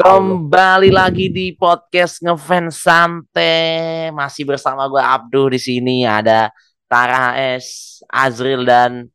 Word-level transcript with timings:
Kembali 0.00 0.88
lagi 0.88 1.28
di 1.28 1.52
podcast 1.52 2.24
ngefans 2.24 2.88
santai 2.88 4.08
masih 4.16 4.48
bersama 4.48 4.88
gue 4.88 4.96
Abduh 4.96 5.52
di 5.52 5.60
sini 5.60 6.08
ada 6.08 6.48
Tara 6.88 7.36
S, 7.36 8.00
Azril 8.08 8.64
dan 8.64 9.12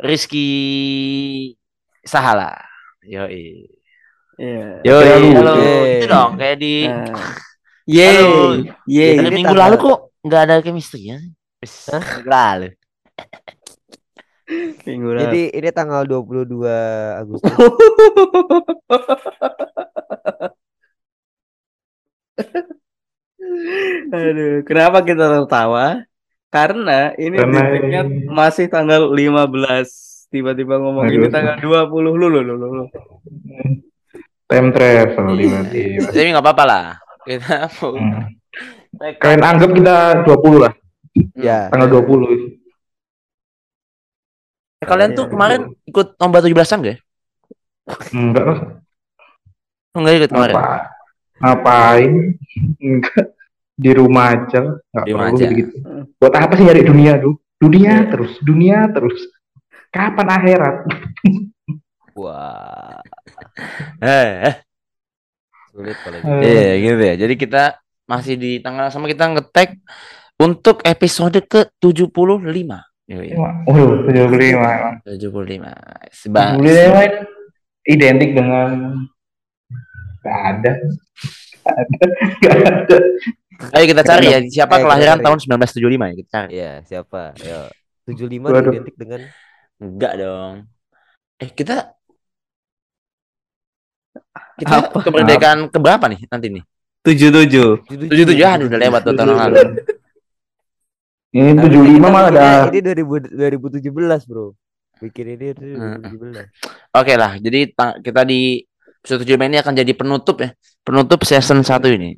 Rizky 0.00 0.48
Sahala. 2.00 2.56
Yoi. 3.04 3.68
Iya. 4.40 4.80
Yoi, 4.80 5.36
Halo. 5.36 5.54
Itu 6.00 6.06
dong 6.08 6.40
kayak 6.40 6.56
di. 6.56 6.74
Halo. 6.88 7.12
Yeay. 7.84 8.72
Yeay. 8.88 9.16
dari 9.20 9.36
minggu 9.36 9.52
lalu 9.52 9.76
kok 9.84 10.16
nggak 10.24 10.42
ada 10.48 10.64
chemistry 10.64 11.12
ya? 11.12 11.20
Minggu 11.60 12.24
lalu. 12.24 12.72
Minggu 14.82 15.08
lalu. 15.10 15.20
Jadi 15.22 15.42
ini 15.52 15.68
tanggal 15.70 16.02
22 16.04 16.66
Agustus. 17.20 17.52
Aduh, 24.12 24.62
kenapa 24.64 25.02
kita 25.02 25.24
tertawa? 25.40 26.04
Karena 26.52 27.16
ini 27.16 27.36
Karena 27.40 27.60
ini- 27.72 28.28
masih 28.28 28.68
tanggal 28.68 29.08
15. 29.08 30.28
Tiba-tiba 30.32 30.80
ngomong 30.80 31.12
ini 31.12 31.28
Aduh. 31.28 31.32
tanggal 31.32 31.56
20 31.60 32.16
lu 32.16 32.28
lu 32.28 32.40
lu 32.40 32.54
lu. 32.56 32.66
lu. 32.72 32.84
Time 34.48 34.68
travel 34.72 35.26
tiba-tiba. 35.36 36.08
Tapi 36.08 36.28
nggak 36.28 36.44
apa-apa 36.44 36.64
lah. 36.64 36.84
Kita 37.24 37.68
mau 37.80 37.92
Hmm. 37.96 38.28
Kalian 38.92 39.40
anggap 39.40 39.70
kita 39.72 39.94
20 40.28 40.60
lah, 40.60 40.72
ya. 41.32 41.72
tanggal 41.72 41.88
20. 42.04 42.60
Eh, 44.82 44.86
Kalian 44.86 45.14
tuh 45.14 45.30
kemarin 45.30 45.70
ikut 45.86 46.18
lomba 46.18 46.42
17-an 46.42 46.78
gak? 46.80 46.90
ya? 46.90 46.96
Enggak 48.12 48.44
lah. 48.44 48.58
Enggak 49.94 50.14
ikut 50.18 50.30
kemarin. 50.30 50.54
Apa? 50.54 50.66
Ngapain? 51.38 52.12
Enggak. 52.78 53.24
Di 53.72 53.90
rumah 53.94 54.26
aja. 54.28 54.60
Enggak 54.74 55.04
Di 55.06 55.10
rumah 55.12 55.26
perlu 55.28 55.38
aja. 55.38 55.46
gitu. 55.52 55.74
Buat 56.18 56.34
apa 56.34 56.52
sih 56.54 56.64
nyari 56.66 56.82
dunia 56.82 57.12
tuh? 57.16 57.34
Dunia 57.56 57.92
Iya. 57.96 58.10
terus, 58.10 58.32
dunia 58.42 58.78
terus. 58.90 59.18
Kapan 59.88 60.28
akhirat? 60.28 60.76
Wah, 62.18 62.98
Eh, 63.98 64.30
eh. 64.50 64.54
sulit 65.70 65.96
kalau 65.96 66.18
Eh. 66.18 66.22
gitu. 66.22 66.42
Iya 66.42 66.70
gitu 66.76 67.02
ya. 67.02 67.14
Jadi 67.16 67.34
kita 67.38 67.62
masih 68.04 68.34
di 68.34 68.58
tanggal 68.58 68.90
sama 68.90 69.06
kita 69.06 69.30
ngetek 69.30 69.78
untuk 70.36 70.82
episode 70.82 71.38
ke-75. 71.40 72.91
Waduh, 73.12 74.08
75 74.08 74.56
emang. 74.56 74.94
75. 75.04 75.72
Seba 76.12 76.56
75 76.56 76.62
ini 76.62 77.92
identik 77.92 78.30
dengan 78.32 78.70
Gak 80.22 80.38
ada. 80.54 80.72
Gak 81.66 81.76
ada. 81.82 82.04
Gak 82.38 82.54
ada. 82.62 82.96
Ayo 83.74 83.84
kita 83.86 84.02
cari 84.02 84.26
ya 84.26 84.38
siapa 84.46 84.74
Ayo, 84.78 84.84
kelahiran 84.86 85.18
tahun 85.22 85.38
1975 85.38 86.10
ya 86.10 86.14
kita 86.18 86.30
cari. 86.30 86.50
Iya, 86.54 86.72
siapa? 86.86 87.22
Yo. 87.42 87.60
75 88.06 88.50
Waduh. 88.50 88.72
identik 88.74 88.96
dengan 88.98 89.20
Enggak 89.82 90.12
dong. 90.18 90.54
Eh 91.42 91.50
kita 91.50 91.90
kita 94.62 94.74
Apa? 94.78 94.98
kemerdekaan 95.02 95.66
ke 95.74 95.78
berapa 95.82 96.06
nih 96.06 96.22
nanti 96.30 96.46
nih? 96.54 96.62
77. 97.02 97.82
77 98.14 98.38
aduh 98.46 98.66
udah 98.70 98.78
lewat 98.78 99.00
dua 99.02 99.14
tahun 99.18 99.36
lalu. 99.42 99.56
Ini 101.32 101.56
Tapi 101.56 101.68
75 101.72 101.96
kita 101.96 102.08
malah 102.08 102.28
ada 102.28 102.46
Ini 102.68 102.80
2000, 102.84 103.32
2017, 103.32 104.28
Bro. 104.28 104.52
Bikin 105.00 105.26
ini 105.32 105.46
Hmm. 105.56 105.98
2017. 106.04 106.46
Oke 106.92 107.14
lah, 107.16 107.32
jadi 107.36 107.60
ta- 107.72 107.96
kita 107.98 108.22
di 108.22 108.60
episode 109.00 109.24
75 109.24 109.48
ini 109.48 109.58
akan 109.58 109.72
jadi 109.74 109.92
penutup 109.92 110.36
ya. 110.38 110.50
Penutup 110.80 111.24
season 111.24 111.64
1 111.64 111.88
ini. 111.90 112.12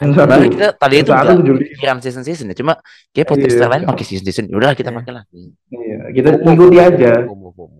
Baru 0.00 0.48
kita 0.48 0.72
tadi 0.74 0.96
itu 0.98 1.12
Yang 1.12 1.20
satu 1.20 1.30
udah 1.30 1.44
75. 1.44 1.70
pikiran 1.70 1.98
season 2.00 2.22
season 2.24 2.46
ya. 2.48 2.56
Cuma 2.56 2.72
kayak 3.12 3.26
podcast 3.28 3.54
Iya. 3.54 3.68
lain 3.68 3.82
pakai 3.84 4.04
season 4.04 4.24
season. 4.24 4.44
Udah 4.50 4.72
kita 4.72 4.90
pakai 4.90 5.12
lah. 5.12 5.24
Iya, 5.68 5.98
kita 6.10 6.28
ngikuti 6.40 6.76
aja. 6.76 7.12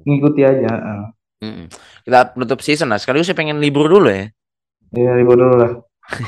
Ngikuti 0.04 0.40
aja. 0.44 0.70
Mm-mm. 1.40 1.66
Kita 2.04 2.18
penutup 2.30 2.60
season 2.60 2.92
lah. 2.92 3.00
Sekaligus 3.00 3.24
saya 3.24 3.34
pengen 3.34 3.56
libur 3.56 3.88
dulu 3.88 4.06
ya. 4.06 4.28
Iya, 4.92 5.16
libur 5.16 5.34
dulu 5.34 5.54
lah. 5.56 5.72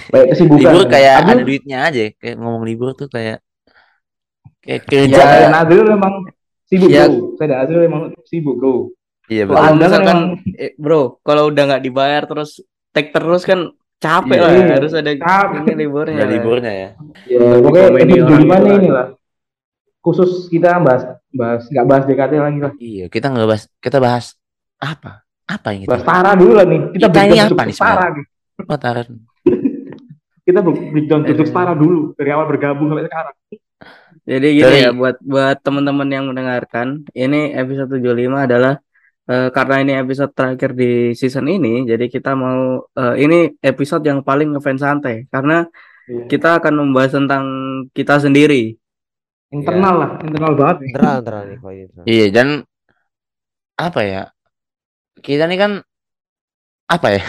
Baik 0.08 0.32
kesibukan. 0.32 0.60
libur 0.64 0.82
kayak 0.88 1.14
Aduh, 1.20 1.30
ada 1.30 1.42
duitnya 1.44 1.78
aja. 1.84 2.00
Kayak 2.16 2.36
ngomong 2.40 2.62
libur 2.64 2.96
tuh 2.96 3.06
kayak 3.06 3.44
kayak 4.62 4.80
Ya, 4.84 4.86
kerja. 5.04 5.16
saya 5.18 5.38
dan 5.42 5.54
Adil 5.58 5.80
memang 5.84 6.12
sibuk 6.64 6.88
Ya. 6.88 7.04
bro. 7.04 7.34
Saya 7.34 7.46
dan 7.48 7.58
Adil 7.60 7.78
memang 7.80 8.00
sibuk 8.24 8.54
bro. 8.56 8.74
Iya 9.26 9.42
betul. 9.44 9.54
Kalau 9.54 9.66
Anda 9.68 9.78
kan 9.80 9.90
misalkan 9.90 10.18
emang- 10.18 10.56
eh, 10.56 10.72
bro, 10.74 11.02
kalau 11.20 11.42
udah 11.48 11.62
nggak 11.64 11.82
dibayar 11.82 12.22
terus 12.24 12.50
tag 12.90 13.06
terus 13.08 13.42
kan 13.42 13.60
capek 13.98 14.34
Iya. 14.34 14.42
lah. 14.42 14.76
Harus 14.76 14.92
ada 14.92 15.10
Capek. 15.12 15.58
ini 15.64 15.72
liburnya. 15.80 16.16
Ada 16.16 16.22
lah. 16.22 16.32
liburnya 16.32 16.72
ya. 16.72 16.88
Ya, 17.26 17.40
pokoknya 17.56 17.88
25 17.90 18.26
tua. 18.48 18.56
nih 18.60 18.74
inilah. 18.80 19.06
Khusus 20.00 20.30
kita 20.48 20.78
bahas 20.78 21.02
bahas 21.30 21.62
nggak 21.64 21.86
bahas 21.86 22.04
DKT 22.04 22.32
lagi 22.36 22.58
lah. 22.58 22.72
Iya, 22.76 23.04
kita 23.06 23.26
nggak 23.28 23.46
bahas, 23.46 23.62
kita 23.78 23.98
bahas 23.98 24.26
apa? 24.76 25.22
Apa 25.44 25.68
yang 25.70 25.80
kita? 25.82 25.90
Bahas 25.92 26.04
Tara 26.04 26.30
dulu 26.34 26.52
lah 26.54 26.66
nih. 26.66 26.80
Kita 26.92 27.06
Kita 27.06 27.20
ini 27.22 27.38
apa 27.38 27.62
nih 27.62 27.76
Tara 27.76 28.06
nih. 28.10 28.24
Oh, 28.62 28.76
taruh. 28.76 29.04
Kita 30.42 30.58
breakdown 30.60 31.22
untuk 31.24 31.38
Eh. 31.40 31.54
Tara 31.54 31.72
dulu 31.72 32.00
dari 32.12 32.30
awal 32.30 32.46
bergabung 32.48 32.86
sampai 32.88 33.06
sekarang. 33.06 33.34
Jadi 34.22 34.48
gini 34.54 34.62
Dari- 34.62 34.82
ya 34.86 34.90
buat 34.94 35.16
buat 35.18 35.56
teman-teman 35.60 36.06
yang 36.06 36.24
mendengarkan, 36.30 37.02
ini 37.10 37.50
episode 37.52 37.90
75 37.90 38.46
adalah 38.46 38.78
eh, 39.26 39.48
karena 39.50 39.76
ini 39.82 39.92
episode 39.98 40.30
terakhir 40.30 40.74
di 40.74 41.14
season 41.14 41.46
ini, 41.46 41.82
jadi 41.86 42.06
kita 42.06 42.34
mau 42.34 42.86
eh, 42.94 43.14
ini 43.18 43.38
episode 43.58 44.02
yang 44.02 44.22
paling 44.22 44.54
ngefans 44.54 44.82
santai 44.82 45.26
karena 45.30 45.66
Iya. 46.02 46.26
kita 46.26 46.58
akan 46.58 46.74
membahas 46.82 47.14
tentang 47.14 47.44
kita 47.94 48.18
sendiri. 48.18 48.74
Internal 49.54 49.94
lah, 50.02 50.10
internal 50.18 50.52
banget 50.58 50.76
nih. 50.82 50.88
Internal, 50.90 51.14
internal 51.22 51.42
nih, 51.46 51.56
kalau 51.62 51.74
internal. 51.78 52.04
Iya, 52.10 52.26
dan 52.34 52.48
apa 53.78 54.00
ya? 54.02 54.22
Kita 55.22 55.46
ini 55.46 55.56
kan 55.56 55.72
apa 56.90 57.08
ya? 57.14 57.22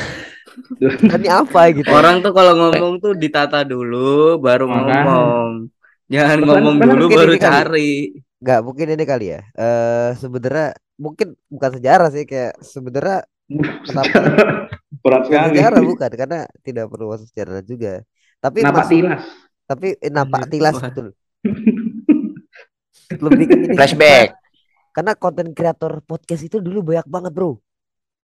Ini 1.21 1.29
apa 1.29 1.69
gitu? 1.69 1.85
Orang 1.89 2.21
tuh 2.25 2.33
kalau 2.33 2.53
ngomong 2.57 2.97
tuh 2.97 3.13
ditata 3.13 3.61
dulu 3.61 4.37
baru 4.37 4.65
ngomong. 4.65 5.69
Jangan 6.09 6.37
Kan- 6.37 6.47
ngomong 6.47 6.75
kan 6.77 6.87
dulu 6.89 7.05
baru 7.09 7.33
kali. 7.33 7.41
cari. 7.41 7.91
Enggak, 8.39 8.59
mungkin 8.61 8.87
ini 8.91 9.03
kali 9.03 9.25
ya. 9.29 9.41
Eh 9.53 10.09
sebenarnya 10.17 10.67
mungkin 10.95 11.27
bukan 11.47 11.71
sejarah 11.73 12.09
sih 12.09 12.23
kayak 12.23 12.59
sebenarnya 12.59 13.23
tapi 13.83 14.11
Berat 15.03 15.21
bukan 15.25 15.27
sekali. 15.27 15.47
sejarah 15.53 15.81
bukan 15.81 16.11
karena 16.13 16.39
tidak 16.61 16.85
perlu 16.87 17.05
masuk 17.09 17.27
sejarah 17.27 17.61
juga. 17.61 17.93
Tapi 18.37 18.57
Napak 18.59 18.75
masuk- 18.77 18.91
tilas. 18.93 19.21
tapi 19.63 19.87
eh, 19.95 20.11
nampak 20.11 20.43
tilas 20.47 20.75
Wah. 20.75 20.83
betul. 20.91 21.07
Lebih 23.23 23.45
ke 23.45 23.55
ini. 23.57 23.75
Flashback. 23.75 24.27
Karena 24.93 25.13
konten 25.15 25.51
kreator 25.51 26.01
podcast 26.03 26.43
itu 26.43 26.57
dulu 26.59 26.85
banyak 26.85 27.07
banget, 27.07 27.31
Bro. 27.33 27.57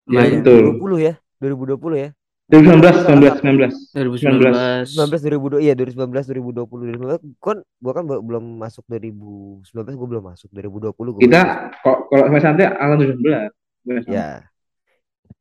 Ya, 0.07 0.23
Banyak. 0.23 0.41
betul. 0.45 0.61
2020 0.79 0.99
ya. 1.01 1.13
2020 1.41 1.95
ya. 1.97 2.09
2019, 2.45 3.09
19, 3.09 3.73
2019. 3.97 4.85
19 4.85 5.57
2020 5.57 5.65
iya 5.65 5.73
2019 5.73 6.29
2020 6.29 6.61
2019 6.61 7.41
kan 7.41 7.57
gua 7.81 7.93
kan 7.97 8.03
be- 8.05 8.21
belum 8.21 8.61
masuk 8.61 8.85
2019 8.85 9.65
gua 9.97 10.07
belum 10.13 10.23
masuk 10.29 10.49
2020 10.53 10.93
gua 10.93 11.21
Kita 11.21 11.41
kok 11.81 11.97
kalau 12.05 12.23
sampai 12.29 12.41
santai 12.45 12.65
angka 12.69 12.95
17. 13.01 13.49
masuk. 13.89 14.09
ya. 14.13 14.45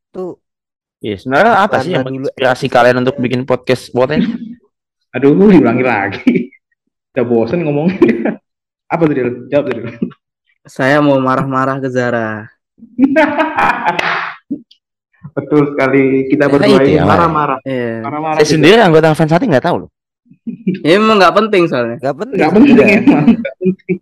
Tuh 0.08 0.40
Iya, 1.04 1.20
sebenarnya 1.20 1.52
apa 1.60 1.84
sih 1.84 1.92
yang 1.92 2.00
menginspirasi 2.00 2.64
kalian 2.72 3.04
untuk 3.04 3.20
bikin 3.20 3.44
podcast 3.44 3.92
buat 3.92 4.08
ini? 4.08 4.24
Aduh, 5.14 5.36
diulangi 5.36 5.84
lagi. 5.84 6.48
Udah 7.12 7.24
bosen 7.28 7.60
ngomongnya. 7.60 8.40
Apa 8.92 9.04
tuh 9.04 9.12
dia? 9.12 9.28
Jawab 9.52 9.64
tuh. 9.68 9.74
Dil. 9.84 9.86
Saya 10.64 11.04
mau 11.04 11.20
marah-marah 11.20 11.76
ke 11.76 11.92
Zara. 11.92 12.48
Betul 15.34 15.62
sekali. 15.70 16.04
Kita 16.28 16.44
Nah, 16.46 16.50
berdua 16.52 16.76
itu 16.76 16.88
ini 16.88 16.94
ya, 16.94 17.04
marah-marah. 17.04 17.58
Iya. 17.62 17.90
Marah-marah. 18.00 18.36
Saya 18.38 18.48
sendiri 18.48 18.78
anggota 18.78 19.12
fans 19.12 19.32
hati 19.32 19.46
nggak 19.46 19.66
tahu 19.66 19.76
loh. 19.82 19.90
Emang 20.86 21.16
nggak 21.18 21.34
penting 21.36 21.62
soalnya. 21.66 21.96
nggak 21.98 22.16
penting. 22.16 22.38
Gak 22.38 22.52
penting 22.54 22.76
emang. 22.78 23.24
Gak 23.34 23.56
penting. 23.60 23.98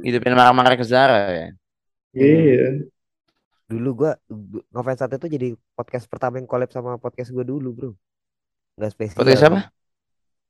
Hidupin 0.00 0.32
marah-marah 0.32 0.74
ke 0.74 0.84
Zara 0.84 1.18
ya. 1.30 1.48
Iya. 2.10 2.88
Dulu 3.68 3.88
gua 3.96 4.12
ngefans 4.72 4.98
satu 4.98 5.14
itu 5.16 5.28
jadi 5.30 5.48
podcast 5.72 6.08
pertama 6.08 6.40
yang 6.40 6.48
collab 6.48 6.70
sama 6.70 6.96
podcast 6.96 7.30
gua 7.30 7.44
dulu, 7.44 7.68
Bro. 7.70 7.90
Nggak 8.74 8.90
spesial. 8.90 9.18
Podcast 9.20 9.42
apa? 9.46 9.60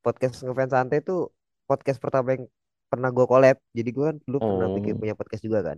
Podcast 0.00 0.40
ngefans 0.40 0.72
santai 0.72 1.02
itu 1.02 1.28
podcast 1.66 1.98
pertama 1.98 2.32
yang 2.32 2.48
pernah 2.86 3.10
gua 3.10 3.26
collab. 3.26 3.56
Jadi 3.70 3.90
gua 3.90 4.04
kan 4.08 4.16
dulu 4.24 4.38
pernah 4.38 4.66
Oh. 4.66 4.74
bikin 4.74 4.94
punya 4.96 5.12
podcast 5.12 5.42
juga 5.42 5.60
kan. 5.60 5.76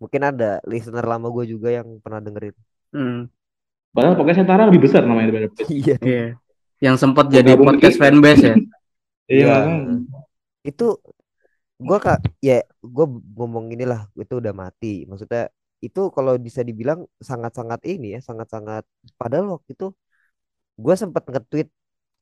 Mungkin 0.00 0.22
ada 0.24 0.58
listener 0.64 1.04
lama 1.04 1.28
gua 1.28 1.44
juga 1.44 1.68
yang 1.70 2.00
pernah 2.00 2.24
dengerin. 2.24 2.56
Hmm. 2.90 3.28
Padahal 3.92 4.16
podcast 4.16 4.48
Tara 4.48 4.64
lebih 4.66 4.88
besar 4.88 5.04
namanya 5.04 5.28
daripada 5.28 5.48
podcast. 5.52 5.70
Iya. 5.70 5.96
Iya. 6.00 6.26
Yang 6.80 6.96
sempat 6.96 7.28
jadi 7.28 7.52
gabung 7.54 7.68
podcast 7.76 7.96
fanbase 8.00 8.44
ya. 8.44 8.56
Iya. 9.30 9.46
Iya. 9.46 9.54
makanya. 9.62 9.96
Itu 10.66 10.86
gua 11.78 11.98
kak 12.02 12.18
ya 12.42 12.64
gua 12.82 13.06
ngomong 13.38 13.70
inilah 13.76 14.10
itu 14.18 14.40
udah 14.40 14.50
mati. 14.56 15.06
Maksudnya 15.06 15.52
itu 15.80 16.00
kalau 16.12 16.36
bisa 16.36 16.60
dibilang 16.60 17.08
sangat-sangat 17.20 17.80
ini 17.88 18.16
ya 18.16 18.20
sangat-sangat 18.20 18.84
padahal 19.16 19.56
waktu 19.56 19.72
itu 19.72 19.96
gue 20.76 20.94
sempat 20.96 21.24
nge-tweet 21.24 21.68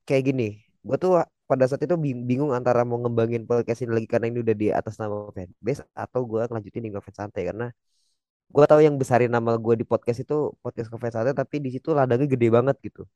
kayak 0.07 0.23
gini 0.31 0.63
gue 0.87 0.97
tuh 0.99 1.19
pada 1.49 1.65
saat 1.65 1.81
itu 1.81 1.97
bing- 1.97 2.29
bingung 2.29 2.53
antara 2.53 2.85
mau 2.85 3.01
ngembangin 3.01 3.43
podcast 3.43 3.81
ini 3.81 3.97
lagi 3.97 4.05
karena 4.05 4.29
ini 4.29 4.45
udah 4.45 4.53
di 4.53 4.69
atas 4.69 5.01
nama 5.01 5.33
fanbase 5.33 5.81
atau 5.97 6.21
gue 6.23 6.45
ngelanjutin 6.45 6.83
di 6.85 6.91
ngefans 6.93 7.17
santai 7.17 7.49
karena 7.49 7.73
gue 8.49 8.65
tahu 8.65 8.81
yang 8.81 8.95
besarin 8.95 9.29
nama 9.29 9.57
gue 9.57 9.75
di 9.75 9.85
podcast 9.85 10.21
itu 10.21 10.53
podcast 10.61 10.89
ngefans 10.89 11.15
santai 11.17 11.33
tapi 11.33 11.57
di 11.59 11.73
situ 11.73 11.91
ladangnya 11.91 12.29
gede 12.29 12.49
banget 12.49 12.77
gitu 12.79 13.09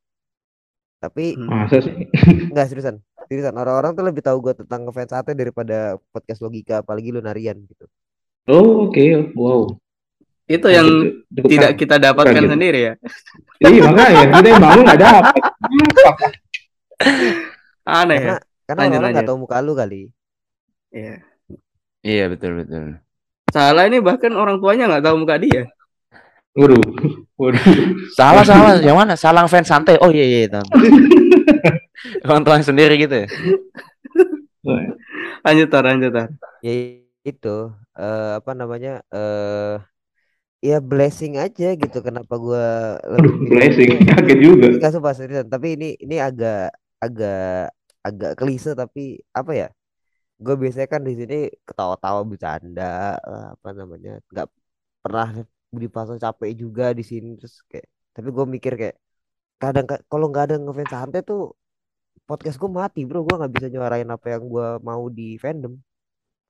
tapi 0.96 1.34
Hmm. 1.34 1.66
Masa 1.66 1.82
sih? 1.82 2.06
Enggak 2.46 2.70
seriusan. 2.70 3.02
Seriusan 3.26 3.58
orang-orang 3.58 3.90
tuh 3.92 4.06
lebih 4.06 4.22
tahu 4.22 4.38
gue 4.40 4.54
tentang 4.54 4.86
ngefans 4.86 5.10
sate 5.10 5.34
daripada 5.34 5.98
podcast 6.08 6.38
logika 6.38 6.78
apalagi 6.78 7.10
lunarian 7.10 7.58
gitu. 7.66 7.90
Oh, 8.46 8.86
oke. 8.86 9.34
Wow. 9.34 9.82
Itu 10.46 10.70
yang 10.70 10.86
Cukup- 11.26 11.50
tidak 11.50 11.70
kita 11.74 11.98
dapatkan 11.98 12.38
Kaget. 12.38 12.50
sendiri 12.54 12.80
ya. 12.86 12.94
Iya, 13.66 13.82
makanya 13.90 14.24
kita 14.30 14.46
yang 14.46 14.62
bangun 14.62 14.82
nggak 14.86 15.00
dapat. 15.02 15.34
Aneh 17.82 18.18
Karena 18.18 18.36
ya. 18.38 18.38
karena 18.68 18.80
Lanjut, 18.86 18.98
orang 19.02 19.10
nggak 19.12 19.28
tahu 19.28 19.38
muka 19.42 19.56
lu 19.60 19.72
kali. 19.74 20.02
Iya. 20.92 21.14
Iya 22.02 22.24
betul 22.30 22.62
betul. 22.62 22.84
Salah 23.52 23.84
ini 23.86 23.98
bahkan 24.00 24.32
orang 24.32 24.58
tuanya 24.62 24.88
nggak 24.90 25.04
tahu 25.04 25.16
muka 25.22 25.36
dia. 25.38 25.62
Waduh. 26.56 26.82
Waduh. 27.36 27.62
Salah 28.18 28.44
salah 28.44 28.78
yang 28.86 28.96
mana? 28.98 29.14
Salang 29.18 29.46
fans 29.48 29.66
santai. 29.68 29.96
Oh 30.00 30.10
iya 30.12 30.24
iya 30.24 30.48
tahu. 30.50 30.66
Orang 32.26 32.42
tuanya 32.42 32.64
sendiri 32.66 32.98
gitu 32.98 33.14
ya. 33.14 33.28
Lanjut 35.42 35.68
tar, 35.70 35.82
lanjut 35.86 36.10
tar. 36.14 36.28
Ya 36.62 36.72
itu 37.22 37.56
eh, 37.98 38.30
apa 38.38 38.52
namanya 38.54 39.02
eh 39.10 39.78
ya 40.62 40.78
blessing 40.82 41.38
aja 41.38 41.74
gitu. 41.74 41.98
Kenapa 42.02 42.34
gue 42.38 42.64
lebih 43.18 43.34
Blessing. 43.50 43.90
Kaget 44.06 44.38
juga. 44.38 44.66
Enggak 44.78 44.92
sumpah 44.94 45.14
seriusan. 45.14 45.46
Tapi 45.50 45.74
ini 45.78 45.88
ini 45.98 46.16
agak 46.18 46.74
agak 47.04 47.74
agak 48.08 48.32
klise 48.38 48.70
tapi 48.78 49.18
apa 49.34 49.52
ya? 49.52 49.68
Gue 50.42 50.54
biasanya 50.58 50.88
kan 50.90 51.02
di 51.06 51.14
sini 51.18 51.38
ketawa-tawa 51.66 52.20
bercanda 52.26 53.18
eh, 53.18 53.46
apa 53.54 53.68
namanya 53.78 54.12
nggak 54.30 54.48
pernah 55.02 55.28
di 55.72 55.88
fase 55.88 56.14
capek 56.20 56.50
juga 56.62 56.86
di 56.92 57.04
sini 57.10 57.34
terus 57.38 57.64
kayak 57.70 57.86
tapi 58.12 58.28
gue 58.28 58.44
mikir 58.44 58.72
kayak 58.76 58.96
kadang 59.56 59.86
ka- 59.88 60.04
kalau 60.10 60.26
nggak 60.28 60.44
ada 60.52 60.56
ngefans 60.60 60.90
santai 60.92 61.20
tuh 61.24 61.56
podcast 62.28 62.60
gue 62.60 62.70
mati 62.70 63.00
bro 63.08 63.24
gue 63.24 63.36
nggak 63.40 63.52
bisa 63.56 63.66
nyuarain 63.72 64.08
apa 64.10 64.26
yang 64.36 64.44
gue 64.52 64.68
mau 64.84 65.08
di 65.08 65.40
fandom 65.40 65.74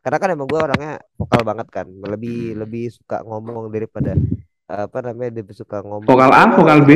karena 0.02 0.18
kan 0.18 0.28
emang 0.34 0.48
gue 0.50 0.58
orangnya 0.58 0.98
vokal 1.14 1.42
banget 1.46 1.68
kan 1.70 1.86
lebih 1.86 2.58
lebih 2.58 2.90
suka 2.90 3.22
ngomong 3.22 3.70
daripada 3.70 4.18
eh, 4.66 4.82
apa 4.90 4.98
namanya 5.06 5.38
lebih 5.38 5.54
suka 5.54 5.78
ngomong 5.86 6.08
Vokal 6.10 6.30
A, 6.34 6.42
vokal 6.50 6.80
B. 6.82 6.90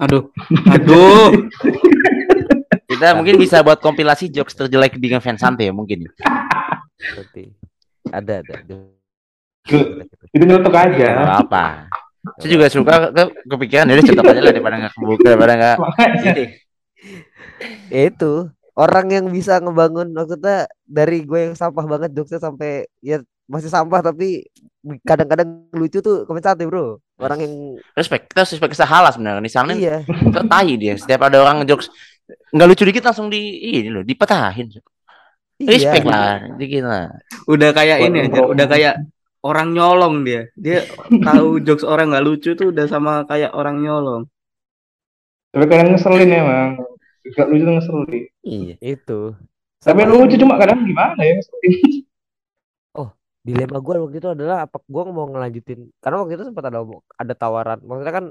Aduh. 0.00 0.32
Aduh. 0.74 1.30
Kita 2.90 3.14
mungkin 3.14 3.38
bisa 3.38 3.62
buat 3.62 3.78
kompilasi 3.78 4.34
jokes 4.34 4.58
terjelek 4.58 4.98
di 4.98 5.06
fans 5.22 5.38
santai 5.38 5.70
ya 5.70 5.72
mungkin. 5.72 6.10
Seperti 6.98 7.54
ada 8.10 8.42
ada, 8.42 8.54
ada. 8.66 8.74
Itu 10.34 10.42
nyeletuk 10.42 10.74
Gak 10.74 10.98
aja. 10.98 11.38
apa. 11.38 11.86
Saya 12.42 12.50
juga 12.52 12.66
suka 12.68 13.14
ke 13.14 13.22
kepikiran 13.48 13.88
jadi 13.88 14.02
cetok 14.12 14.26
aja 14.28 14.40
lah 14.44 14.52
daripada 14.52 14.76
nggak 14.76 14.92
kebuka 14.92 15.26
daripada 15.32 15.52
nggak. 15.56 15.76
Ya 17.88 18.02
itu 18.10 18.32
orang 18.76 19.06
yang 19.08 19.26
bisa 19.32 19.56
ngebangun 19.62 20.12
maksudnya 20.12 20.68
dari 20.84 21.24
gue 21.24 21.40
yang 21.48 21.54
sampah 21.56 21.84
banget 21.86 22.10
jokesnya 22.12 22.42
sampai 22.42 22.90
ya 23.00 23.24
masih 23.48 23.72
sampah 23.72 24.04
tapi 24.04 24.46
kadang-kadang 25.02 25.68
lucu 25.74 25.98
tuh 26.04 26.22
komen 26.28 26.44
santai 26.44 26.68
bro 26.68 27.00
orang 27.18 27.38
yang 27.40 27.54
Respect. 27.96 28.30
Kita 28.30 28.44
harus 28.44 28.52
respect 28.52 28.72
ke 28.72 28.78
salah 28.78 29.10
sebenarnya. 29.14 29.40
Misalnya 29.40 29.74
iya 29.80 29.96
kita 30.04 30.44
tai 30.44 30.76
dia. 30.76 30.94
Setiap 31.00 31.24
ada 31.24 31.40
orang 31.40 31.64
ngejokes 31.64 31.88
nggak 32.50 32.68
lucu 32.68 32.82
dikit 32.86 33.04
langsung 33.06 33.28
di 33.28 33.40
ini 33.80 33.88
loh 33.88 34.04
dipatahin. 34.04 34.70
Respect 35.60 36.04
iya 36.08 36.12
lah 36.12 36.36
dikit 36.56 36.82
lah. 36.84 37.06
Udah 37.44 37.70
kayak 37.76 37.96
Buat 38.00 38.08
ini 38.08 38.18
aja, 38.26 38.40
udah 38.48 38.66
kayak 38.66 38.94
orang 39.44 39.68
nyolong 39.76 40.14
dia. 40.24 40.42
Dia 40.56 40.84
tahu 41.08 41.58
jokes 41.66 41.84
orang 41.84 42.12
nggak 42.14 42.24
lucu 42.24 42.50
tuh 42.56 42.72
udah 42.72 42.86
sama 42.88 43.28
kayak 43.28 43.52
orang 43.52 43.80
nyolong. 43.80 44.22
Tapi 45.50 45.64
kadang 45.66 45.92
ngeselin 45.92 46.30
emang. 46.30 46.70
Gak 47.36 47.46
lucu 47.50 47.62
tuh 47.66 47.74
ngeselin. 47.76 48.24
Iya. 48.46 48.74
itu 48.80 49.20
Tapi 49.80 50.00
Sama 50.04 50.12
lucu 50.12 50.34
cuma 50.40 50.54
kadang 50.56 50.84
gimana 50.86 51.20
ya 51.20 51.36
ngeselin. 51.36 52.06
dilema 53.40 53.80
gue 53.80 53.94
waktu 53.96 54.16
itu 54.20 54.28
adalah 54.28 54.68
apa 54.68 54.76
gue 54.84 55.02
mau 55.08 55.24
ngelanjutin 55.32 55.88
karena 56.04 56.16
waktu 56.20 56.32
itu 56.36 56.44
sempat 56.52 56.64
ada 56.68 56.84
ada 57.16 57.34
tawaran 57.34 57.78
maksudnya 57.80 58.12
kan 58.12 58.26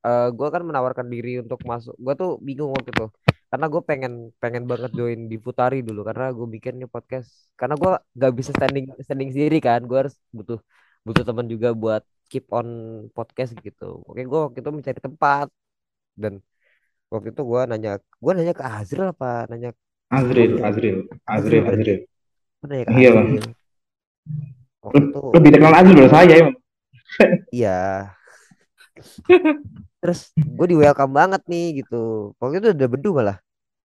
eh 0.00 0.28
gue 0.32 0.48
kan 0.52 0.62
menawarkan 0.64 1.06
diri 1.08 1.40
untuk 1.40 1.60
masuk 1.64 1.96
gue 1.96 2.14
tuh 2.16 2.36
bingung 2.44 2.72
waktu 2.76 2.92
itu 2.92 3.06
karena 3.50 3.66
gue 3.72 3.82
pengen 3.82 4.12
pengen 4.42 4.64
banget 4.70 4.90
join 4.98 5.20
di 5.26 5.36
Putari 5.44 5.82
dulu 5.82 6.00
karena 6.08 6.30
gue 6.30 6.46
bikin 6.54 6.74
nih 6.80 6.88
podcast 6.94 7.50
karena 7.58 7.74
gue 7.74 7.92
nggak 8.16 8.32
bisa 8.38 8.50
standing 8.54 8.86
standing 9.02 9.30
sendiri 9.34 9.58
kan 9.58 9.80
gue 9.84 9.98
harus 10.06 10.14
butuh 10.30 10.58
butuh 11.02 11.24
teman 11.26 11.46
juga 11.50 11.68
buat 11.74 12.02
keep 12.30 12.46
on 12.54 12.68
podcast 13.16 13.52
gitu 13.66 14.00
oke 14.06 14.22
gue 14.22 14.40
waktu 14.46 14.58
itu 14.62 14.70
mencari 14.70 15.00
tempat 15.02 15.46
dan 16.14 16.38
waktu 17.10 17.28
itu 17.34 17.42
gue 17.42 17.60
nanya 17.70 17.90
gue 17.98 18.32
nanya 18.38 18.54
ke 18.54 18.62
Azril 18.62 19.10
apa 19.10 19.50
nanya 19.50 19.70
Azril, 20.10 20.58
Azril, 20.58 21.06
Azril, 21.22 21.62
Azril. 21.70 21.98
ke 22.66 22.66
Iya, 22.98 23.14
Bang. 23.14 23.30
Azril 23.30 23.54
waktu 24.80 25.00
itu 25.12 25.20
Lebih 25.36 25.50
terkenal 25.54 25.74
Azril 25.76 25.96
dari 25.96 26.10
saya 26.10 26.34
emang. 26.40 26.56
Iya. 27.50 27.78
Terus 30.00 30.20
gue 30.34 30.66
di 30.66 30.76
welcome 30.76 31.12
banget 31.12 31.42
nih 31.46 31.84
gitu. 31.84 32.32
Waktu 32.40 32.60
itu 32.60 32.68
udah 32.72 32.88
bedu 32.88 33.10
malah. 33.12 33.38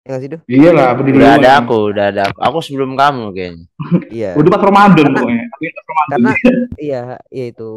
Ya 0.05 0.07
nggak 0.15 0.21
sih? 0.21 0.29
Iya 0.45 0.69
lah, 0.69 0.85
apa 0.93 1.01
Udah 1.01 1.31
ada 1.35 1.49
aku, 1.57 1.77
udah 1.89 2.05
ada 2.13 2.21
aku. 2.29 2.37
Aku 2.39 2.57
sebelum 2.61 2.93
kamu 2.93 3.33
kayaknya. 3.33 3.65
Iya. 4.13 4.29
Udah 4.37 4.49
pas 4.53 4.61
Ramadan 4.61 4.95
Karena- 5.01 5.17
pokoknya. 5.17 5.45
Karena 6.05 6.31
iya, 6.77 7.01
iya 7.33 7.45
itu. 7.49 7.69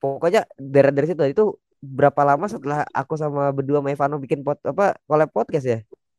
Pokoknya 0.00 0.40
dari 0.56 0.90
dari 0.96 1.06
situ 1.06 1.22
itu 1.28 1.44
berapa 1.78 2.22
lama 2.24 2.48
setelah 2.48 2.82
aku 2.90 3.14
sama 3.14 3.52
berdua 3.54 3.78
sama 3.78 3.92
Ivano 3.92 4.16
bikin 4.18 4.42
pot 4.42 4.58
apa 4.64 4.96
collab 5.06 5.30
podcast 5.30 5.66
ya? 5.66 5.78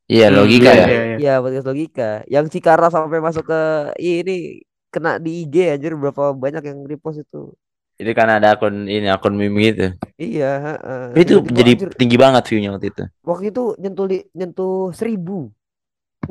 Iya 0.10 0.30
logika 0.32 0.70
Iya, 0.70 0.80
ya. 0.80 0.86
iya, 0.88 1.02
iya. 1.02 1.18
Iya 1.18 1.34
podcast 1.42 1.68
logika. 1.68 2.10
Yang 2.30 2.46
Cikara 2.54 2.88
sampai 2.90 3.20
masuk 3.20 3.50
ke 3.50 3.62
ini 3.98 4.62
kena 4.90 5.18
di 5.18 5.44
IG 5.46 5.70
anjir 5.70 5.94
berapa 5.98 6.34
banyak 6.34 6.62
yang 6.62 6.80
repost 6.86 7.22
itu. 7.22 7.54
Itu 8.00 8.12
karena 8.16 8.40
ada 8.40 8.56
akun 8.56 8.88
ini 8.88 9.12
akun 9.12 9.36
meme 9.36 9.60
gitu. 9.60 9.86
Iya. 10.16 10.52
heeh. 10.66 11.02
Itu 11.20 11.44
Tiba-tiba, 11.44 11.52
jadi 11.60 11.72
anjir, 11.76 11.90
tinggi 12.00 12.16
banget 12.16 12.44
view-nya 12.48 12.70
waktu 12.76 12.88
itu. 12.96 13.04
waktu 13.22 13.46
itu 13.52 13.64
nyentuh 13.76 14.06
di, 14.08 14.18
nyentuh 14.34 14.74
seribu 14.96 15.52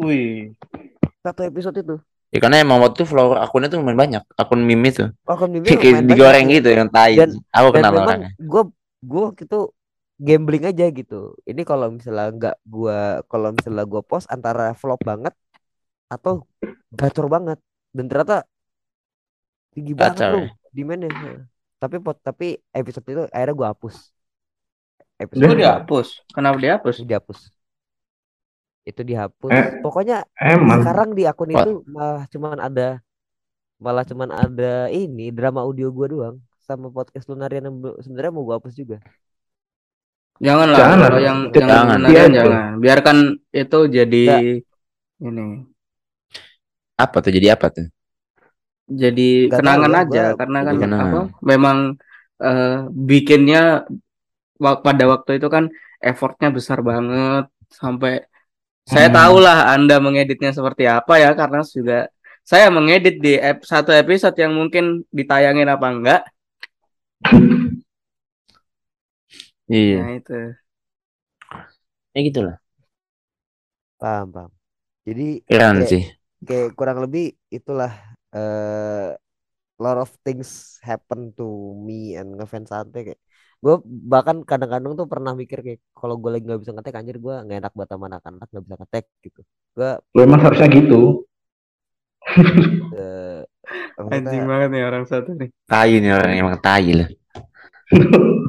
Wih. 0.01 0.57
satu 1.21 1.41
episode 1.45 1.77
itu. 1.77 1.97
Ya 2.29 2.39
karena 2.45 2.61
emang 2.61 2.81
waktu 2.85 3.01
itu 3.01 3.07
follower 3.09 3.41
akunnya 3.41 3.69
tuh 3.73 3.81
lumayan 3.81 4.01
banyak. 4.01 4.23
Akun 4.37 4.61
meme 4.65 4.89
itu. 4.89 5.05
Akun 5.29 5.49
meme 5.53 5.65
Kayak 5.69 6.05
banyak 6.05 6.09
digoreng 6.09 6.47
gitu 6.53 6.69
yang 6.73 6.89
tai. 6.89 7.17
Dan- 7.21 7.37
Aku 7.53 7.69
dan 7.69 7.83
kenal 7.85 7.93
memang 7.93 8.09
orangnya. 8.09 8.31
gue 8.37 8.63
gue 9.05 9.21
waktu 9.29 9.43
itu 9.49 9.61
gambling 10.19 10.65
aja 10.67 10.85
gitu 10.91 11.39
ini 11.47 11.63
kalau 11.63 11.95
misalnya 11.95 12.27
nggak 12.35 12.57
gua 12.67 13.23
kalau 13.31 13.55
misalnya 13.55 13.87
gue 13.87 14.03
post 14.03 14.27
antara 14.27 14.75
flop 14.75 14.99
banget 15.07 15.31
atau 16.11 16.43
gacor 16.91 17.31
banget 17.31 17.59
dan 17.95 18.05
ternyata 18.11 18.43
tinggi 19.75 19.93
banget 19.95 20.19
bro 20.27 20.41
ya? 20.43 20.51
demandnya 20.75 21.09
Heeh. 21.15 21.39
Tapi 21.83 21.97
pot 22.05 22.17
tapi 22.21 22.47
episode 22.75 23.07
itu 23.07 23.23
akhirnya 23.35 23.55
gue 23.59 23.69
hapus 23.73 23.97
episode 25.19 25.43
itu 25.51 25.55
dihapus. 25.63 26.09
Kenapa 26.35 26.57
dihapus? 26.63 26.97
dihapus 27.03 27.39
itu 28.89 29.01
dihapus 29.05 29.53
Eh, 29.53 29.67
pokoknya 29.85 30.25
Emang. 30.41 30.81
sekarang 30.81 31.09
di 31.13 31.29
akun 31.29 31.53
What? 31.53 31.61
itu 31.69 31.71
malah 31.85 32.25
cuman 32.33 32.59
ada 32.59 32.89
malah 33.79 34.05
cuman 34.09 34.31
ada 34.33 34.89
ini 34.91 35.29
drama 35.31 35.61
audio 35.63 35.93
gua 35.93 36.07
doang 36.09 36.37
sama 36.65 36.89
podcast 36.89 37.29
lunarian 37.29 37.69
yang 37.69 37.77
be- 37.85 37.99
sebenarnya 38.01 38.33
mau 38.33 38.45
gua 38.49 38.57
hapus 38.59 38.75
juga 38.75 38.99
Janganlah 40.39 40.79
Jangan. 40.79 40.99
kalau 41.03 41.19
yang 41.21 41.39
Jangan. 41.51 41.51
yang 41.51 41.59
Jangan. 41.59 41.99
Iya, 42.15 42.25
jangan. 42.31 42.71
Biarkan 42.79 43.17
itu 43.51 43.79
jadi 43.91 44.25
ini. 45.19 45.47
Apa 46.95 47.17
tuh 47.23 47.31
jadi 47.35 47.59
apa 47.59 47.67
tuh? 47.75 47.87
Jadi 48.89 49.53
Nggak 49.53 49.61
kenangan 49.61 49.91
tahu 49.91 49.95
ya, 49.95 50.03
aja 50.09 50.23
gua- 50.25 50.37
karena 50.41 50.59
kan 50.65 50.75
kenangan. 50.81 51.13
apa? 51.13 51.21
Memang 51.45 51.79
eh, 52.39 52.77
bikinnya 52.89 53.63
pada 54.59 55.05
waktu 55.07 55.31
itu 55.37 55.49
kan 55.49 55.65
effortnya 55.99 56.49
besar 56.49 56.79
banget 56.81 57.47
sampai 57.69 58.25
saya 58.83 59.11
Hmm. 59.11 59.17
tahulah 59.19 59.59
Anda 59.71 59.99
mengeditnya 59.99 60.51
seperti 60.51 60.87
apa 60.87 61.19
ya 61.19 61.35
karena 61.35 61.61
juga 61.63 62.09
saya 62.43 62.73
mengedit 62.73 63.21
di 63.21 63.37
ep- 63.37 63.61
satu 63.63 63.93
episode 63.93 64.33
yang 64.35 64.57
mungkin 64.57 65.05
ditayangin 65.11 65.69
apa 65.69 65.87
enggak. 65.91 66.23
Iya. 69.69 69.99
Nah, 70.01 70.13
itu. 70.17 70.39
Ya 72.15 72.21
gitu 72.25 72.41
lah. 72.41 72.57
paham 73.99 74.31
paham 74.31 74.51
jadi 75.03 75.43
Keren 75.43 75.83
Kayak- 75.83 75.91
sih. 75.91 76.03
kayak 76.41 76.71
kurang 76.73 77.03
lebih 77.03 77.35
itulah 77.51 77.91
eh 78.37 79.09
lot 79.83 79.99
of 80.05 80.11
things 80.27 80.79
happen 80.89 81.21
to 81.39 81.45
me 81.87 81.95
and 82.19 82.29
ngefans 82.39 82.69
santai 82.73 83.01
kayak 83.09 83.21
gue 83.65 83.75
bahkan 84.13 84.37
kadang-kadang 84.51 84.93
tuh 85.01 85.07
pernah 85.13 85.33
mikir 85.41 85.59
kayak 85.67 85.81
kalau 85.99 86.15
gue 86.23 86.31
lagi 86.33 86.45
nggak 86.49 86.61
bisa 86.63 86.73
ngetek 86.75 86.97
anjir 87.01 87.17
gue 87.25 87.35
nggak 87.45 87.59
enak 87.63 87.73
buat 87.79 87.89
sama 87.93 88.07
anak-anak 88.11 88.47
nggak 88.53 88.65
bisa 88.67 88.77
ngetek 88.81 89.05
gitu 89.27 89.41
gue 89.79 89.91
Lo 90.15 90.21
emang 90.27 90.41
harusnya 90.45 90.69
gitu. 90.77 91.01
eh, 92.93 93.45
Anjing 94.15 94.45
banget 94.51 94.69
nih 94.73 94.83
orang 94.89 95.05
satu 95.11 95.31
nih. 95.41 95.51
Tai 95.71 95.93
nih 96.03 96.13
orang 96.17 96.33
emang 96.41 96.57
tai 96.65 96.89
lah. 96.99 97.09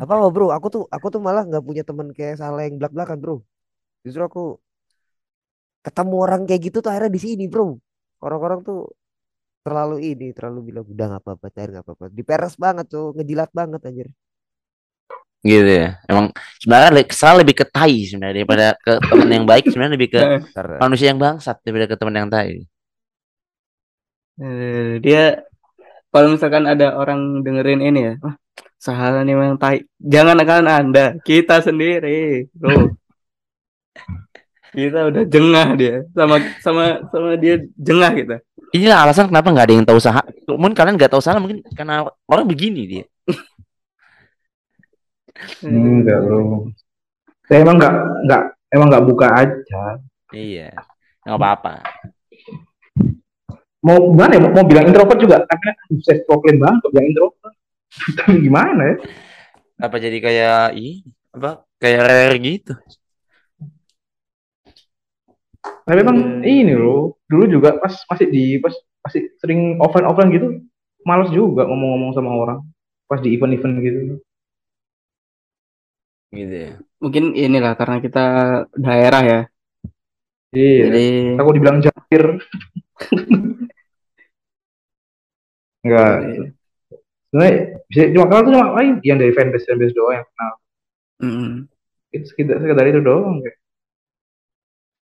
apa 0.01 0.11
apa 0.17 0.27
bro 0.35 0.45
aku 0.55 0.67
tuh 0.75 0.83
aku 0.95 1.07
tuh 1.13 1.21
malah 1.27 1.43
nggak 1.49 1.63
punya 1.67 1.83
teman 1.89 2.07
kayak 2.17 2.35
salah 2.41 2.61
yang 2.65 2.75
belak 2.79 2.91
belakan 2.95 3.17
bro 3.23 3.35
justru 4.05 4.21
aku 4.29 4.41
ketemu 5.85 6.15
orang 6.25 6.41
kayak 6.47 6.61
gitu 6.67 6.77
tuh 6.83 6.89
akhirnya 6.91 7.11
di 7.17 7.21
sini 7.25 7.43
bro 7.51 7.65
orang-orang 8.25 8.59
tuh 8.67 8.77
terlalu 9.69 9.97
ini 10.11 10.27
terlalu 10.37 10.59
bilang 10.73 10.85
udah 10.93 11.05
nggak 11.09 11.23
apa-apa 11.23 11.47
cair 11.55 11.69
nggak 11.73 11.85
apa-apa 11.85 12.05
diperes 12.17 12.55
banget 12.63 12.85
tuh 12.93 13.05
ngejilat 13.15 13.49
banget 13.59 13.81
anjir 13.87 14.09
Gitu 15.39 15.71
ya. 15.71 15.95
Emang 16.03 16.35
sebenarnya 16.59 16.89
le- 16.99 17.07
kesal 17.07 17.39
lebih 17.39 17.63
ke 17.63 17.65
tai 17.67 18.03
sebenarnya 18.03 18.43
daripada 18.43 18.65
ke 18.75 18.93
teman 18.99 19.29
yang 19.31 19.45
baik 19.47 19.71
sebenarnya 19.71 19.95
lebih 19.95 20.09
ke 20.11 20.21
karena 20.55 20.75
manusia 20.83 21.07
yang 21.11 21.19
bangsat 21.19 21.57
daripada 21.63 21.85
ke 21.87 21.95
teman 21.95 22.15
yang 22.19 22.27
tai. 22.27 22.67
Eh, 24.39 24.99
dia 25.03 25.43
kalau 26.11 26.35
misalkan 26.35 26.65
ada 26.67 26.95
orang 26.95 27.43
dengerin 27.45 27.79
ini 27.83 27.99
ya, 28.11 28.13
salah 28.79 29.23
nih 29.23 29.35
memang 29.35 29.59
tai. 29.59 29.83
Jangan 29.99 30.35
akan 30.43 30.65
Anda, 30.67 31.05
kita 31.23 31.63
sendiri, 31.63 32.51
bro. 32.55 32.91
Kita 34.69 35.09
udah 35.09 35.25
jengah 35.25 35.67
dia 35.81 36.05
sama 36.13 36.37
sama 36.61 37.01
sama 37.09 37.33
dia 37.41 37.57
jengah 37.73 38.13
kita. 38.13 38.37
Inilah 38.69 39.09
alasan 39.09 39.29
kenapa 39.29 39.49
nggak 39.49 39.65
ada 39.65 39.73
yang 39.73 39.85
tahu 39.87 39.97
usaha. 39.97 40.21
Mungkin 40.45 40.77
kalian 40.77 40.95
nggak 40.97 41.11
tahu 41.11 41.21
salah 41.21 41.41
mungkin 41.41 41.65
karena 41.73 42.05
orang 42.29 42.45
begini 42.45 42.81
dia. 42.85 43.05
Enggak 45.65 46.19
bro. 46.25 46.69
Saya 47.49 47.65
emang 47.65 47.81
nggak 47.81 47.93
nggak 48.29 48.43
emang 48.69 48.87
nggak 48.93 49.05
buka 49.09 49.27
aja. 49.33 49.83
Iya. 50.29 50.69
Nggak 51.25 51.37
apa-apa. 51.39 51.73
Mau 53.79 54.11
gimana 54.11 54.31
ya? 54.35 54.41
Mau, 54.43 54.65
bilang 54.67 54.85
introvert 54.91 55.19
juga. 55.19 55.37
Karena 55.47 55.71
saya 56.03 56.19
proklaim 56.27 56.59
banget 56.59 56.83
bilang 56.91 57.07
introvert. 57.09 57.55
Tapi 58.19 58.37
gimana 58.45 58.81
ya? 58.85 58.95
Apa 59.79 59.95
jadi 59.97 60.17
kayak 60.19 60.75
ini 60.75 61.07
apa 61.31 61.63
kayak 61.79 61.99
rare 62.05 62.37
gitu. 62.43 62.73
Tapi 65.89 66.05
emang 66.05 66.45
ini 66.45 66.77
loh. 66.77 67.17
Dulu 67.25 67.49
juga 67.49 67.73
pas 67.81 67.89
masih 67.89 68.29
di 68.29 68.61
pas 68.61 68.77
masih 69.01 69.33
sering 69.41 69.81
offline 69.81 70.05
offline 70.05 70.29
gitu. 70.29 70.61
Males 71.01 71.33
juga 71.33 71.65
ngomong-ngomong 71.65 72.13
sama 72.13 72.29
orang. 72.29 72.61
Pas 73.09 73.17
di 73.17 73.33
event-event 73.33 73.81
gitu. 73.81 74.21
Gitu 76.29 76.53
ya. 76.53 76.77
Mungkin 77.01 77.33
inilah 77.33 77.73
karena 77.73 77.97
kita 78.05 78.25
daerah 78.77 79.21
ya. 79.25 79.39
Iya. 80.53 80.83
Jadi 80.93 81.05
Aku 81.41 81.49
dibilang 81.57 81.81
jahir. 81.81 82.37
Enggak. 85.81 86.13
Sebenarnya 87.33 87.53
bisa 87.89 88.01
cuma 88.13 88.25
kenal 88.29 88.41
tuh 88.45 88.53
cuma 88.53 88.67
lain 88.77 88.93
yang 89.01 89.17
dari 89.17 89.33
fanbase 89.33 89.65
fanbase 89.65 89.93
doang 89.97 90.21
yang 90.21 90.27
kenal. 90.33 90.53
mm, 91.21 91.49
Itu 92.13 92.25
sekedar, 92.29 92.57
sekedar 92.61 92.85
itu 92.89 93.01
doang. 93.01 93.41
kayak. 93.41 93.57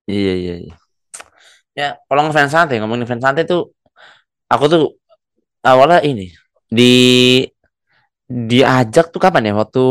Iya 0.05 0.33
iya 0.37 0.55
iya. 0.61 0.75
Ya, 1.75 1.87
kalau 2.07 2.29
ngefans 2.29 2.53
santai, 2.53 2.79
ngomongin 2.79 3.03
fans 3.03 3.19
santai 3.19 3.43
tuh 3.43 3.73
aku 4.47 4.65
tuh 4.69 4.83
awalnya 5.59 5.99
ini 6.01 6.31
di 6.71 6.93
diajak 8.25 9.11
tuh 9.11 9.19
kapan 9.19 9.51
ya? 9.51 9.53
Waktu 9.53 9.83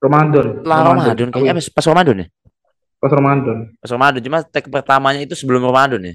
Ramadan. 0.00 0.60
setelah 0.60 0.78
Ramadan, 0.84 1.28
kayaknya 1.28 1.52
Aku 1.52 1.60
pas, 1.60 1.68
pas 1.76 1.86
Ramadan 1.92 2.16
ya. 2.16 2.26
Pas 3.00 3.12
Ramadan. 3.12 3.56
Pas 3.76 3.90
Ramadan, 3.90 4.20
cuma 4.20 4.38
tag 4.44 4.64
pertamanya 4.68 5.20
itu 5.20 5.34
sebelum 5.36 5.64
Ramadan 5.64 6.00
ya. 6.04 6.14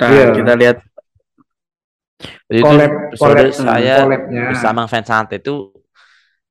nah, 0.00 0.08
Iya. 0.08 0.26
kita 0.34 0.52
lihat 0.56 0.78
Jadi 2.50 2.60
itu 2.60 2.66
Collab, 2.68 2.90
episode 3.08 3.32
collab, 3.32 3.48
saya 3.54 3.94
collabnya. 4.04 4.42
bersama 4.52 4.82
fans 4.84 5.08
santai 5.08 5.40
itu 5.40 5.72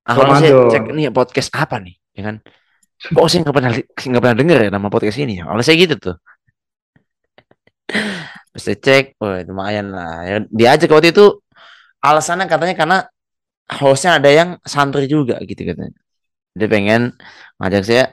awalnya 0.02 0.42
saya 0.42 0.54
cek 0.74 0.84
nih 0.90 1.14
podcast 1.14 1.50
apa 1.54 1.78
nih, 1.78 1.94
ya 2.16 2.22
kan? 2.26 2.36
Kok 3.00 3.28
saya 3.32 3.40
nggak 3.48 3.56
pernah 3.56 3.72
nggak 3.80 4.22
pernah 4.24 4.38
denger 4.38 4.58
ya 4.68 4.70
nama 4.76 4.88
podcast 4.92 5.18
ini? 5.24 5.40
Awalnya 5.40 5.64
saya 5.64 5.78
gitu 5.80 5.96
tuh. 5.96 6.16
Terus 8.52 8.64
saya 8.66 8.78
cek, 8.86 9.04
wah 9.22 9.40
lumayan 9.48 9.88
lah. 9.96 10.14
Ya, 10.28 10.38
diajak 10.52 10.90
waktu 10.92 11.16
itu 11.16 11.26
alasannya 12.04 12.46
katanya 12.52 12.76
karena 12.76 12.98
hostnya 13.80 14.12
ada 14.20 14.30
yang 14.30 14.50
santri 14.68 15.06
juga 15.08 15.40
gitu 15.48 15.62
katanya. 15.64 15.96
Dia 16.60 16.68
pengen 16.68 17.02
ngajak 17.62 17.84
saya, 17.88 18.04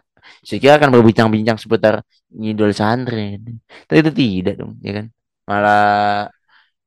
saya 0.46 0.58
kira 0.62 0.78
akan 0.78 0.90
berbincang-bincang 0.94 1.58
seputar 1.58 2.06
ngidol 2.30 2.70
santri. 2.70 3.42
Tapi 3.90 3.98
itu 4.06 4.12
tidak 4.14 4.54
dong, 4.60 4.78
ya 4.86 4.92
kan? 5.02 5.06
Malah 5.50 5.82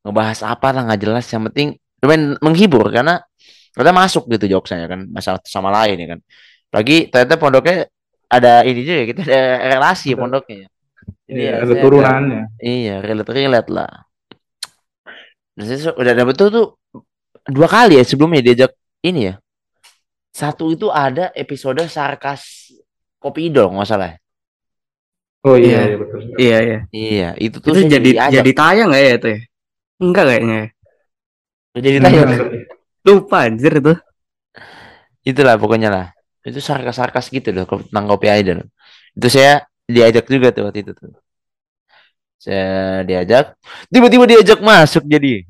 ngebahas 0.08 0.39
apa 0.48 0.68
lah 0.72 0.82
nggak 0.88 1.01
jelas. 1.03 1.25
Yang 1.34 1.44
penting 1.51 1.68
lumayan 2.00 2.24
menghibur 2.39 2.88
karena 2.96 3.20
kita 3.75 3.91
masuk 3.91 4.24
gitu 4.32 4.46
jokesnya 4.56 4.88
kan 4.88 5.08
masalah 5.12 5.39
sama 5.44 5.70
lain 5.74 5.98
ya 6.00 6.08
kan. 6.15 6.20
Lagi 6.70 7.10
ternyata 7.10 7.36
pondoknya 7.36 7.90
ada 8.30 8.62
ini 8.62 8.86
juga 8.86 9.02
kita 9.10 9.22
ada 9.26 9.42
relasi 9.74 10.14
ya 10.14 10.18
pondoknya. 10.18 10.58
ya. 10.64 10.68
Jadi 11.30 11.40
Iya, 11.40 11.50
ya, 11.50 11.62
ada 11.62 11.74
turunannya. 11.78 12.42
Iya, 12.58 12.96
relate 13.02 13.32
relate 13.34 13.70
lah. 13.70 13.92
Saya 15.60 15.92
udah 15.94 16.14
dapet 16.16 16.36
tuh 16.38 16.48
tuh 16.50 16.66
dua 17.46 17.68
kali 17.68 17.98
ya 18.00 18.04
sebelumnya 18.06 18.42
diajak 18.42 18.72
ini 19.04 19.30
ya. 19.30 19.36
Satu 20.32 20.72
itu 20.72 20.88
ada 20.88 21.34
episode 21.36 21.82
sarkas 21.90 22.72
kopi 23.20 23.50
dong 23.52 23.76
nggak 23.78 23.90
salah. 23.90 24.14
Oh 25.44 25.56
iya, 25.56 25.66
Iya. 25.66 25.80
iya 25.88 25.96
betul. 25.98 26.20
iya 26.36 26.58
iya. 26.60 26.80
Iya, 26.92 27.30
itu 27.40 27.58
tuh 27.60 27.72
Itu 27.72 27.82
jadi 27.88 28.10
diajak. 28.14 28.34
jadi 28.44 28.52
tayang 28.54 28.88
nggak 28.92 29.04
ya 29.04 29.14
itu 29.16 29.28
ya? 29.28 29.40
Enggak 30.00 30.24
kayaknya. 30.28 30.58
ya. 30.58 30.68
jadi 31.80 31.98
tayang. 32.00 32.30
Lupa 33.08 33.38
anjir 33.48 33.74
itu. 33.80 33.94
Itulah 35.24 35.56
pokoknya 35.60 35.90
lah. 35.92 36.08
Itu 36.48 36.60
sarkas-sarkas 36.63 37.27
gitu 37.36 37.50
loh 37.55 37.65
tentang 37.67 38.05
kopi 38.12 38.27
idol. 38.31 38.60
Itu 39.17 39.27
saya 39.27 39.67
diajak 39.89 40.25
juga 40.31 40.48
tuh 40.55 40.63
waktu 40.69 40.79
itu 40.88 40.91
tuh. 40.96 41.12
Saya 42.39 43.03
diajak, 43.03 43.60
tiba-tiba 43.91 44.24
diajak 44.24 44.63
masuk 44.63 45.03
jadi. 45.03 45.43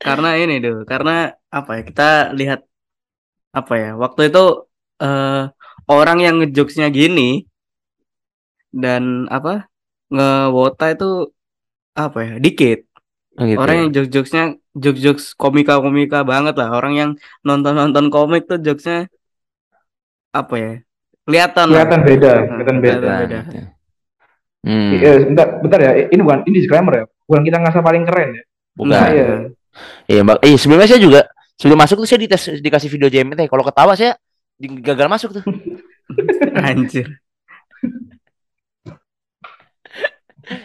Karena 0.00 0.28
ini 0.40 0.54
tuh, 0.64 0.88
karena 0.88 1.36
apa 1.52 1.70
ya? 1.76 1.82
Kita 1.88 2.08
lihat 2.32 2.60
apa 3.52 3.74
ya? 3.76 3.90
Waktu 4.00 4.20
itu 4.32 4.44
eh 5.04 5.42
orang 5.90 6.18
yang 6.24 6.34
ngejokesnya 6.40 6.88
gini 6.88 7.44
dan 8.72 9.28
apa? 9.28 9.68
Ngewota 10.10 10.90
itu 10.94 11.30
apa 11.94 12.18
ya? 12.24 12.34
Dikit. 12.40 12.88
Oh, 13.38 13.44
gitu 13.46 13.58
Orang 13.60 13.74
ya. 13.76 13.80
yang 13.84 13.90
jokes-jokesnya 13.94 14.44
jokes-jokes 14.76 15.34
komika-komika 15.34 16.22
banget 16.22 16.54
lah. 16.54 16.74
Orang 16.74 16.94
yang 16.94 17.10
nonton-nonton 17.42 18.06
komik 18.08 18.46
tuh 18.46 18.58
jokesnya 18.58 19.10
apa 20.30 20.54
ya? 20.56 20.72
Kelihatan. 21.26 21.66
Kelihatan 21.70 22.00
beda, 22.02 22.32
kelihatan 22.46 22.76
beda. 22.78 22.96
kelihatan. 22.98 23.06
Nah, 23.06 23.20
beda. 23.26 23.38
gitu. 23.50 23.68
Hmm, 24.60 24.92
Eh, 24.92 25.18
bentar, 25.24 25.46
bentar 25.64 25.78
ya. 25.80 25.92
Ini 26.12 26.20
bukan 26.20 26.38
ini 26.44 26.54
disclaimer 26.60 26.92
ya. 26.92 27.04
Bukan 27.24 27.42
kita 27.42 27.56
ngerasa 27.58 27.80
paling 27.80 28.04
keren 28.04 28.28
ya. 28.36 28.42
bukan. 28.76 28.92
Nah, 28.92 29.08
Iya. 29.10 29.26
Iya, 30.10 30.20
Mbak. 30.26 30.36
Eh, 30.42 30.56
sebelumnya 30.58 30.88
saya 30.90 31.00
juga 31.00 31.20
sebelum 31.54 31.78
masuk 31.78 32.02
tuh 32.02 32.08
saya 32.10 32.20
dites 32.20 32.42
dikasih 32.58 32.90
video 32.90 33.08
JMT. 33.08 33.46
Kalau 33.46 33.62
ketawa 33.62 33.94
saya 33.94 34.18
gagal 34.60 35.08
masuk 35.08 35.30
tuh. 35.38 35.44
Anjir. 36.66 37.06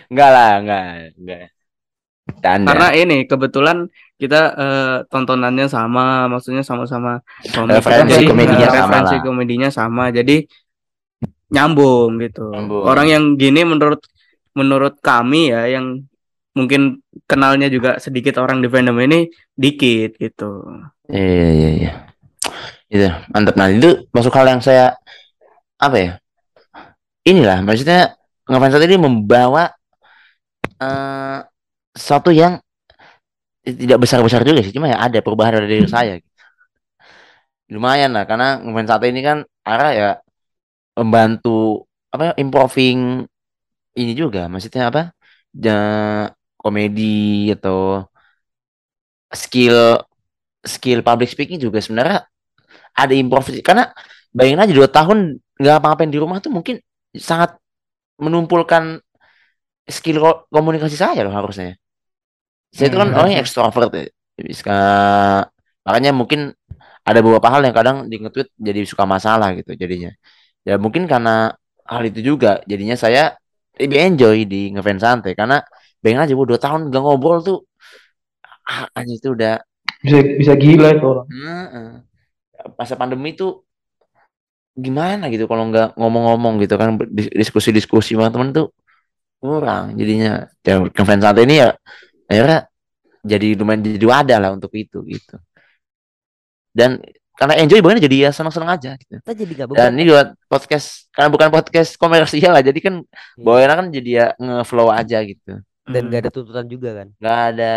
Enggak 0.10 0.30
lah, 0.34 0.52
enggak, 0.62 0.84
enggak. 1.14 1.44
Tanda. 2.40 2.72
Karena 2.72 2.90
ini 2.96 3.18
kebetulan 3.28 3.88
kita 4.16 4.42
eh, 4.56 4.98
tontonannya 5.12 5.68
sama, 5.68 6.32
maksudnya 6.32 6.64
sama-sama. 6.64 7.20
Referensi 7.46 8.24
Jadi, 8.24 8.32
komedinya 8.32 8.68
sama 8.68 8.80
referensi 8.80 9.16
komedinya 9.24 9.70
sama. 9.70 10.04
Jadi 10.12 10.38
nyambung 11.52 12.20
gitu. 12.24 12.52
Nyambung. 12.52 12.84
Orang 12.84 13.08
yang 13.12 13.24
gini 13.36 13.62
menurut 13.68 14.02
menurut 14.56 14.98
kami 15.04 15.52
ya 15.52 15.68
yang 15.68 16.00
mungkin 16.56 17.04
kenalnya 17.28 17.68
juga 17.68 18.00
sedikit 18.00 18.40
orang 18.40 18.64
di 18.64 18.72
fandom 18.72 18.96
ini 19.04 19.28
dikit 19.52 20.16
gitu. 20.16 20.64
Iya, 21.12 21.48
iya, 21.52 21.70
iya. 21.76 21.92
Itu 22.88 23.12
mantap. 23.36 23.60
Nah, 23.60 23.68
itu 23.68 24.08
masuk 24.16 24.32
hal 24.32 24.48
yang 24.48 24.64
saya 24.64 24.96
apa 25.76 25.98
ya? 26.00 26.12
Inilah 27.28 27.60
maksudnya 27.66 28.16
ngefans 28.48 28.80
ini 28.80 28.96
membawa 28.96 29.74
eh 30.80 31.40
sesuatu 31.96 32.30
yang 32.32 32.60
tidak 33.66 33.98
besar-besar 34.04 34.42
juga 34.46 34.62
sih, 34.62 34.74
cuma 34.76 34.88
ya 34.94 34.98
ada 35.02 35.20
perubahan 35.26 35.58
dari 35.58 35.68
diri 35.82 35.90
saya. 35.90 36.16
Lumayan 37.74 38.14
lah 38.14 38.24
karena 38.30 38.62
ngefans 38.62 38.90
saat 38.94 39.04
ini 39.10 39.22
kan 39.26 39.38
arah 39.66 39.92
ya 39.94 40.10
membantu 41.00 41.86
apa 42.14 42.24
ya, 42.32 42.34
improving 42.44 43.26
ini 44.00 44.12
juga 44.18 44.48
maksudnya 44.52 44.92
apa? 44.92 45.02
Ja- 45.56 46.32
komedi 46.62 47.54
atau 47.54 48.10
skill 49.34 50.00
skill 50.66 51.02
public 51.06 51.30
speaking 51.32 51.60
juga 51.62 51.80
sebenarnya 51.84 52.26
ada 52.96 53.14
improve 53.16 53.62
karena 53.66 53.92
bayangin 54.36 54.62
aja 54.64 54.74
dua 54.76 54.90
tahun 54.92 55.40
nggak 55.60 55.76
apa-apain 55.82 56.12
di 56.12 56.20
rumah 56.20 56.40
tuh 56.44 56.52
mungkin 56.54 56.80
sangat 57.16 57.58
menumpulkan 58.22 59.00
skill 59.90 60.18
ko- 60.24 60.42
komunikasi 60.54 60.98
saya 60.98 61.22
loh 61.26 61.34
harusnya. 61.34 61.78
Saya 62.76 62.88
itu 62.92 62.98
kan 63.02 63.10
Hmm, 63.10 63.18
orangnya 63.18 63.40
ekstrovert 63.44 63.92
ya. 63.96 64.06
Bisa, 64.36 64.76
makanya 65.86 66.12
mungkin 66.12 66.52
ada 67.06 67.20
beberapa 67.22 67.48
hal 67.54 67.62
yang 67.66 67.76
kadang 67.76 67.98
di 68.10 68.16
nge-tweet 68.22 68.50
jadi 68.58 68.82
suka 68.84 69.06
masalah 69.08 69.54
gitu 69.58 69.72
jadinya. 69.78 70.12
Ya 70.68 70.76
mungkin 70.82 71.06
karena 71.06 71.54
hal 71.86 72.04
itu 72.10 72.20
juga 72.26 72.62
jadinya 72.66 72.98
saya 72.98 73.38
lebih 73.78 74.00
enjoy 74.02 74.38
di 74.50 74.74
ngefans 74.74 75.02
santai 75.06 75.34
karena 75.38 75.62
bayangin 76.02 76.24
aja 76.26 76.34
gua 76.38 76.48
dua 76.50 76.60
tahun 76.62 76.82
gak 76.90 77.02
ngobrol 77.04 77.40
tuh 77.46 77.60
ah, 78.70 78.86
anjing 78.98 79.18
itu 79.20 79.30
udah 79.36 79.62
Bisa 80.06 80.20
bisa 80.40 80.54
gila 80.64 80.90
itu 80.96 81.06
orang. 81.06 81.28
Heeh. 81.34 81.90
Masa 82.80 82.96
pandemi 83.00 83.30
itu 83.36 83.48
gimana 84.76 85.32
gitu 85.32 85.48
kalau 85.48 85.64
nggak 85.72 85.96
ngomong-ngomong 85.96 86.60
gitu 86.64 86.76
kan 86.76 87.00
dis- 87.08 87.32
diskusi-diskusi 87.32 88.12
sama 88.20 88.28
temen 88.28 88.52
tuh 88.52 88.68
kurang 89.40 89.96
jadinya 90.00 90.48
ya 90.68 90.84
ngefans 90.84 91.24
santai 91.24 91.44
ini 91.48 91.56
ya 91.64 91.70
akhirnya 92.26 92.60
jadi 93.22 93.48
lumayan 93.54 93.82
jadi 93.82 94.06
wadah 94.06 94.38
lah 94.40 94.52
untuk 94.52 94.70
itu 94.72 95.02
gitu 95.04 95.36
dan 96.72 97.00
karena 97.36 97.54
enjoy 97.60 97.84
banget 97.84 98.08
jadi 98.08 98.18
ya 98.22 98.32
senang-senang 98.32 98.72
aja 98.72 98.96
gitu 98.96 99.20
Kita 99.20 99.34
jadi 99.34 99.52
gak 99.54 99.68
dan 99.68 99.92
beban. 99.92 99.92
ini 99.94 100.04
juga 100.06 100.22
podcast 100.46 101.12
karena 101.12 101.30
bukan 101.30 101.50
podcast 101.50 101.92
komersial 101.96 102.52
lah 102.52 102.64
jadi 102.64 102.80
kan 102.80 102.96
Iya. 103.04 103.44
bawaannya 103.44 103.76
kan 103.76 103.88
jadi 103.90 104.10
ya 104.12 104.26
ngeflow 104.38 104.88
aja 104.90 105.20
gitu 105.22 105.54
Dan 105.86 106.02
Hmm. 106.02 106.10
gak 106.10 106.20
ada 106.20 106.32
tuntutan 106.32 106.66
juga 106.66 106.90
kan. 106.96 107.08
nggak 107.14 107.40
ada 107.52 107.74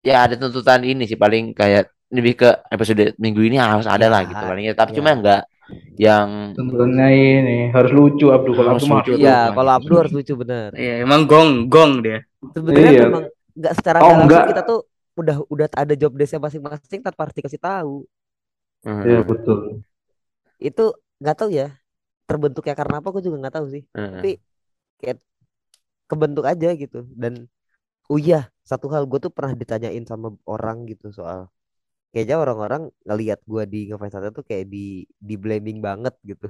ya 0.00 0.16
ada 0.20 0.34
tuntutan 0.36 0.80
ini 0.82 1.02
sih 1.02 1.16
paling 1.16 1.50
kayak 1.50 1.88
lebih 2.08 2.36
ke 2.36 2.48
episode 2.68 3.16
minggu 3.16 3.40
ini 3.42 3.56
harus 3.56 3.86
ada 3.86 4.06
lah 4.06 4.22
Ya, 4.22 4.28
gitu 4.28 4.44
paling 4.44 4.64
ya. 4.64 4.74
tapi 4.74 4.90
ya. 4.92 4.96
cuma 5.00 5.10
nggak 5.14 5.42
yang 5.96 6.28
Tentunya 6.52 7.06
ini 7.08 7.56
harus 7.70 7.90
lucu 7.90 8.28
Abdul 8.28 8.52
kalau 8.52 8.68
Harus 8.70 8.84
Abdul 8.84 8.90
mah 8.90 9.00
lucu. 9.00 9.10
Abdul. 9.10 9.24
Iya, 9.24 9.32
tuh, 9.40 9.50
kalau 9.50 9.64
Bang. 9.66 9.78
Abdu 9.80 9.92
harus 9.96 10.12
lucu 10.12 10.32
bener. 10.36 10.68
Iya, 10.76 10.94
emang 11.00 11.20
gong 11.24 11.50
gong 11.66 11.92
dia. 12.00 12.18
Sebenarnya 12.52 12.84
Iya. 12.86 13.02
memang 13.08 13.24
nggak 13.54 13.72
secara 13.78 13.98
Oh, 14.02 14.14
langsung 14.18 14.46
kita 14.50 14.62
tuh 14.66 14.80
udah 15.14 15.36
udah 15.46 15.66
ada 15.78 15.94
job 15.94 16.12
desknya 16.18 16.42
masing-masing 16.42 17.00
tanpa 17.06 17.20
harus 17.26 17.36
dikasih 17.38 17.60
tahu. 17.62 18.04
Iya 18.84 19.18
betul. 19.24 19.58
Itu 20.58 20.82
nggak 21.22 21.36
tahu 21.38 21.50
ya 21.54 21.66
terbentuknya 22.28 22.74
karena 22.74 22.94
apa 23.00 23.08
gue 23.14 23.22
juga 23.26 23.36
nggak 23.42 23.54
tahu 23.56 23.66
sih. 23.74 23.82
hmm. 23.94 24.10
Tapi 24.18 24.30
kayak 25.00 25.18
kebentuk 26.10 26.44
aja 26.44 26.68
gitu 26.76 27.08
dan 27.16 27.48
oh 28.10 28.18
iya 28.20 28.50
satu 28.64 28.86
hal 28.92 29.04
gue 29.10 29.18
tuh 29.24 29.32
pernah 29.32 29.52
ditanyain 29.56 30.04
sama 30.04 30.34
orang 30.46 30.84
gitu 30.90 31.10
soal 31.14 31.48
kayaknya 32.12 32.36
orang-orang 32.42 32.82
ngelihat 33.08 33.40
gue 33.44 33.62
di 33.72 33.78
ngefans 33.90 34.14
tuh 34.38 34.44
kayak 34.46 34.66
di 34.74 35.04
di 35.18 35.34
blaming 35.40 35.78
banget 35.82 36.14
gitu. 36.24 36.46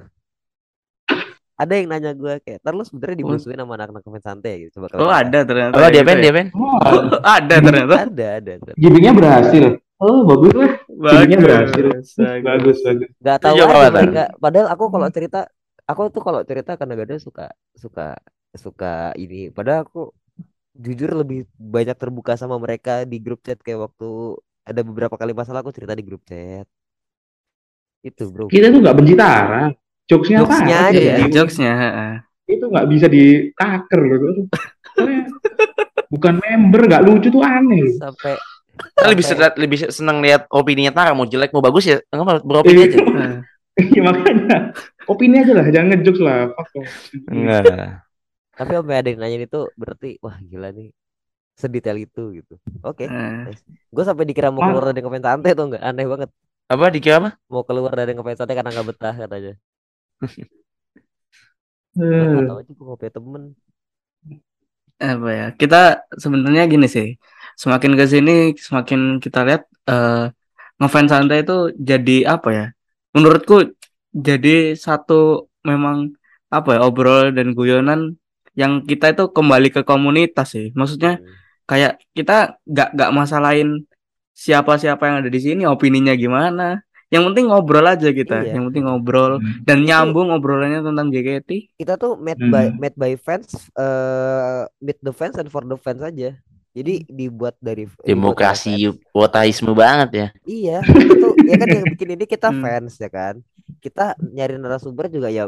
Ada 1.55 1.73
yang 1.79 1.87
nanya 1.87 2.11
gue 2.11 2.33
kayak, 2.43 2.59
ntar 2.61 2.75
lu 2.75 2.83
sebenarnya 2.83 3.15
Oh. 3.15 3.21
dimusuhin 3.23 3.55
sama 3.55 3.73
anak-anak 3.79 4.01
ngefans 4.03 4.25
santai 4.27 4.51
ya?" 4.51 4.57
gitu. 4.67 4.75
Coba 4.75 4.87
Oh, 4.99 5.07
ada 5.09 5.39
ternyata. 5.41 5.73
oh 5.79 5.87
dia 5.87 6.03
pen 6.03 6.17
ya. 6.19 6.23
dia 6.23 6.33
pen 6.35 6.47
Oh, 6.51 6.99
Ada 7.23 7.55
ternyata. 7.59 7.95
Ada, 8.05 8.27
ada. 8.39 8.51
ada. 8.59 8.71
gimmicknya 8.75 9.13
berhasil. 9.15 9.63
Oh 9.95 10.27
bagus 10.27 10.51
lah. 10.51 10.71
Gimmicknya 10.91 11.39
berhasil. 11.39 11.83
Bagus. 11.87 12.09
bagus. 12.19 12.43
Bagus 12.43 12.77
bagus. 12.83 13.09
Gak 13.23 13.37
tahu 13.39 13.55
Pak 13.55 13.71
Tan. 13.71 13.91
mereka. 13.95 14.23
Padahal 14.35 14.67
aku 14.67 14.83
kalau 14.91 15.07
cerita, 15.09 15.39
aku 15.87 16.01
tuh 16.11 16.21
kalau 16.21 16.41
cerita 16.43 16.71
kadang-kadang 16.75 17.19
suka 17.19 17.45
suka 17.73 18.07
suka 18.51 18.93
ini. 19.15 19.47
Padahal 19.49 19.87
aku 19.87 20.11
jujur 20.75 21.15
lebih 21.15 21.47
banyak 21.55 21.95
terbuka 21.95 22.35
sama 22.35 22.59
mereka 22.59 23.07
di 23.07 23.23
grup 23.23 23.39
chat 23.39 23.55
kayak 23.57 23.87
waktu 23.87 24.35
ada 24.67 24.81
beberapa 24.83 25.15
kali 25.15 25.31
masalah 25.31 25.63
aku 25.63 25.71
cerita 25.71 25.95
di 25.95 26.03
grup 26.03 26.19
chat. 26.27 26.67
Itu 28.03 28.27
bro. 28.29 28.51
Kita 28.51 28.67
tuh 28.69 28.79
nggak 28.83 28.95
benci 28.99 29.13
Tara. 29.15 29.71
Jokesnya 30.05 30.37
apa? 30.39 30.47
Jokesnya 30.47 30.77
aja. 30.83 30.99
Iya, 30.99 31.13
Itu- 31.19 31.33
jokesnya. 31.33 31.73
heeh. 31.73 32.13
Itu 32.45 32.65
nggak 32.69 32.87
bisa 32.87 33.07
ditaker 33.09 33.99
loh. 34.01 34.45
Bukan 36.07 36.33
member 36.37 36.81
nggak 36.85 37.03
lucu 37.03 37.27
tuh 37.27 37.41
aneh 37.41 37.79
loh. 37.81 37.95
Sampai 37.99 38.37
Kita 38.75 39.07
lebih 39.07 39.23
sedap, 39.25 39.53
lebih 39.55 39.77
seneng 39.87 40.19
lihat 40.19 40.51
opininya 40.51 40.91
Tara 40.91 41.15
mau 41.15 41.23
jelek 41.23 41.55
mau 41.55 41.63
bagus 41.63 41.87
ya 41.87 41.95
enggak 42.11 42.25
mau 42.27 42.35
beropini 42.43 42.83
aja 42.83 42.97
Heeh. 43.07 43.33
Iya 43.75 44.01
makanya 44.03 44.57
opini 45.03 45.35
aja 45.39 45.51
lah, 45.51 45.67
jangan 45.67 45.95
ngejokes 45.95 46.19
lah. 46.19 46.51
Enggak 47.27 47.63
tapi 48.55 48.71
sampai 48.71 48.95
ada 48.95 49.07
yang 49.09 49.19
nanyain 49.19 49.43
itu 49.43 49.67
berarti 49.75 50.15
wah 50.19 50.35
gila 50.39 50.71
nih 50.71 50.91
sedetail 51.55 51.97
itu 51.97 52.23
gitu. 52.35 52.55
Oke. 52.83 53.07
Heeh. 53.07 53.51
Gue 53.91 54.03
sampai 54.03 54.23
dikira 54.23 54.47
mau 54.47 54.59
Ah. 54.59 54.71
keluar 54.71 54.91
dari 54.91 54.99
ngefans 54.99 55.23
santai 55.23 55.51
tuh 55.51 55.65
enggak 55.67 55.83
aneh 55.83 56.05
banget. 56.05 56.29
apa 56.65 56.83
dikira 56.89 57.15
apa 57.19 57.29
Mau 57.45 57.63
keluar 57.63 57.91
dari 57.91 58.11
ngefans 58.11 58.37
santai 58.37 58.55
karena 58.55 58.71
nggak 58.71 58.87
betah 58.89 59.15
katanya. 59.17 59.53
Nggak 62.31 62.43
tahu 62.47 62.57
aja 62.61 62.71
gue 62.77 62.85
ngopi 62.87 63.07
temen. 63.15 63.43
apa 65.11 65.27
ya 65.39 65.45
kita 65.61 65.75
sebenarnya 66.23 66.63
gini 66.73 66.87
sih. 66.95 67.07
Semakin 67.61 67.91
ke 67.99 68.05
sini 68.13 68.31
semakin 68.67 68.99
kita 69.23 69.39
lihat 69.47 69.61
eh 69.91 70.23
ngefans 70.79 71.09
santai 71.13 71.37
itu 71.43 71.53
jadi 71.89 72.13
apa 72.33 72.49
ya? 72.57 72.65
Menurutku 73.15 73.55
jadi 74.27 74.75
satu 74.85 75.13
memang 75.69 75.97
apa 76.55 76.69
ya 76.75 76.79
obrol 76.87 77.23
dan 77.37 77.47
guyonan 77.57 78.01
yang 78.61 78.73
kita 78.89 79.05
itu 79.13 79.23
kembali 79.37 79.67
ke 79.75 79.81
komunitas 79.89 80.47
sih. 80.55 80.65
Maksudnya 80.79 81.11
Hmm. 81.19 81.35
kayak 81.69 81.91
kita 82.17 82.33
nggak 82.71 82.87
nggak 82.95 83.09
masalahin 83.19 83.69
siapa 84.45 84.71
siapa 84.81 85.03
yang 85.09 85.17
ada 85.23 85.31
di 85.35 85.39
sini 85.45 85.63
opininya 85.73 86.13
gimana 86.23 86.84
yang 87.07 87.23
penting 87.29 87.45
ngobrol 87.47 87.85
aja 87.85 88.09
kita 88.09 88.41
Iya. 88.41 88.57
yang 88.57 88.69
penting 88.69 88.85
ngobrol 88.85 89.37
dan 89.61 89.81
nyambung 89.81 90.29
obrolannya 90.29 90.81
tentang 90.81 91.07
JKT 91.09 91.77
kita 91.77 91.95
tuh 91.95 92.17
made 92.17 92.41
by 92.41 92.67
Hmm. 92.67 92.77
made 92.77 92.95
by 92.95 93.13
fans 93.15 93.69
eh 93.71 94.61
meet 94.79 94.97
the 94.99 95.11
fans 95.11 95.35
and 95.35 95.47
for 95.47 95.61
the 95.61 95.75
fans 95.75 96.01
aja 96.01 96.33
jadi 96.71 97.07
dibuat 97.07 97.55
dari 97.57 97.87
demokrasi 98.03 98.75
wotaisme 99.11 99.71
banget 99.71 100.09
ya 100.11 100.27
iya 100.45 100.77
tuh 101.15 101.33
ya 101.39 101.55
kan 101.55 101.67
yang 101.71 101.85
bikin 101.87 102.09
ini 102.13 102.25
kita 102.25 102.49
Hmm. 102.49 102.59
fans 102.59 102.97
ya 102.97 103.07
kan 103.07 103.35
kita 103.79 104.13
nyari 104.19 104.57
narasumber 104.57 105.07
juga 105.07 105.29
ya 105.29 105.45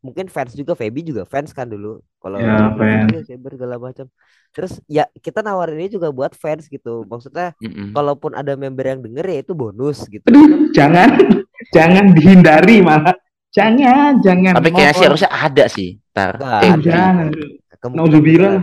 mungkin 0.00 0.26
fans 0.32 0.52
juga 0.56 0.72
Feby 0.76 1.00
juga 1.04 1.22
fans 1.28 1.52
kan 1.52 1.68
dulu 1.68 2.00
kalau 2.20 2.40
Ya, 2.40 2.72
fans. 2.76 3.12
Saber 3.28 3.52
segala 3.56 3.76
macam 3.76 4.06
terus 4.50 4.72
ya 4.90 5.04
kita 5.20 5.40
nawarin 5.46 5.78
ini 5.78 5.88
juga 5.96 6.08
buat 6.10 6.32
fans 6.34 6.66
gitu 6.66 7.04
maksudnya 7.06 7.52
Mm-mm. 7.62 7.92
kalaupun 7.94 8.32
ada 8.34 8.56
member 8.58 8.82
yang 8.82 9.00
denger 9.04 9.24
ya 9.28 9.38
itu 9.44 9.52
bonus 9.54 10.04
gitu 10.10 10.24
Aduh, 10.26 10.72
jangan 10.74 11.08
jangan 11.76 12.04
dihindari 12.16 12.80
malah. 12.82 13.14
Jangan, 13.50 14.22
jangan. 14.22 14.54
tapi 14.54 14.68
kayaknya 14.70 14.94
sih 14.94 15.06
harusnya 15.10 15.30
ada 15.30 15.64
sih 15.66 15.88
tar 16.14 16.38
Nggak 16.38 16.54
Eh, 16.62 16.70
ada. 16.70 16.86
jangan. 16.86 17.28
Nauzubillah, 17.90 18.54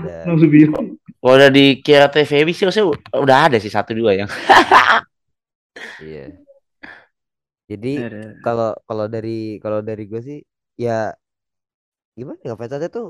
kalau 1.19 1.35
udah 1.35 1.49
dikira 1.51 2.07
TVB 2.07 2.49
sih 2.55 2.63
harusnya 2.63 2.85
udah 3.11 3.37
ada 3.49 3.57
sih 3.59 3.71
satu 3.73 3.91
dua 3.97 4.15
yang 4.15 4.29
iya 5.99 6.31
jadi 7.71 7.89
kalau 8.43 8.71
kalau 8.87 9.05
dari 9.15 9.59
kalau 9.63 9.79
dari 9.83 10.03
gue 10.11 10.21
sih 10.23 10.37
ya 10.79 11.11
gimana 12.17 12.39
ya 12.47 12.53
fans 12.59 12.73
aja 12.77 12.87
tuh 12.95 13.05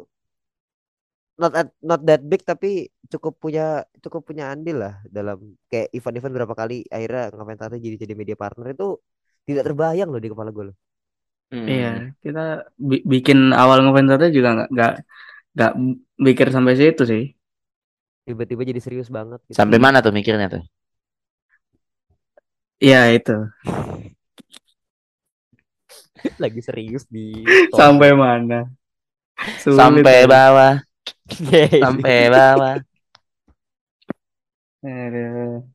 not 1.37 1.53
at- 1.53 1.77
not 1.85 2.01
that 2.09 2.21
big 2.25 2.41
tapi 2.41 2.89
cukup 3.13 3.37
punya 3.37 3.85
cukup 4.03 4.25
punya 4.25 4.49
andil 4.53 4.81
lah 4.83 4.93
dalam 5.05 5.37
kayak 5.69 5.93
event-event 5.93 6.33
berapa 6.33 6.55
kali 6.57 6.77
akhirnya 6.89 7.29
Tata 7.61 7.77
jadi 7.77 7.95
jadi 8.03 8.13
media 8.17 8.37
partner 8.37 8.73
itu 8.73 8.97
tidak 9.47 9.63
terbayang 9.69 10.09
loh 10.11 10.19
di 10.19 10.29
kepala 10.33 10.49
gue 10.51 10.65
loh. 10.73 10.77
Hmm. 11.51 11.63
Iya, 11.71 11.91
kita 12.23 12.43
bi- 12.75 13.05
bikin 13.07 13.55
awal 13.55 13.79
aja 13.87 14.27
juga 14.27 14.49
nggak 14.55 14.69
nggak 14.73 14.91
nggak 15.55 15.71
mikir 16.25 16.47
sampai 16.55 16.73
situ 16.79 17.03
sih. 17.11 17.23
Tiba-tiba 18.27 18.61
jadi 18.67 18.81
serius 18.83 19.07
banget 19.07 19.39
gitu. 19.47 19.55
sampai 19.59 19.79
mana 19.79 19.97
tuh 20.05 20.11
mikirnya 20.17 20.47
tuh 20.53 20.63
Iya 22.83 22.99
itu. 23.17 23.33
lagi 26.43 26.61
serius 26.61 27.03
di 27.09 27.41
Sampai 27.77 28.13
mana? 28.13 28.69
Sulit. 29.57 29.77
sampai 29.77 30.25
bawah 30.27 30.73
sampai 31.81 32.17
bawah 32.33 32.75
Aduh. 34.83 35.67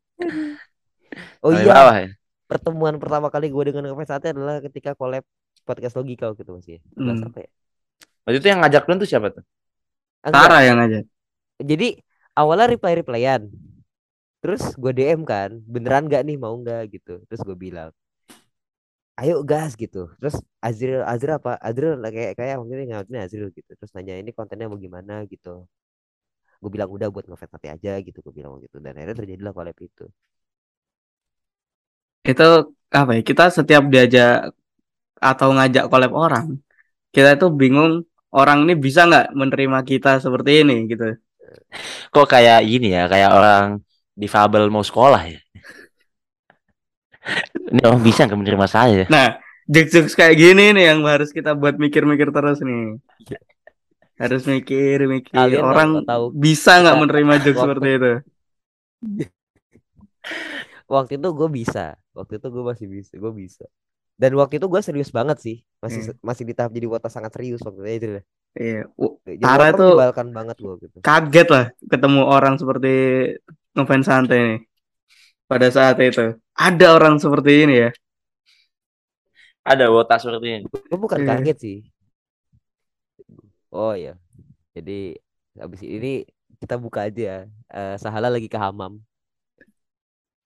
Oh 1.43 1.51
Sampai 1.51 1.67
iya, 1.67 1.75
bawah 1.75 1.97
ya 2.03 2.09
pertemuan 2.51 2.97
pertama 3.01 3.29
kali 3.33 3.49
gue 3.49 3.65
dengan 3.73 3.89
ngefans 3.89 4.11
Tata 4.13 4.29
adalah 4.35 4.61
ketika 4.61 4.93
collab 4.93 5.25
podcast 5.65 5.97
logika 5.97 6.29
waktu 6.29 6.45
itu 6.45 6.53
masih. 6.53 6.79
Kelas 7.01 7.21
Hmm. 7.21 7.29
apa 7.29 7.39
ya? 7.45 7.51
waktu 8.27 8.39
itu 8.41 8.49
yang 8.53 8.61
ngajak 8.63 8.83
lu 8.89 8.95
tuh 9.03 9.09
siapa 9.11 9.29
tuh 9.35 9.45
enggak. 10.27 10.51
Tara 10.51 10.59
yang 10.67 10.79
aja. 10.79 11.01
Jadi 11.63 11.89
awalnya 12.37 12.67
reply 12.73 12.93
replyan. 13.01 13.43
Terus 14.43 14.75
gue 14.75 14.93
DM 14.95 15.23
kan, 15.23 15.51
beneran 15.67 16.11
gak 16.11 16.23
nih 16.27 16.37
mau 16.39 16.55
nggak 16.59 16.83
gitu. 16.95 17.23
Terus 17.31 17.41
gue 17.47 17.57
bilang, 17.57 17.91
ayo 19.21 19.35
gas 19.51 19.71
gitu. 19.83 19.99
Terus 20.19 20.37
Azril, 20.67 21.01
Azril 21.13 21.35
apa? 21.41 21.51
Azril 21.69 21.93
kayak 22.17 22.33
kayak 22.39 22.57
mungkin 22.61 22.77
ngautin 22.91 23.19
Azril 23.25 23.49
gitu. 23.59 23.71
Terus 23.79 23.93
nanya 23.97 24.15
ini 24.23 24.31
kontennya 24.39 24.67
mau 24.71 24.81
gimana 24.87 25.15
gitu. 25.33 25.49
gue 26.63 26.71
bilang 26.75 26.91
udah 26.97 27.09
buat 27.15 27.27
ngefans 27.29 27.53
nanti 27.55 27.69
aja 27.75 27.93
gitu 28.07 28.19
gue 28.25 28.35
bilang 28.39 28.53
gitu 28.65 28.77
dan 28.85 28.93
akhirnya 28.97 29.17
terjadilah 29.21 29.53
collab 29.57 29.77
itu 29.89 30.05
Itu 32.31 32.45
apa 32.99 33.11
ya? 33.19 33.21
Kita 33.29 33.43
setiap 33.57 33.83
diajak 33.93 34.55
atau 35.31 35.49
ngajak 35.57 35.85
collab 35.93 36.13
orang, 36.25 36.47
kita 37.15 37.29
itu 37.39 37.47
bingung 37.61 37.93
orang 38.35 38.59
ini 38.67 38.75
bisa 38.87 39.01
nggak 39.09 39.27
menerima 39.41 39.79
kita 39.91 40.11
seperti 40.25 40.51
ini 40.63 40.75
gitu. 40.91 41.05
Kok 42.15 42.27
kayak 42.33 42.59
gini 42.71 42.87
ya, 42.97 43.03
kayak 43.13 43.31
orang 43.39 43.67
difabel 44.23 44.65
mau 44.75 44.85
sekolah 44.85 45.23
ya. 45.33 45.41
Ini 47.71 47.81
orang 47.83 48.03
bisa 48.03 48.27
nggak 48.27 48.39
menerima 48.39 48.67
saya? 48.67 49.05
Nah, 49.07 49.39
jokes-jokes 49.65 50.13
kayak 50.13 50.35
gini 50.35 50.75
nih 50.75 50.91
yang 50.91 51.01
harus 51.07 51.31
kita 51.31 51.55
buat 51.55 51.79
mikir-mikir 51.79 52.29
terus 52.29 52.59
nih. 52.61 52.99
Harus 54.19 54.43
mikir-mikir 54.45 55.35
Kalian 55.35 55.63
orang 55.65 55.91
tahu 56.05 56.31
bisa 56.33 56.79
nggak 56.79 56.97
menerima 56.99 57.33
waktu- 57.39 57.55
seperti 57.55 57.89
itu. 57.91 58.13
waktu 60.87 61.13
itu 61.17 61.29
gue 61.33 61.49
bisa 61.49 61.97
waktu 62.13 62.37
itu 62.37 62.47
gue 62.47 62.63
masih 62.63 62.87
bisa 62.87 63.13
gue 63.17 63.33
bisa 63.33 63.65
dan 64.15 64.37
waktu 64.37 64.61
itu 64.61 64.69
gue 64.69 64.79
serius 64.79 65.09
banget 65.09 65.41
sih 65.41 65.57
masih 65.81 66.13
Hmm. 66.13 66.21
masih 66.21 66.45
di 66.45 66.53
tahap 66.53 66.71
jadi 66.71 66.87
wota 66.87 67.09
sangat 67.09 67.33
serius 67.33 67.65
waktu 67.65 67.81
itu 67.89 68.07
deh 68.21 68.25
Iya, 68.53 68.85
W- 69.01 69.17
jadi 69.25 69.41
Tara 69.41 69.73
tuh- 69.73 69.97
banget 70.29 70.57
gue 70.61 70.75
gitu 70.85 70.97
kaget 71.01 71.49
lah 71.49 71.65
ketemu 71.89 72.21
orang 72.21 72.61
seperti 72.61 72.93
ngefans 73.73 74.05
santai 74.05 74.39
nih. 74.45 74.61
Pada 75.49 75.73
saat 75.73 75.97
itu 75.97 76.37
ada 76.57 76.87
orang 76.97 77.17
seperti 77.21 77.51
ini 77.69 77.75
ya. 77.89 77.91
Ada 79.63 79.87
wota 79.95 80.17
seperti 80.19 80.47
ini. 80.59 80.67
gue 80.91 80.99
bukan 81.05 81.21
Iya. 81.21 81.29
kaget 81.29 81.57
sih 81.65 81.77
oh 83.73 83.93
ya 84.05 84.11
jadi 84.77 84.93
habis 85.63 85.83
ini 85.87 86.09
kita 86.61 86.77
buka 86.85 87.01
aja 87.09 87.49
Eh, 87.75 87.95
Sahala 88.03 88.29
lagi 88.35 88.49
ke 88.53 88.59
hamam 88.61 88.93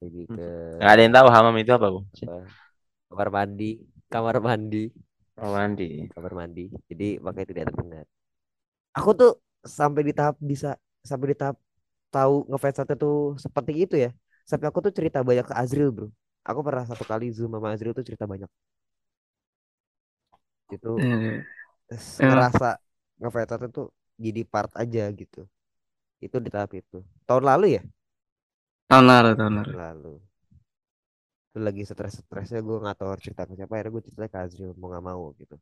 lagi 0.01 0.23
ke 0.35 0.47
Nggak 0.79 0.93
ada 0.93 1.03
yang 1.05 1.15
tahu 1.17 1.29
hamam 1.35 1.55
itu 1.61 1.71
apa, 1.77 1.87
Bu? 1.95 2.01
apa, 2.27 2.35
kamar 3.09 3.29
mandi 3.37 3.71
kamar 4.13 4.37
mandi 4.47 4.83
Oh, 5.39 5.53
mandi. 5.57 6.13
kamar 6.13 6.33
mandi 6.41 6.65
jadi 6.91 7.09
makanya 7.25 7.49
tidak 7.51 7.65
terdengar 7.71 8.05
aku 8.97 9.11
tuh 9.21 9.31
sampai 9.79 10.03
di 10.09 10.13
tahap 10.19 10.35
bisa 10.51 10.69
sampai 11.11 11.27
di 11.33 11.37
tahap 11.41 11.57
tahu 12.15 12.33
ngefans 12.51 12.77
satu 12.81 12.93
tuh 13.03 13.15
seperti 13.45 13.73
itu 13.85 13.95
ya 14.05 14.11
sampai 14.51 14.67
aku 14.71 14.79
tuh 14.87 14.93
cerita 14.99 15.19
banyak 15.29 15.47
ke 15.51 15.55
Azril 15.63 15.89
bro. 15.97 16.09
Aku 16.49 16.61
pernah 16.67 16.85
satu 16.91 17.05
kali 17.11 17.27
zoom 17.37 17.51
sama 17.57 17.69
Azril 17.75 17.93
tuh 17.99 18.05
cerita 18.09 18.25
banyak. 18.33 18.51
Itu 20.75 21.07
Eh, 21.91 21.99
ngerasa 22.27 23.49
satu 23.51 23.67
tuh 23.77 23.87
jadi 24.25 24.43
part 24.53 24.73
aja 24.83 25.03
gitu. 25.21 25.41
Itu 26.25 26.37
di 26.45 26.51
tahap 26.55 26.73
itu. 26.81 26.99
Tahun 27.29 27.45
lalu 27.51 27.67
ya? 27.81 27.83
Tahun 28.91 29.05
lalu, 29.11 29.31
tahun 29.39 29.55
lalu. 29.59 29.75
tahun 29.75 29.77
lalu. 29.83 30.15
Itu 31.51 31.59
lagi 31.67 31.83
stres-stresnya 31.91 32.61
gue 32.67 32.77
nggak 32.83 32.97
tahu 32.99 33.09
harus 33.13 33.25
cerita 33.27 33.43
ke 33.49 33.53
siapa 33.59 33.73
akhirnya 33.75 33.95
gue 33.95 34.03
cerita 34.07 34.27
ke 34.33 34.37
Azril 34.45 34.71
mau 34.79 34.89
nggak 34.91 35.05
mau 35.11 35.25
gitu. 35.41 35.57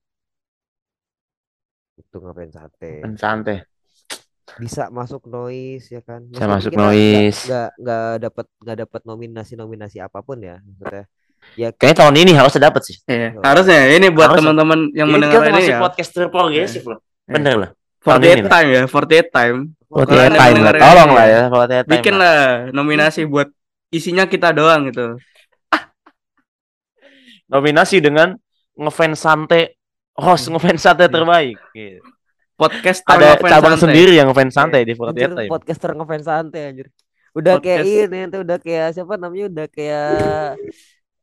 Itu 2.00 2.16
ngapain 2.22 2.50
sate 2.56 2.92
Kan 3.00 3.12
santai. 3.22 3.58
Bisa 4.54 4.86
masuk 4.88 5.26
noise 5.26 5.90
ya 5.90 5.98
kan 6.00 6.22
Bisa 6.26 6.46
masuk 6.46 6.70
kita 6.70 6.78
nggak- 6.78 6.94
noise. 6.94 7.40
nggak 7.44 7.68
nggak 7.76 8.06
dapat 8.22 8.46
nggak 8.62 8.76
dapat 8.86 9.00
nominasi 9.02 9.52
nominasi 9.54 9.98
apa 9.98 10.18
pun 10.20 10.38
ya 10.38 10.62
maksudnya 10.62 11.04
ya 11.54 11.68
Kayaknya 11.70 11.96
tahun 12.00 12.16
ini 12.24 12.32
harusnya 12.32 12.62
dapat 12.72 12.82
sih. 12.82 12.96
Iya, 13.04 13.36
harusnya 13.36 13.80
ini 13.92 14.08
buat 14.08 14.32
teman-teman 14.32 14.88
yang 14.96 15.08
Ini 15.08 15.12
mendengar 15.12 15.38
kan 15.42 15.48
ini 15.50 15.56
masih 15.60 15.74
ya. 15.74 15.80
podcast 15.82 16.10
terprogresif 16.10 16.82
loh. 16.88 17.04
Iya. 17.28 17.32
Bener 17.36 17.54
loh. 17.60 17.70
48 18.00 18.16
ini 18.24 18.40
lah. 18.40 18.48
time 18.48 18.68
ya, 18.68 18.82
48 18.84 19.28
time. 19.28 19.58
Forty 19.84 20.08
Kalau 20.08 20.22
eight 20.24 20.32
ada 20.32 20.40
time 20.40 20.56
lah. 20.58 20.72
Tolong 20.74 21.10
lah 21.12 21.24
ya. 21.24 21.34
ya. 21.36 21.42
Forty 21.48 21.72
eight 21.72 21.84
time 21.84 21.92
Bikin 21.92 22.14
lah. 22.16 22.24
lah 22.24 22.42
nominasi 22.72 23.20
buat 23.24 23.48
isinya 23.90 24.24
kita 24.24 24.48
doang 24.50 24.88
gitu. 24.88 25.20
Nominasi 27.46 28.00
dengan 28.00 28.34
ngefans 28.74 29.18
santai. 29.18 29.76
Host 30.14 30.48
ngefans 30.48 30.80
santai 30.80 31.10
terbaik. 31.10 31.58
Gitu. 31.72 32.00
Podcast 32.54 33.02
Ada 33.04 33.34
cabang 33.36 33.74
santai. 33.74 33.82
sendiri 33.82 34.12
yang 34.14 34.30
ngefans 34.30 34.54
santai 34.54 34.82
di 34.82 34.94
Forty 34.94 35.10
anjir 35.12 35.26
eight 35.26 35.36
time. 35.36 35.50
podcaster 35.50 35.90
ngefans 35.92 36.24
santai 36.24 36.62
anjir 36.70 36.86
udah 37.34 37.58
kayak 37.58 37.82
Podcast. 37.82 38.06
ini 38.06 38.16
ente 38.22 38.38
udah 38.38 38.58
kayak 38.58 38.86
siapa 38.94 39.14
namanya 39.18 39.44
udah 39.50 39.66
kayak 39.66 40.06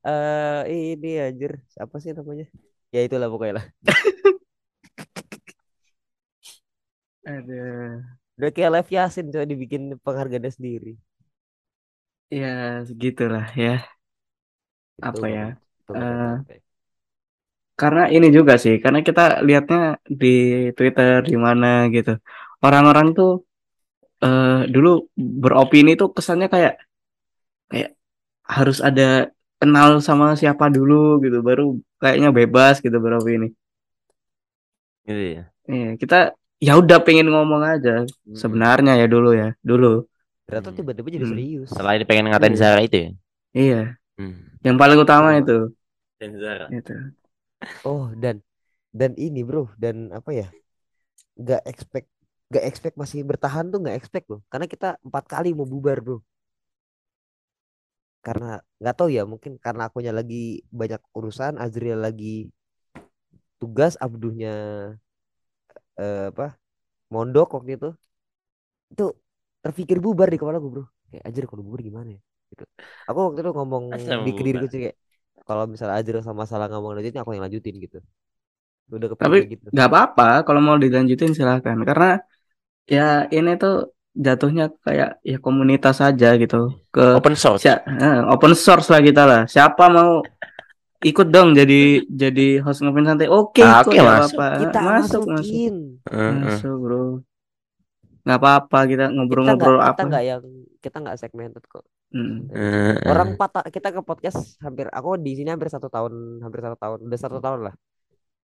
eh 0.03 0.61
ini 0.91 1.11
anjir 1.17 1.51
siapa 1.67 1.95
sih 1.97 2.11
namanya 2.11 2.45
ya 2.91 2.99
itulah 3.01 3.31
pokoknya 3.31 3.63
lah 3.63 3.65
Ada. 7.21 7.63
udah 8.35 8.49
kayak 8.49 8.71
Lev 8.73 8.87
Yasin 8.89 9.29
coba 9.29 9.45
dibikin 9.45 9.95
penghargaannya 9.99 10.51
sendiri 10.51 10.95
Ya, 12.31 12.79
segitulah 12.87 13.43
ya. 13.53 13.83
Itu 14.95 15.03
Apa 15.03 15.25
ya. 15.27 15.45
Karena 17.81 18.03
ini 18.15 18.27
juga 18.37 18.53
sih, 18.63 18.75
karena 18.83 18.99
kita 19.07 19.41
lihatnya 19.47 19.79
di 20.21 20.33
Twitter 20.77 21.25
di 21.31 21.37
mana 21.45 21.89
gitu. 21.95 22.13
Orang-orang 22.65 23.07
tuh 23.17 23.31
eh 24.25 24.69
dulu 24.73 24.89
beropini 25.43 25.91
tuh 25.97 26.09
kesannya 26.15 26.47
kayak 26.53 26.73
kayak 27.71 27.89
harus 28.45 28.77
ada 28.89 29.33
kenal 29.61 29.97
sama 30.07 30.37
siapa 30.37 30.65
dulu 30.77 31.17
gitu, 31.25 31.37
baru 31.41 31.63
kayaknya 32.01 32.29
bebas 32.29 32.75
gitu 32.85 32.97
beropini. 33.05 33.47
Gitu 35.07 35.23
ya. 35.41 35.43
Iya, 35.65 35.89
kita 35.97 36.17
ya 36.61 36.73
udah 36.77 36.97
pengen 37.01 37.27
ngomong 37.33 37.61
aja 37.65 38.05
sebenarnya 38.37 38.93
ya 39.01 39.05
dulu 39.09 39.29
ya, 39.33 39.57
dulu. 39.65 40.05
ternyata 40.45 40.69
Hmm. 40.69 40.77
tiba-tiba 40.83 41.07
jadi 41.15 41.25
Hmm. 41.25 41.31
serius 41.31 41.67
Selain 41.71 42.01
pengen 42.03 42.25
ngatain 42.27 42.53
Iya. 42.53 42.59
Zara 42.59 42.79
itu 42.83 42.97
ya. 42.99 43.09
Iya, 43.55 43.81
Hmm. 44.19 44.35
yang 44.67 44.75
paling 44.75 44.99
utama 44.99 45.31
Iya. 45.33 45.41
itu. 45.47 45.57
Dan 46.19 46.31
Zara. 46.37 46.65
Itu. 46.69 46.93
Oh 47.87 48.11
dan 48.17 48.41
dan 48.91 49.11
ini 49.15 49.41
bro 49.47 49.71
dan 49.79 50.11
apa 50.11 50.29
ya 50.35 50.47
nggak 51.39 51.63
expect 51.71 52.07
nggak 52.51 52.65
expect 52.67 52.95
masih 52.99 53.23
bertahan 53.23 53.65
tuh 53.71 53.79
nggak 53.79 53.95
expect 53.95 54.27
loh. 54.27 54.43
Karena 54.51 54.67
kita 54.67 54.99
empat 55.07 55.23
kali 55.31 55.55
mau 55.55 55.63
bubar 55.63 55.97
bro. 56.03 56.19
Karena 58.25 58.59
nggak 58.81 58.95
tahu 58.99 59.09
ya 59.17 59.23
mungkin 59.23 59.55
karena 59.65 59.87
akunya 59.87 60.11
lagi 60.19 60.61
banyak 60.79 61.01
urusan 61.17 61.53
Azriel 61.63 61.99
lagi 62.03 62.51
tugas 63.59 63.93
Abduhnya 64.03 64.51
eh, 65.95 66.27
apa 66.31 66.59
mondok 67.13 67.47
waktu 67.55 67.71
itu. 67.79 67.89
Itu 68.91 69.15
terpikir 69.63 69.97
bubar 70.03 70.27
di 70.27 70.35
kepala 70.35 70.59
gue 70.59 70.71
bro. 70.75 70.85
Kayak 71.07 71.23
Azriel 71.27 71.47
kalau 71.47 71.63
bubar 71.63 71.81
gimana 71.87 72.09
ya? 72.19 72.21
Gitu. 72.51 72.63
Aku 73.07 73.17
waktu 73.31 73.39
itu 73.47 73.51
ngomong 73.55 73.83
mau 73.95 74.25
di 74.27 74.31
diriku 74.35 74.67
sih 74.67 74.79
kayak 74.83 74.97
kalau 75.51 75.65
misalnya 75.71 75.95
Azriel 75.99 76.23
sama 76.23 76.43
salah 76.51 76.65
nggak 76.71 76.81
mau 76.83 76.95
lanjutin 76.95 77.19
aku 77.21 77.31
yang 77.35 77.43
lanjutin 77.45 77.75
gitu. 77.85 77.97
Udah 78.91 79.07
Tapi 79.11 79.37
kepikiran 79.39 79.51
gitu. 79.53 79.65
nggak 79.75 79.87
apa-apa 79.91 80.27
kalau 80.47 80.61
mau 80.67 80.77
dilanjutin 80.83 81.31
silahkan. 81.37 81.77
Karena 81.89 82.09
ya 82.95 83.27
ini 83.37 83.51
tuh 83.63 83.75
jatuhnya 84.25 84.65
kayak 84.85 85.09
ya 85.31 85.37
komunitas 85.45 85.95
saja 86.03 86.29
gitu. 86.41 86.75
Ke 86.91 87.03
Open 87.19 87.35
source. 87.39 87.63
eh, 87.67 88.19
open 88.33 88.53
source 88.55 88.87
lah 88.91 89.01
kita 89.03 89.23
lah. 89.31 89.41
Siapa 89.53 89.85
mau 89.91 90.11
ikut 91.01 91.27
dong 91.33 91.57
jadi 91.59 92.03
jadi 92.21 92.47
host 92.63 92.79
ngefans 92.85 93.07
santai? 93.09 93.27
Oke 93.31 93.63
Ah, 93.65 93.81
oke, 93.81 93.95
nggak 93.95 94.05
masuk. 94.05 94.37
apa-apa. 94.37 94.47
Kita 94.61 94.79
masuk 94.79 95.21
masuk. 95.23 95.23
masukin. 95.33 95.75
Heeh. 96.11 96.31
masuk 96.45 96.75
bro. 96.83 97.03
Nggak 98.25 98.37
apa-apa 98.37 98.79
kita 98.85 99.05
kita 99.09 99.13
ngobrol-ngobrol 99.17 99.77
kita 99.81 99.89
apa. 99.91 100.03
nggak 100.09 100.23
yang 100.29 100.43
kita 100.81 100.97
nggak 100.99 101.17
segmented 101.21 101.63
kok. 101.69 101.85
Mm. 102.11 102.49
Orang 103.07 103.37
patah 103.39 103.63
kita 103.69 103.93
ke 103.93 104.01
podcast 104.01 104.57
hampir 104.59 104.89
aku 104.91 105.15
di 105.15 105.37
sini 105.37 105.53
hampir 105.53 105.69
satu 105.69 105.87
tahun 105.87 106.43
hampir 106.43 106.59
satu 106.65 106.75
tahun 106.75 106.99
udah 107.07 107.19
satu 107.21 107.37
tahun 107.37 107.59
lah. 107.71 107.75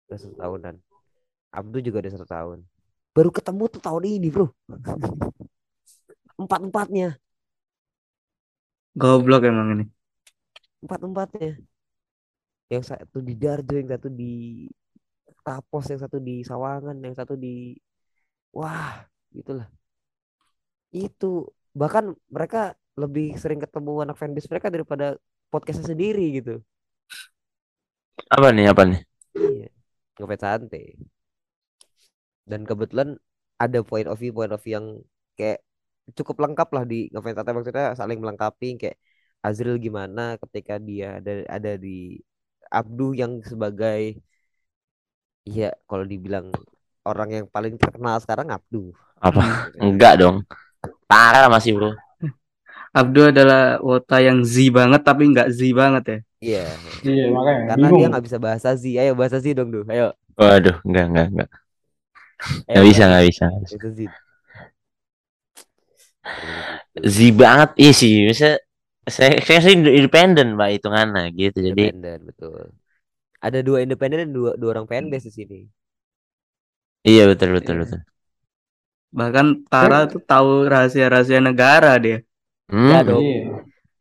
Udah 0.07 0.17
satu 0.21 0.35
tahunan. 0.37 0.75
Abdu 1.51 1.77
juga 1.81 2.05
udah 2.05 2.13
satu 2.13 2.27
tahun. 2.29 2.59
Baru 3.11 3.29
ketemu 3.33 3.63
tuh 3.67 3.81
tahun 3.81 4.03
ini 4.05 4.27
bro. 4.29 4.47
Empat 6.41 6.61
empatnya 6.61 7.17
goblok 8.97 9.45
emang 9.45 9.67
ini. 9.77 9.85
Empat 10.81 10.99
empatnya 11.05 11.61
yang 12.67 12.83
satu 12.83 13.21
di 13.21 13.33
Darjo 13.37 13.77
yang 13.77 13.89
satu 13.93 14.09
di 14.09 14.65
Tapos 15.47 15.87
yang 15.87 16.01
satu 16.03 16.19
di 16.19 16.43
Sawangan 16.43 16.97
yang 16.99 17.15
satu 17.15 17.39
di 17.39 17.71
wah 18.51 19.05
gitulah. 19.31 19.69
Itu 20.91 21.47
bahkan 21.77 22.17
mereka 22.33 22.73
lebih 22.97 23.37
sering 23.37 23.61
ketemu 23.61 24.01
anak 24.01 24.17
fanbase 24.17 24.49
mereka 24.49 24.73
daripada 24.73 25.21
podcastnya 25.53 25.93
sendiri 25.93 26.41
gitu 26.41 26.65
Apa 28.27 28.51
nih? 28.51 28.65
Apa 28.67 28.83
nih? 28.83 28.99
Iya, 29.37 29.69
ngefans 30.19 30.41
santai. 30.43 30.99
Dan 32.43 32.67
kebetulan 32.67 33.15
ada 33.55 33.79
point 33.85 34.07
of 34.09 34.19
view 34.19 34.35
point 34.35 34.51
of 34.51 34.59
view 34.59 34.75
yang 34.75 34.87
kayak 35.39 35.63
cukup 36.11 36.43
lengkap 36.43 36.67
lah 36.75 36.83
di 36.83 37.07
ngefans 37.13 37.35
santai 37.37 37.53
maksudnya 37.55 37.87
saling 37.95 38.19
melengkapi 38.19 38.75
kayak 38.75 38.97
Azril 39.45 39.77
gimana 39.79 40.35
ketika 40.41 40.75
dia 40.81 41.21
ada 41.21 41.45
ada 41.47 41.71
di 41.79 42.19
Abdu 42.67 43.15
yang 43.15 43.39
sebagai 43.45 44.19
iya 45.47 45.71
kalau 45.87 46.03
dibilang 46.03 46.51
orang 47.07 47.29
yang 47.31 47.45
paling 47.47 47.79
terkenal 47.79 48.19
sekarang 48.19 48.51
Abdu. 48.51 48.91
Apa? 49.23 49.71
Gitu. 49.71 49.79
Enggak 49.79 50.13
dong. 50.19 50.43
Parah 51.07 51.47
masih 51.53 51.71
bro. 51.75 51.89
Abdul 52.95 53.29
adalah 53.31 53.77
wota 53.83 54.17
yang 54.23 54.41
Z 54.43 54.55
banget 54.73 55.01
tapi 55.05 55.23
nggak 55.31 55.47
Z 55.53 55.59
banget 55.75 56.03
ya. 56.13 56.17
Iya. 56.41 56.63
Iya 57.05 57.23
makanya. 57.33 57.63
Karena 57.69 57.87
bingung. 57.87 57.99
dia 58.01 58.07
nggak 58.11 58.25
bisa 58.27 58.37
bahasa 58.45 58.69
Z. 58.81 58.83
Ayo 59.01 59.11
bahasa 59.19 59.37
Z 59.43 59.47
dong, 59.57 59.69
Duh. 59.73 59.85
Ayo. 59.93 60.07
Waduh, 60.37 60.75
enggak 60.87 61.05
enggak 61.09 61.27
enggak. 61.31 61.49
Ayo, 62.69 62.81
Nggak 62.81 62.85
bisa 62.89 63.03
nggak 63.09 63.25
bisa. 63.29 63.45
nggak 63.49 63.61
bisa. 63.65 63.75
Itu 63.77 63.87
Z. 63.97 63.99
Z 66.97 67.17
banget 67.41 67.69
iya 67.81 67.91
sih. 68.01 68.13
Bisa 68.29 68.47
saya 69.07 69.39
saya 69.47 69.59
sih 69.65 69.73
independen 69.79 70.47
pak 70.59 70.69
hitungannya 70.75 71.23
gitu. 71.39 71.57
Jadi 71.71 71.83
Independen, 71.93 72.19
betul. 72.29 72.61
Ada 73.47 73.59
dua 73.67 73.79
independen 73.85 74.19
dan 74.27 74.31
dua, 74.37 74.51
dua 74.61 74.69
orang 74.77 74.87
fanbase 74.91 75.29
di 75.29 75.33
sini. 75.37 75.59
iya 77.09 77.23
betul 77.31 77.49
betul 77.57 77.75
Iya. 77.75 77.81
betul. 77.83 78.01
Bahkan 79.11 79.67
Tara 79.67 80.05
tuh 80.05 80.19
tahu 80.21 80.67
rahasia-rahasia 80.67 81.39
negara 81.39 81.95
dia. 81.97 82.21
Hmm, 82.67 82.91
Ya 82.91 82.99
dong. 83.03 83.23
Iya. 83.23 83.43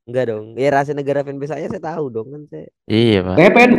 Enggak 0.07 0.25
dong. 0.31 0.45
Ya 0.55 0.69
rahasia 0.71 0.95
negara 0.95 1.27
fanbase 1.27 1.51
saya 1.51 1.67
saya 1.67 1.83
tahu 1.83 2.11
dong 2.11 2.29
kan 2.31 2.43
saya. 2.47 2.69
Iya 2.87 3.19
pak. 3.27 3.35
Saya 3.39 3.51
pen, 3.51 3.71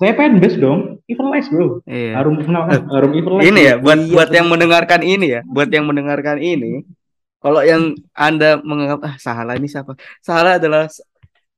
saya 0.00 0.12
pen 0.16 0.32
base 0.40 0.56
dong. 0.56 0.80
Everlast 1.04 1.48
bro. 1.52 1.84
Iya. 1.84 2.12
Harum 2.16 2.40
kenal 2.40 2.62
kan? 2.68 2.82
Harum 2.88 3.12
Everlast. 3.12 3.44
Ini 3.44 3.60
ya 3.60 3.74
buat 3.76 3.98
Iya, 4.00 4.12
buat 4.12 4.30
yang 4.32 4.46
mendengarkan 4.48 5.00
ini 5.04 5.26
ya, 5.28 5.40
buat 5.44 5.68
yang 5.68 5.84
mendengarkan 5.84 6.40
ini. 6.40 6.84
Kalau 7.44 7.60
yang 7.60 7.92
Anda 8.16 8.56
menganggap 8.64 9.00
ah 9.04 9.16
salah 9.20 9.52
ini 9.60 9.68
siapa? 9.68 9.92
Salah 10.24 10.56
adalah 10.56 10.88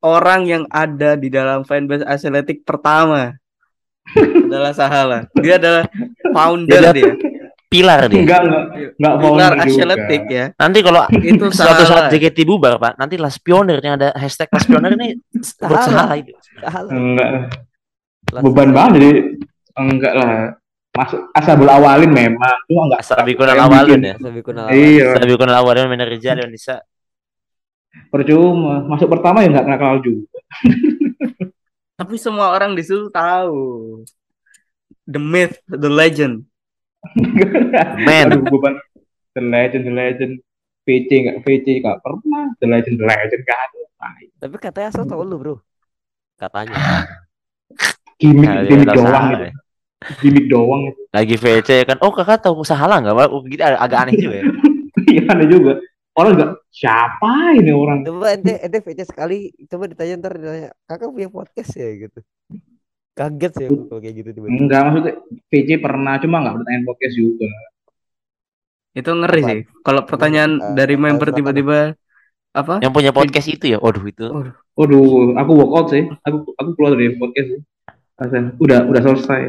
orang 0.02 0.42
yang 0.46 0.64
ada 0.66 1.14
di 1.14 1.30
dalam 1.30 1.62
fanbase 1.62 2.02
Atletik 2.02 2.66
pertama. 2.66 3.38
adalah 4.46 4.70
Sahala. 4.74 5.18
Dia 5.38 5.58
adalah 5.58 5.86
founder 6.34 6.78
Dia 6.78 6.94
dia. 6.94 7.12
Pilar 7.66 8.07
dia. 8.07 8.22
Enggak 8.22 8.40
enggak 8.42 8.62
enggak 8.94 9.14
Pilar. 9.18 9.52
Atletik 9.59 10.22
ya. 10.29 10.44
Nanti 10.55 10.79
kalau 10.81 11.02
Itu 11.12 11.44
suatu 11.57 11.83
saat 11.83 12.07
salah. 12.07 12.11
JKT 12.11 12.38
bubar 12.42 12.79
pak, 12.79 12.94
nanti 12.94 13.18
las 13.18 13.37
pionir 13.37 13.79
yang 13.81 13.98
ada 13.98 14.14
hashtag 14.14 14.46
las 14.48 14.64
pionir 14.64 14.94
ini 14.94 15.18
buat 15.61 15.83
Salah. 15.83 16.14
itu. 16.14 16.31
Salah. 16.61 16.90
Enggak. 16.90 17.29
Beban 18.26 18.70
banget 18.70 18.92
jadi 18.96 19.11
enggak 19.76 20.12
lah. 20.14 20.31
Masuk 20.94 21.20
asabul 21.31 21.68
awalin 21.68 22.09
memang. 22.09 22.57
Cuma 22.64 22.88
enggak 22.88 23.00
Asabikun 23.02 23.46
bikin. 23.50 24.00
ya. 24.00 24.14
Sabikun 24.16 24.55
ala- 24.57 24.70
Iya. 24.72 25.07
Asabikun 25.12 25.50
awalun 25.50 25.87
mana 25.87 26.07
Rizal 26.07 26.38
yang 26.38 26.48
bisa. 26.48 26.81
Percuma. 28.09 28.81
Masuk 28.85 29.09
pertama 29.09 29.42
ya 29.42 29.50
enggak 29.50 29.66
kenal 29.66 29.98
juga. 29.98 30.38
Tapi 31.98 32.14
semua 32.16 32.52
orang 32.52 32.72
di 32.72 32.85
situ 32.85 33.09
tahu. 33.09 34.00
The 35.05 35.18
myth, 35.18 35.59
the 35.66 35.87
legend. 35.87 36.44
Man. 38.00 38.26
Aduh 38.30 38.42
beban. 38.44 38.74
The 39.32 39.42
legend, 39.42 39.84
the 39.84 39.92
legend. 39.92 40.32
VC 40.86 41.10
enggak 41.18 41.36
VC 41.42 41.82
enggak 41.82 41.98
pernah. 42.00 42.50
The 42.58 42.66
legend, 42.66 42.96
the 42.96 43.06
legend 43.06 43.40
enggak 43.42 43.60
ada. 43.60 43.80
Tapi 44.38 44.54
katanya 44.56 44.88
asal 44.88 45.02
tahu 45.02 45.22
lu, 45.22 45.36
Bro. 45.36 45.54
Katanya. 46.36 46.76
Gimik, 48.16 48.46
Nah, 48.48 48.62
gimik 48.64 48.86
doang 48.88 49.04
salah 49.04 49.22
gitu. 49.28 49.44
ya. 49.44 49.52
Gimik 50.22 50.44
doang 50.48 50.82
itu. 50.88 51.00
Lagi 51.10 51.34
VC 51.36 51.68
kan, 51.84 51.96
oh 52.00 52.12
kakak 52.14 52.40
tahu 52.40 52.62
salah 52.62 53.02
nggak? 53.02 53.12
Wah, 53.12 53.28
Gitu 53.44 53.60
agak 53.60 53.98
aneh 54.06 54.14
juga 54.16 54.36
ya. 54.40 54.44
Iya 55.10 55.22
ada 55.28 55.44
juga. 55.44 55.72
Orang 56.16 56.32
enggak 56.40 56.50
siapa 56.72 57.32
ini 57.60 57.70
orang. 57.70 58.00
Coba 58.02 58.32
ente 58.32 58.56
ente 58.56 58.78
VC 58.80 59.04
sekali 59.04 59.52
coba 59.68 59.84
ditanya 59.86 60.14
ntar 60.16 60.32
ditanya, 60.38 60.70
"Kakak 60.88 61.12
punya 61.12 61.28
podcast 61.28 61.72
ya?" 61.76 61.88
gitu. 62.08 62.20
Kaget 63.16 63.52
sih 63.57 63.64
aku 63.64 63.88
kalau 63.88 64.00
kayak 64.05 64.14
gitu 64.20 64.29
tiba-tiba. 64.37 64.61
Enggak 64.61 64.81
maksudnya 64.85 65.14
VC 65.48 65.68
pernah 65.81 66.14
cuma 66.20 66.37
enggak 66.44 66.55
bertanya 66.61 66.81
podcast 66.85 67.14
juga. 67.16 67.48
Itu 68.92 69.11
ngeri 69.12 69.40
Apa? 69.40 69.48
sih. 69.48 69.61
Kalau 69.81 70.00
pertanyaan 70.05 70.52
Eh, 70.61 70.72
dari 70.76 70.94
eh, 70.96 71.00
member 71.00 71.29
tiba-tiba 71.33 71.79
apa? 72.52 72.81
Yang 72.85 72.92
punya 72.92 73.12
podcast 73.16 73.48
itu 73.48 73.64
ya, 73.72 73.79
waduh 73.81 74.05
itu. 74.05 74.26
Waduh, 74.76 75.33
aku 75.33 75.50
walk 75.57 75.72
out 75.72 75.87
sih. 75.92 76.05
Aku 76.24 76.44
aku 76.57 76.70
keluar 76.76 76.92
dari 76.92 77.16
podcast. 77.16 77.48
sih. 77.57 77.61
Udah 78.61 78.85
udah 78.85 79.00
selesai. 79.00 79.40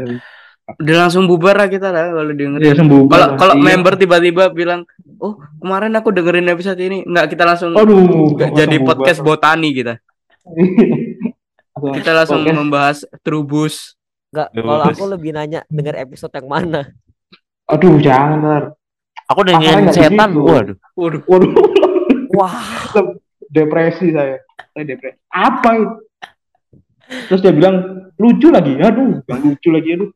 Udah 0.80 0.96
langsung 1.08 1.28
bubar 1.28 1.56
lah 1.56 1.68
kita 1.68 1.92
lah 1.92 2.12
kalau 2.12 2.32
dengerin. 2.32 2.76
Sembuh. 2.76 3.08
Kalau 3.08 3.28
kalau 3.36 3.56
member 3.56 3.96
tiba-tiba 3.96 4.52
bilang, 4.52 4.84
"Oh, 5.20 5.40
kemarin 5.60 5.96
aku 5.96 6.12
dengerin 6.12 6.52
episode 6.52 6.80
ini." 6.80 7.08
Enggak, 7.08 7.32
kita 7.32 7.44
langsung 7.48 7.72
Aduh, 7.72 8.36
nggak 8.36 8.52
jadi 8.52 8.78
podcast 8.80 9.24
botani 9.24 9.72
kita. 9.72 9.96
Kita 11.78 12.12
langsung 12.14 12.42
Podcast. 12.44 12.58
membahas 12.58 12.98
Trubus. 13.22 13.76
Enggak, 14.34 14.50
kalau 14.54 14.84
aku 14.84 15.06
lebih 15.08 15.32
nanya 15.32 15.62
denger 15.72 15.96
episode 16.04 16.34
yang 16.36 16.48
mana. 16.50 16.82
Aduh, 17.72 18.00
jangan 18.00 18.38
ntar. 18.44 18.64
Aku 19.28 19.44
dengerin 19.44 19.88
nggak 19.88 19.96
setan, 19.96 20.30
waduh. 20.40 20.76
Waduh, 20.96 21.22
Waduh, 21.28 21.52
Wah, 22.32 22.64
depresi 23.52 24.16
saya. 24.16 24.40
Saya 24.72 24.84
depresi. 24.88 25.20
Apa 25.32 25.70
itu? 25.76 25.96
Terus 27.32 27.40
dia 27.40 27.54
bilang 27.56 27.76
lucu 28.20 28.48
lagi. 28.52 28.76
Aduh, 28.80 29.20
lucu 29.24 29.70
lagi 29.72 29.90
aduh. 29.96 30.10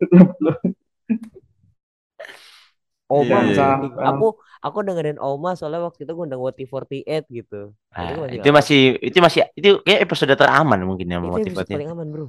Oma 3.12 3.28
Iya, 3.28 3.36
masih 3.44 3.60
iya. 3.60 3.68
mending. 3.76 4.08
Aku 4.08 4.28
aku 4.62 4.78
dengerin 4.86 5.18
Oma 5.18 5.58
soalnya 5.58 5.82
waktu 5.84 6.06
itu 6.06 6.12
gue 6.14 6.24
undang 6.30 6.42
WT48 6.42 7.26
gitu. 7.28 7.74
Nah, 7.92 8.30
Itu 8.30 8.50
masih 8.54 8.96
itu 9.02 9.18
masih 9.18 9.18
itu 9.18 9.18
masih 9.20 9.40
itu 9.58 9.70
kayak 9.82 10.00
episode 10.06 10.34
teraman 10.38 10.80
mungkin 10.86 11.10
ya 11.10 11.18
Itu 11.18 11.28
motif 11.28 11.52
episode 11.52 11.70
paling 11.74 11.90
aman, 11.92 12.08
Bro. 12.14 12.28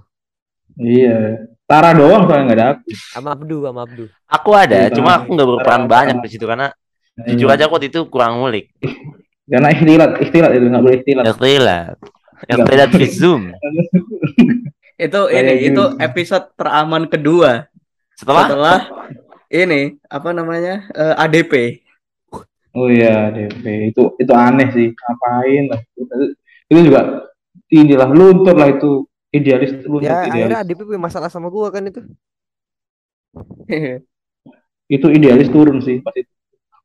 Iya. 0.81 1.45
Tara 1.69 1.93
doang 1.93 2.25
soalnya 2.25 2.45
nggak 2.49 2.59
ada 2.59 2.67
aku. 2.77 2.89
Sama 3.13 3.29
Abdu, 3.37 3.57
sama 3.65 3.81
Abdu. 3.85 4.05
Aku 4.25 4.51
ada, 4.57 4.89
Iya, 4.89 4.97
cuma 4.97 5.11
aku 5.21 5.29
nggak 5.37 5.49
berperan 5.49 5.83
Tara- 5.85 5.93
banyak 5.93 6.17
di 6.25 6.29
situ 6.33 6.45
karena 6.49 6.73
jujur 7.29 7.49
aja 7.53 7.69
aku 7.69 7.77
waktu 7.77 7.93
itu 7.93 8.01
kurang 8.09 8.41
ngulik. 8.41 8.73
Karena 9.45 9.69
istilat, 9.69 10.11
istilat 10.25 10.51
itu 10.57 10.65
nggak 10.73 10.83
boleh 10.83 10.97
istilat. 11.05 11.25
Ikhtilat. 11.29 11.97
Ikhtilat 12.49 12.91
fi 12.97 13.07
Zoom. 13.13 13.43
itu 15.07 15.21
ini 15.35 15.53
itu 15.67 15.83
episode 15.99 16.55
teraman 16.55 17.11
kedua 17.11 17.67
Setelah 18.15 18.45
setelah 18.47 18.79
ini 19.51 19.99
apa 20.09 20.31
namanya 20.33 20.89
eh, 20.95 21.15
ADP. 21.21 21.53
Oh 22.73 22.89
iya, 22.89 23.29
DP 23.29 23.93
itu 23.93 24.17
itu 24.17 24.33
aneh 24.33 24.69
sih. 24.73 24.89
Ngapain 24.91 25.65
lah? 25.69 25.81
Itu, 25.93 26.15
itu 26.69 26.81
juga 26.89 27.01
inilah 27.69 28.09
luntur 28.09 28.57
lah 28.57 28.69
itu 28.73 29.05
idealis 29.29 29.77
luntur 29.85 30.05
Ya, 30.05 30.25
idealis. 30.25 30.33
akhirnya 30.33 30.59
Adip 30.65 30.77
punya 30.81 31.01
masalah 31.01 31.29
sama 31.29 31.49
gua 31.49 31.69
kan 31.69 31.85
itu. 31.85 32.01
Itu 34.89 35.09
idealis 35.09 35.49
turun 35.49 35.81
sih 35.81 36.05
pas 36.05 36.13
itu. 36.13 36.29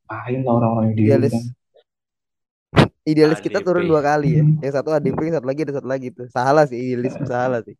Ngapain 0.07 0.39
lah 0.39 0.53
orang-orang 0.55 0.85
yang 0.91 0.97
Idealis. 0.97 1.33
diundang. 1.35 1.45
Idealis 3.03 3.39
kita 3.39 3.59
turun 3.59 3.83
dua 3.83 3.99
kali 3.99 4.39
ya. 4.39 4.43
Yang 4.63 4.73
satu 4.79 4.89
Adip, 4.91 5.15
yang 5.19 5.35
satu 5.35 5.47
lagi 5.47 5.61
ada 5.63 5.73
satu 5.75 5.87
lagi 5.87 6.07
tuh. 6.11 6.27
Salah 6.31 6.63
sih 6.67 6.79
idealis 6.79 7.15
salah 7.23 7.59
sih. 7.63 7.75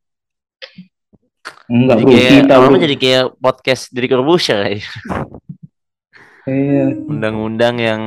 Enggak 1.68 2.00
jadi 2.00 2.04
bro, 2.04 2.12
kayak 2.12 2.32
kita 2.44 2.56
bro. 2.60 2.76
jadi 2.80 2.96
kayak 2.96 3.24
podcast 3.40 3.84
dari 3.92 4.08
Corbusier 4.08 4.60
ya. 4.68 4.80
Iya, 6.48 6.96
undang-undang 7.12 7.76
yang 7.76 8.02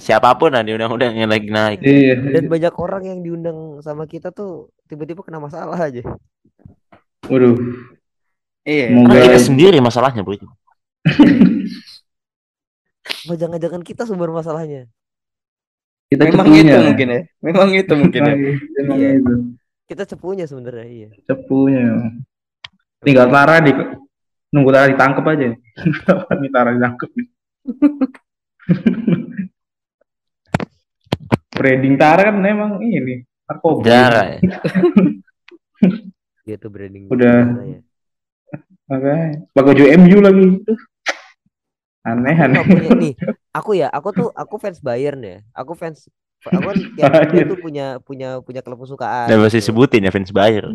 siapa 0.00 0.32
pun 0.40 0.56
ada 0.56 0.64
undang-undang 0.64 1.12
yang 1.12 1.28
lagi 1.28 1.52
naik. 1.52 1.84
iya. 1.84 2.16
Dan 2.16 2.48
banyak 2.48 2.72
orang 2.80 3.04
yang 3.04 3.20
diundang 3.20 3.76
sama 3.84 4.08
kita 4.08 4.32
tuh 4.32 4.72
tiba-tiba 4.88 5.20
kena 5.20 5.36
masalah 5.36 5.76
aja. 5.76 6.00
Waduh, 7.28 7.54
Iya. 8.64 8.94
Karena 8.94 9.04
semoga 9.04 9.26
kita 9.28 9.38
sendiri 9.42 9.78
masalahnya 9.84 10.22
bro. 10.24 10.38
Apa 13.04 13.34
jangan-jangan 13.42 13.82
kita 13.84 14.08
sumber 14.08 14.32
masalahnya? 14.32 14.88
kita 16.08 16.28
Memang 16.28 16.44
cepunya. 16.44 16.72
itu 16.76 16.78
mungkin 16.84 17.06
ya. 17.08 17.20
Memang 17.40 17.68
itu 17.72 17.92
mungkin 17.96 18.20
ya. 18.20 18.34
Memang 18.80 18.96
Iya. 19.00 19.10
itu. 19.16 19.32
Kita 19.88 20.02
cepunya 20.08 20.44
sebenarnya 20.48 20.86
iya. 20.88 21.08
Cepunya. 21.28 21.84
Tinggal 23.00 23.28
Tara 23.28 23.60
di 23.60 23.72
nunggu 24.52 24.70
Tara 24.72 24.86
ditangkap 24.88 25.24
aja. 25.26 25.52
Tara 26.52 26.70
ditangkap. 26.72 27.08
Branding 31.52 32.00
Tara 32.00 32.32
kan 32.32 32.36
memang 32.40 32.80
ini 32.80 33.28
narkoba. 33.46 33.84
Jarang 33.84 34.28
ya. 34.36 34.40
Dia 36.42 36.58
tuh 36.58 36.74
branding. 36.74 37.06
Udah. 37.06 37.54
ya. 37.62 37.78
Makanya 38.90 39.46
pakai 39.54 39.66
baju 39.70 39.84
MU 40.02 40.18
lagi. 40.18 40.46
Tuh. 40.66 40.74
Aneh 42.02 42.34
Aku 42.34 42.42
aneh. 42.42 42.54
nggak 42.58 42.66
punya 42.66 42.90
nih. 42.98 43.14
Aku 43.54 43.70
ya, 43.78 43.86
aku 43.94 44.10
tuh 44.10 44.28
aku 44.34 44.58
fans 44.58 44.82
Bayern 44.82 45.22
ya. 45.22 45.38
Aku 45.54 45.78
fans 45.78 46.10
aku 46.42 46.66
kan 46.66 46.74
tiap 46.98 47.14
Bayern. 47.14 47.46
tuh 47.46 47.62
punya 47.62 48.02
punya 48.02 48.42
punya 48.42 48.58
klub 48.58 48.82
kesukaan. 48.82 49.30
Udah 49.30 49.38
masih 49.38 49.62
gitu. 49.62 49.70
sebutin 49.70 50.02
ya 50.02 50.10
fans 50.10 50.34
Bayer. 50.34 50.66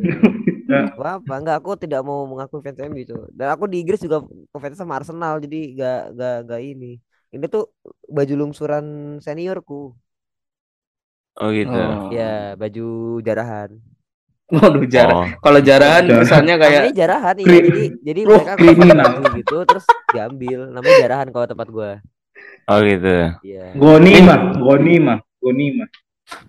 Apa 0.67 1.09
apa 1.23 1.33
enggak 1.39 1.55
aku 1.63 1.71
tidak 1.79 2.01
mau 2.03 2.27
mengaku 2.27 2.59
fans 2.59 2.79
MU 2.83 2.99
itu 2.99 3.15
dan 3.33 3.47
aku 3.55 3.65
di 3.71 3.81
Inggris 3.83 4.01
juga 4.03 4.23
fans 4.53 4.77
sama 4.77 4.99
Arsenal 4.99 5.39
jadi 5.39 5.59
gak 5.79 5.99
gak 6.17 6.35
gak 6.51 6.61
ini 6.61 6.99
ini 7.31 7.45
tuh 7.47 7.71
baju 8.07 8.33
lungsuran 8.35 8.85
seniorku 9.23 9.95
Oh 11.37 11.49
gitu. 11.53 11.69
Oh. 11.69 12.09
ya 12.09 12.57
baju 12.57 12.87
jarahan 13.21 13.71
Waduh, 14.47 14.87
jarang. 14.87 15.17
Oh. 15.21 15.27
Kalau 15.43 15.59
jarahan 15.59 16.07
kesannya 16.07 16.55
kayak 16.55 16.81
namanya 16.87 16.95
jarahan 16.95 17.35
iya 17.35 17.57
jadi 17.67 17.83
jadi 17.99 18.21
Oh, 18.23 18.31
mereka 18.31 18.53
kriminal. 18.55 19.11
gitu 19.35 19.57
terus 19.67 19.85
diambil 20.15 20.59
namanya 20.71 20.95
jarahan 21.03 21.27
kalau 21.35 21.45
tempat 21.45 21.67
gua 21.67 21.91
Oh 22.67 22.79
gitu. 22.83 23.31
Iya. 23.43 23.75
Gonima, 23.75 24.35
Gonima, 24.59 25.15
Gonima. 25.39 25.85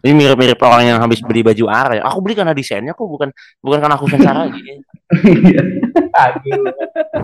Ini 0.03 0.13
mirip-mirip 0.15 0.59
orang 0.59 0.83
yang 0.91 0.99
habis 0.99 1.23
beli 1.23 1.47
baju 1.47 1.65
Ara 1.71 1.93
ya. 1.99 2.03
Aku 2.11 2.19
beli 2.19 2.35
karena 2.35 2.51
desainnya 2.51 2.95
kok 2.95 3.07
bukan 3.07 3.31
bukan 3.63 3.79
karena 3.79 3.95
aku 3.95 4.07
fans 4.11 4.27
Ara 4.27 4.45
gitu. 4.51 4.67
Iya. 5.09 5.63
Aduh. 6.13 6.69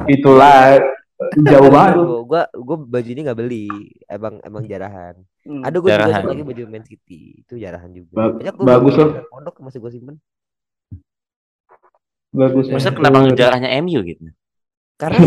Itulah 0.08 0.80
jauh 1.44 1.68
banget. 1.68 1.94
Gua, 2.00 2.20
gua 2.24 2.42
gua 2.56 2.76
baju 2.80 3.08
ini 3.10 3.20
nggak 3.22 3.38
beli, 3.38 3.68
emang 4.08 4.40
emang 4.40 4.62
jarahan. 4.64 5.14
Hmm. 5.44 5.60
Ada 5.60 5.76
gue 5.76 5.90
juga 5.92 6.24
lagi 6.24 6.40
baju 6.40 6.62
Man 6.72 6.84
City, 6.88 7.44
itu 7.44 7.60
jarahan 7.60 7.92
juga. 7.92 8.16
Ba- 8.16 8.32
Banyak 8.40 8.54
bagus 8.64 8.94
loh. 8.96 9.10
Pondok 9.28 9.60
masih 9.60 9.78
gue 9.84 9.90
simpen. 9.92 10.16
Bagus. 12.32 12.66
Masa 12.72 12.90
kenapa 12.90 13.20
ngejarahnya 13.22 13.68
MU 13.84 14.00
gitu? 14.02 14.32
Karena 14.96 15.18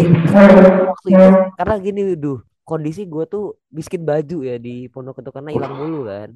waktu 0.91 1.07
itu 1.11 1.27
karena 1.59 1.75
gini 1.77 2.01
duh 2.15 2.39
kondisi 2.63 3.03
gue 3.07 3.23
tuh 3.27 3.55
miskin 3.71 4.03
baju 4.03 4.43
ya 4.43 4.55
di 4.59 4.87
pondok 4.91 5.19
itu 5.23 5.31
karena 5.31 5.51
hilang 5.55 5.75
mulu 5.75 6.07
kan 6.07 6.35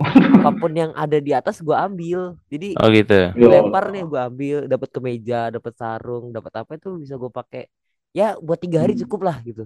apa 0.00 0.50
pun 0.60 0.72
yang 0.74 0.92
ada 0.96 1.18
di 1.20 1.30
atas 1.32 1.60
gue 1.62 1.76
ambil 1.76 2.20
jadi 2.48 2.78
Oh 2.80 2.88
gitu. 2.90 3.32
gue 3.36 3.48
lempar 3.48 3.84
nih 3.94 4.02
gue 4.10 4.20
ambil 4.20 4.56
dapat 4.68 4.88
kemeja 4.94 5.52
dapat 5.54 5.72
sarung 5.76 6.32
dapat 6.36 6.52
apa 6.60 6.72
itu 6.78 6.88
bisa 7.02 7.14
gue 7.20 7.30
pakai 7.32 7.62
ya 8.12 8.36
buat 8.40 8.58
tiga 8.60 8.78
hari 8.84 8.94
cukup 9.04 9.20
lah 9.28 9.36
gitu 9.44 9.64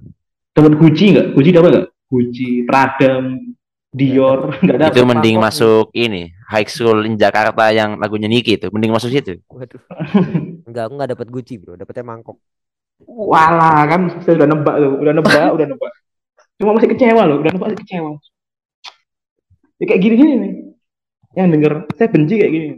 Dapat 0.57 0.73
Gucci 0.81 1.05
nggak? 1.15 1.27
Gucci 1.37 1.51
dapat 1.53 1.71
nggak? 1.73 1.87
Gucci, 2.09 2.49
Prada, 2.65 3.13
Dior, 3.97 4.41
nggak 4.65 4.79
dapat. 4.85 4.99
Itu 4.99 5.05
mending 5.09 5.37
Mangkok 5.37 5.53
nih. 5.53 5.65
masuk 5.65 5.87
ini 5.97 6.33
High 6.53 6.69
School 6.69 7.05
in 7.09 7.15
Jakarta 7.17 7.73
yang 7.73 7.97
lagunya 8.01 8.29
Niki 8.29 8.57
itu. 8.61 8.67
Mending 8.73 8.93
masuk 8.93 9.11
situ. 9.13 9.41
waduh 9.51 9.83
enggak 10.67 10.83
aku 10.87 10.93
nggak 10.99 11.11
dapat 11.15 11.29
guci 11.35 11.55
bro 11.61 11.75
dapetnya 11.79 12.05
mangkok 12.07 12.37
Walah 13.05 13.85
kan 13.91 14.01
saya 14.25 14.35
udah 14.41 14.49
nebak 14.53 14.77
tuh, 14.83 14.93
udah 15.05 15.13
nebak, 15.17 15.49
udah 15.57 15.67
nebak. 15.69 15.93
Cuma 16.59 16.71
masih 16.77 16.91
kecewa 16.93 17.23
loh, 17.29 17.37
udah 17.45 17.51
nebak 17.53 17.67
masih 17.69 17.81
kecewa. 17.85 18.11
Ya 19.77 19.85
kayak 19.87 20.01
gini-gini 20.01 20.35
nih. 20.41 20.53
Yang 21.37 21.49
denger 21.53 21.73
saya 21.95 22.09
benci 22.09 22.35
kayak 22.41 22.53
gini. 22.53 22.69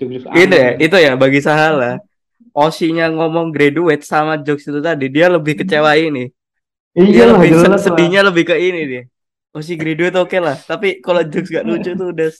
Ini 0.00 0.16
aneh. 0.26 0.48
ya, 0.56 0.68
itu 0.80 0.96
ya 0.96 1.12
bagi 1.14 1.40
Sahala. 1.40 2.00
Osinya 2.50 3.06
ngomong 3.06 3.54
graduate 3.54 4.02
sama 4.02 4.34
jokes 4.40 4.66
itu 4.66 4.80
tadi, 4.82 5.06
dia 5.06 5.30
lebih 5.30 5.54
kecewa 5.60 5.94
ini. 5.94 6.26
Dia 6.90 7.04
Iya 7.06 7.24
lah, 7.30 7.38
lebih 7.38 7.50
jelas 7.54 7.70
lah. 7.70 7.80
sedihnya 7.86 8.20
lebih 8.26 8.44
ke 8.50 8.56
ini 8.58 8.82
dia. 8.88 9.02
Osi 9.50 9.74
graduate 9.74 10.14
oke 10.14 10.38
lah, 10.38 10.56
tapi 10.58 10.98
kalau 10.98 11.22
jokes 11.22 11.50
gak 11.50 11.66
lucu 11.66 11.90
tuh 11.94 12.14
udah 12.14 12.30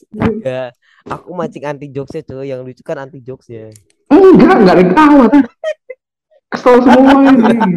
ya 0.43 0.71
aku 1.07 1.35
mancing 1.35 1.67
anti 1.67 1.91
jokesnya 1.91 2.23
cuy 2.23 2.47
yang 2.47 2.63
lucu 2.63 2.83
kan 2.87 3.03
anti 3.03 3.19
jokesnya 3.19 3.75
Enggak, 4.11 4.57
enggak 4.63 4.75
ada 4.75 4.85
ketawa. 4.87 5.27
Kesel 6.51 6.77
semua 6.83 7.13
ini. 7.31 7.75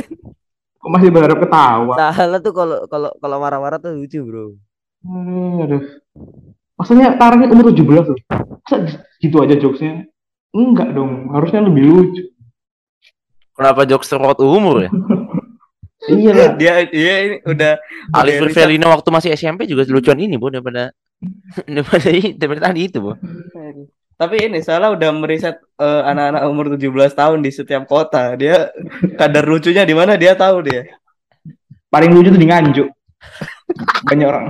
Kok 0.80 0.90
masih 0.90 1.08
berharap 1.12 1.38
ketawa? 1.40 1.94
salah 2.12 2.40
tuh 2.40 2.52
kalau 2.52 2.78
kalau 2.88 3.10
kalau 3.16 3.36
marah-marah 3.40 3.76
tuh 3.76 3.92
lucu 3.92 4.20
bro 4.24 4.56
Hmm, 5.02 5.62
aduh. 5.66 5.82
Maksudnya 6.78 7.14
tarangnya 7.18 7.50
umur 7.52 7.70
17 7.70 8.06
tuh. 8.06 8.18
Masa 8.30 8.76
gitu 9.18 9.36
aja 9.42 9.54
jokesnya? 9.54 10.06
Enggak 10.52 10.94
dong, 10.94 11.30
harusnya 11.32 11.62
lebih 11.64 11.82
lucu. 11.86 12.22
Kenapa 13.52 13.84
jokes 13.84 14.08
terlalu 14.10 14.44
umur 14.46 14.76
ya? 14.86 14.90
Iya 16.02 16.34
lah. 16.34 16.50
dia 16.58 16.82
dia 16.90 17.14
ini 17.22 17.36
udah 17.46 17.78
Alif 18.10 18.42
Rivelino 18.42 18.90
waktu 18.90 19.06
masih 19.14 19.38
SMP 19.38 19.70
juga 19.70 19.86
lucuan 19.86 20.18
ini, 20.18 20.34
Bu, 20.34 20.50
daripada 20.50 20.90
daripada 21.70 22.10
ini- 22.10 22.34
daripada 22.34 22.60
tadi 22.66 22.90
itu, 22.90 22.98
Bu. 22.98 23.14
Tapi 24.18 24.50
ini 24.50 24.58
salah 24.66 24.90
udah 24.90 25.10
meriset 25.14 25.62
eh, 25.78 26.02
anak-anak 26.02 26.42
umur 26.50 26.74
17 26.74 26.90
tahun 27.14 27.38
di 27.46 27.54
setiap 27.54 27.86
kota. 27.86 28.34
Dia 28.34 28.74
kadar 29.14 29.46
lucunya 29.46 29.86
di 29.86 29.94
mana 29.94 30.18
dia 30.18 30.34
tahu 30.34 30.66
dia. 30.66 30.90
Paling 31.86 32.10
lucu 32.10 32.34
tuh 32.34 32.40
di 32.42 32.50
Nganjuk. 32.50 32.88
Banyak 34.02 34.26
orang. 34.26 34.44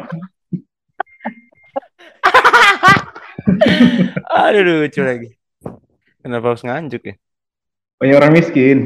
Aduh, 4.28 4.83
lucu 4.83 5.00
lagi. 5.00 5.28
Kenapa 6.22 6.55
harus 6.55 6.62
nganjuk 6.62 7.02
ya? 7.02 7.14
Banyak 7.98 8.16
orang 8.16 8.33
miskin. 8.33 8.78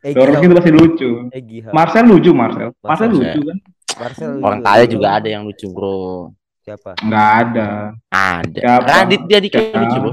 eh 0.00 0.12
Orang 0.12 0.32
miskin 0.36 0.48
tuh 0.52 0.58
pasti 0.60 0.72
lucu. 0.72 1.10
eh 1.32 1.42
Marcel 1.72 2.04
lucu, 2.04 2.30
Marcel. 2.32 2.68
Marcel 2.78 3.08
Marcel, 3.08 3.08
lucu 3.12 3.40
kan? 3.44 3.58
Marcel 3.94 4.30
Orang 4.40 4.60
kaya 4.60 4.84
juga 4.84 5.08
ada 5.16 5.28
yang 5.28 5.44
lucu, 5.44 5.66
Bro. 5.70 6.32
siapa 6.60 6.96
Enggak 7.00 7.28
ada. 7.40 7.68
Ada. 8.10 8.60
Siapa? 8.60 8.84
Radit 8.84 9.22
dia 9.28 9.38
dikit 9.40 9.60
lucu, 9.70 9.96
Bro. 10.00 10.10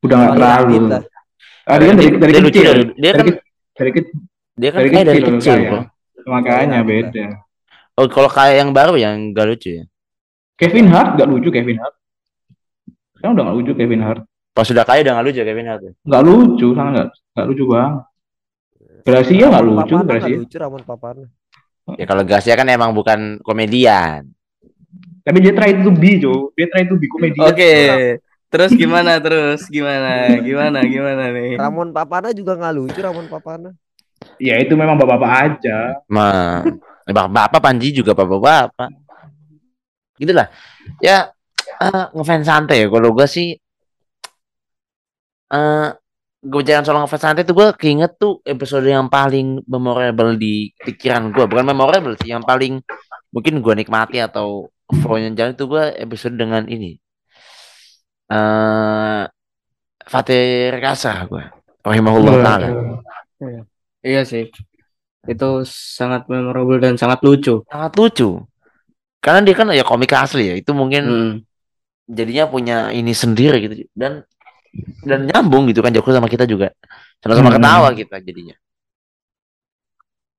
Udah 0.00 0.16
enggak 0.16 0.28
Paling 0.28 0.36
terlalu. 0.36 0.64
Radit 0.64 0.82
lah. 0.88 1.02
Ah, 1.68 1.76
dia 1.78 1.86
kan 1.86 1.96
dari, 1.96 2.08
dari 2.10 2.32
dia 2.32 2.40
lucu 2.42 2.50
kecil. 2.50 2.64
dari 2.66 2.82
dia 2.96 3.10
kan 3.12 3.18
Dari, 3.20 3.30
ke- 3.30 3.44
dari, 3.76 3.90
ke- 3.92 4.12
dia 4.56 4.68
kan 4.70 4.78
dari 4.80 4.90
dari 4.90 5.20
kecil 5.20 5.36
kecil. 5.36 5.58
Bro. 5.68 5.80
makanya 6.28 6.78
lah. 6.80 6.84
beda. 6.84 7.26
Oh, 7.98 8.06
kalau 8.06 8.30
kaya 8.30 8.62
yang 8.62 8.70
baru 8.70 8.94
yang 8.94 9.34
gak 9.34 9.46
lucu 9.50 9.82
ya. 9.82 9.84
Kevin 10.60 10.86
Hart 10.92 11.16
enggak 11.16 11.28
lucu 11.32 11.48
Kevin 11.48 11.78
Hart. 11.80 11.94
Sekarang 13.16 13.32
udah 13.36 13.44
enggak 13.48 13.56
lucu 13.58 13.72
Kevin 13.76 14.02
Hart. 14.04 14.22
Pas 14.50 14.66
sudah 14.66 14.84
kaya 14.84 15.00
udah 15.06 15.12
gak 15.20 15.26
lucu 15.26 15.40
Kevin 15.40 15.66
Hart. 15.68 15.82
ya? 15.82 15.92
Enggak 16.04 16.22
lucu, 16.24 16.66
sana 16.76 16.88
enggak 16.92 17.08
enggak 17.12 17.46
lucu 17.48 17.64
banget. 17.68 18.02
Gracia 19.00 19.34
enggak 19.48 19.62
Ramon 19.64 19.74
lucu, 19.74 19.94
Papana 19.96 20.08
Gracia. 20.08 20.36
lucu 20.36 20.56
Ramon 20.60 20.82
Papana 20.84 21.24
Ya 21.98 22.04
kalau 22.06 22.22
Gracia 22.22 22.54
kan 22.54 22.68
emang 22.70 22.94
bukan 22.94 23.40
komedian. 23.42 24.30
Tapi 25.20 25.38
dia 25.42 25.52
try 25.52 25.74
to 25.74 25.90
be, 25.90 26.22
Jo. 26.22 26.54
Dia 26.54 26.66
try 26.70 26.84
to 26.86 26.94
be 26.96 27.06
komedian. 27.10 27.50
Oke. 27.50 27.72
Terus 28.50 28.74
gimana 28.74 29.22
terus 29.22 29.62
gimana 29.70 30.34
gimana 30.42 30.82
gimana 30.82 31.24
nih? 31.30 31.54
Ramon 31.54 31.94
Papana 31.94 32.34
juga 32.34 32.58
nggak 32.58 32.74
lucu 32.74 32.98
Ramon 32.98 33.30
Papana 33.30 33.70
Ya 34.36 34.60
itu 34.60 34.76
memang 34.76 35.00
bapak-bapak 35.00 35.30
aja. 35.32 35.96
Mah, 36.10 36.60
bapak-bapak 37.14 37.60
Panji 37.60 37.94
juga 37.94 38.12
bapak-bapak. 38.16 38.90
Gitu 40.20 40.32
lah. 40.34 40.48
Ya 41.00 41.32
eh, 41.80 42.04
ngefans 42.14 42.46
santai 42.46 42.84
ya. 42.84 42.86
Kalau 42.92 43.10
gue 43.16 43.26
sih 43.28 43.56
eh 45.50 45.88
gue 46.40 46.62
jangan 46.64 46.84
soal 46.86 46.98
ngefans 47.04 47.22
santai 47.24 47.42
tuh 47.44 47.56
gue 47.58 47.68
keinget 47.76 48.16
tuh 48.16 48.40
episode 48.46 48.86
yang 48.86 49.12
paling 49.12 49.60
memorable 49.66 50.36
di 50.36 50.72
pikiran 50.76 51.32
gue. 51.34 51.44
Bukan 51.48 51.66
memorable 51.66 52.14
sih, 52.20 52.32
yang 52.32 52.44
paling 52.44 52.80
mungkin 53.34 53.62
gue 53.64 53.74
nikmati 53.76 54.18
atau 54.22 54.70
flow 54.90 55.18
yang 55.18 55.34
jalan 55.38 55.54
itu 55.54 55.64
gue 55.70 55.84
episode 55.98 56.34
dengan 56.34 56.66
ini. 56.66 56.98
Eh 58.30 59.22
Fatih 60.10 60.74
Rekasa 60.74 61.22
gue. 61.30 61.44
Rahimahullah 61.86 62.34
taala. 62.44 62.68
Iya 64.02 64.24
sih. 64.26 64.48
Itu 65.28 65.68
sangat 65.68 66.26
memorable 66.32 66.80
dan 66.80 66.96
sangat 66.96 67.20
lucu. 67.20 67.60
sangat 67.68 67.92
lucu. 67.96 68.40
Karena 69.20 69.40
dia 69.44 69.52
kan 69.52 69.68
ya 69.68 69.84
komik 69.84 70.16
asli 70.16 70.48
ya. 70.48 70.54
Itu 70.56 70.72
mungkin 70.72 71.02
Hmm. 71.04 71.32
jadinya 72.08 72.48
punya 72.48 72.76
ini 72.90 73.12
sendiri 73.12 73.56
gitu. 73.68 73.74
Dan 73.92 74.24
dan 75.04 75.26
nyambung 75.28 75.68
gitu 75.68 75.82
kan 75.84 75.92
Joko 75.92 76.14
sama 76.14 76.30
kita 76.30 76.48
juga. 76.48 76.72
Sama-sama 77.20 77.52
Hmm. 77.52 77.56
ketawa 77.60 77.88
kita 77.92 78.16
jadinya. 78.24 78.56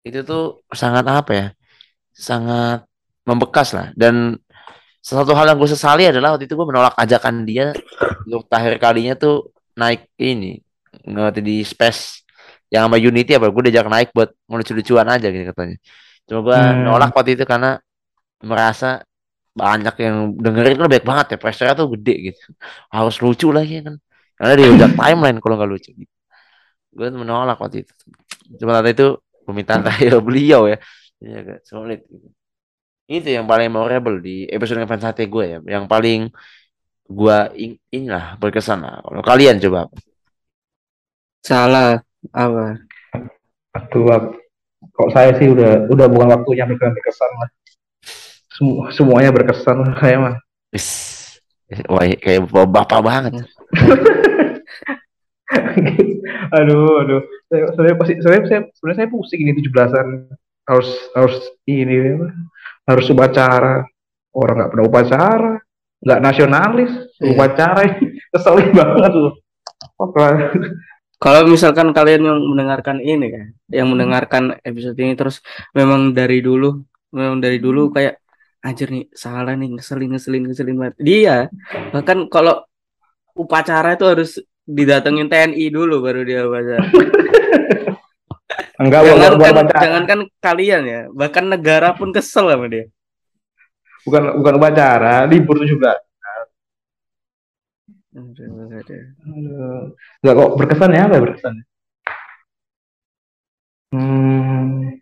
Itu 0.01 0.25
tuh 0.25 0.65
sangat 0.73 1.05
apa 1.05 1.31
ya? 1.31 1.47
Sangat 2.11 2.89
membekas 3.21 3.77
lah. 3.77 3.93
Dan 3.93 4.33
salah 5.01 5.25
satu 5.25 5.33
hal 5.37 5.53
yang 5.53 5.57
gue 5.61 5.69
sesali 5.69 6.03
adalah 6.09 6.33
waktu 6.37 6.49
itu 6.49 6.57
gue 6.57 6.67
menolak 6.67 6.97
ajakan 6.97 7.45
dia 7.45 7.73
untuk 8.25 8.45
terakhir 8.49 8.81
kalinya 8.81 9.13
tuh 9.17 9.49
naik 9.77 10.09
ini 10.17 10.61
ngerti 11.05 11.41
di 11.41 11.61
space 11.65 12.20
yang 12.73 12.87
sama 12.87 12.97
Unity 12.99 13.31
apa 13.37 13.47
gue 13.53 13.63
diajak 13.69 13.87
naik 13.91 14.09
buat 14.17 14.29
lucu-lucuan 14.51 15.07
aja 15.11 15.27
gitu 15.33 15.43
katanya. 15.51 15.77
Cuma 16.27 16.39
gue 16.47 16.57
Hmm. 16.57 16.83
nolak 16.87 17.11
waktu 17.17 17.31
itu 17.37 17.43
karena 17.51 17.77
merasa 18.43 19.03
banyak 19.55 19.95
yang 20.05 20.15
dengerin 20.39 20.75
kan 20.79 20.87
banyak 20.91 21.07
banget 21.11 21.25
ya 21.35 21.37
pressure 21.43 21.71
tuh 21.79 21.87
gede 21.99 22.13
gitu. 22.31 22.41
Harus 22.93 23.15
lucu 23.23 23.47
lagi 23.51 23.83
kan. 23.85 23.95
Karena 24.39 24.53
dia 24.59 24.67
udah 24.75 24.89
timeline 24.99 25.37
kalau 25.43 25.55
nggak 25.59 25.71
lucu. 25.73 25.91
Gitu. 25.95 26.13
gue 26.97 27.07
menolak 27.11 27.57
waktu 27.63 27.83
itu. 27.87 27.93
Cuma 28.59 28.79
waktu 28.79 28.91
itu 28.97 29.05
permintaan 29.47 29.81
terakhir 29.85 30.11
beliau 30.27 30.61
ya. 30.71 30.77
Ya 31.23 31.35
agak 31.43 31.59
sulit 31.67 32.01
gitu. 32.09 32.27
itu 33.11 33.27
yang 33.37 33.45
paling 33.51 33.67
memorable 33.69 34.17
di 34.23 34.47
episode 34.47 34.81
fans 34.87 35.03
hati 35.07 35.27
gue 35.27 35.45
ya. 35.45 35.59
Yang 35.65 35.85
paling 35.91 36.19
gue 37.11 37.37
ing 37.63 37.71
inilah 37.91 38.39
berkesan 38.41 38.79
lah. 38.85 39.03
Kalau 39.05 39.23
kalian 39.25 39.57
coba 39.63 39.87
Salah 41.41 42.01
apa? 42.29 42.77
Aduh, 43.73 44.37
kok 44.93 45.09
saya 45.13 45.33
sih 45.41 45.49
udah 45.49 45.89
udah 45.89 46.05
bukan 46.05 46.29
waktunya 46.37 46.69
berkesan 46.69 46.93
berkesan 46.93 47.31
lah. 47.41 47.49
Semua 48.51 48.85
semuanya 48.93 49.31
berkesan 49.33 49.77
lah 49.81 49.93
saya 49.97 50.17
mah. 50.21 50.35
Wis, 50.69 50.87
wah 51.89 52.05
kayak 52.05 52.45
bapak 52.51 53.01
banget 53.01 53.33
aduh, 56.55 57.03
aduh. 57.03 57.21
Saya, 57.51 57.65
saya 57.75 57.91
pasti 57.99 58.13
saya, 58.23 58.39
saya 58.47 58.59
sebenarnya 58.75 58.97
saya 59.03 59.09
pusing 59.11 59.39
ini 59.43 59.51
17-an. 59.59 60.07
Harus 60.67 60.89
harus 61.15 61.35
ini? 61.67 62.15
Harus 62.87 63.05
upacara. 63.11 63.83
Orang 64.31 64.63
nggak 64.63 64.71
pernah 64.71 64.85
upacara, 64.87 65.53
nggak 65.99 66.19
nasionalis, 66.23 66.91
Iya. 67.19 67.35
upacara 67.35 67.81
ini 67.83 68.15
keselin 68.31 68.71
banget 68.71 69.11
loh. 69.11 69.33
Kalau 71.21 71.45
misalkan 71.45 71.93
kalian 71.93 72.25
yang 72.25 72.39
mendengarkan 72.41 72.97
ini 72.97 73.27
ya, 73.29 73.43
yang 73.77 73.93
mendengarkan 73.93 74.57
episode 74.65 74.97
ini 74.97 75.13
terus 75.13 75.45
memang 75.77 76.17
dari 76.17 76.41
dulu, 76.41 76.81
memang 77.13 77.37
dari 77.37 77.61
dulu 77.61 77.93
kayak 77.93 78.17
anjir 78.65 78.89
nih 78.89 79.05
salah 79.13 79.53
nih 79.53 79.69
ngeselin 79.77 80.17
ngeselin 80.17 80.49
ngeselin 80.49 80.77
banget. 80.81 80.95
Dia 80.97 81.37
bahkan 81.93 82.25
kalau 82.25 82.65
upacara 83.37 83.93
itu 83.93 84.05
harus 84.09 84.31
didatengin 84.65 85.29
TNI 85.29 85.65
dulu 85.69 86.01
baru 86.01 86.25
dia 86.25 86.41
baca. 86.49 86.81
Enggak, 88.81 89.01
bukan, 89.05 89.13
bukan, 89.13 89.29
Jangankan, 89.29 89.53
upacara. 89.61 89.81
jangankan 89.85 90.19
kalian 90.41 90.81
ya, 90.89 91.01
bahkan 91.13 91.45
negara 91.45 91.93
pun 91.93 92.09
kesel 92.09 92.49
sama 92.49 92.65
dia. 92.65 92.89
bukan 94.01 94.41
bukan 94.41 94.53
upacara, 94.57 95.29
libur 95.29 95.61
17. 95.61 95.77
Aduh, 98.11 98.67
aduh. 98.67 99.03
Aduh. 99.23 99.83
Enggak 100.21 100.35
kok 100.39 100.51
berkesan 100.59 100.91
ya 100.95 101.01
apa 101.07 101.13
ya 101.17 101.21
berkesan? 101.25 101.55
Hmm, 103.91 104.99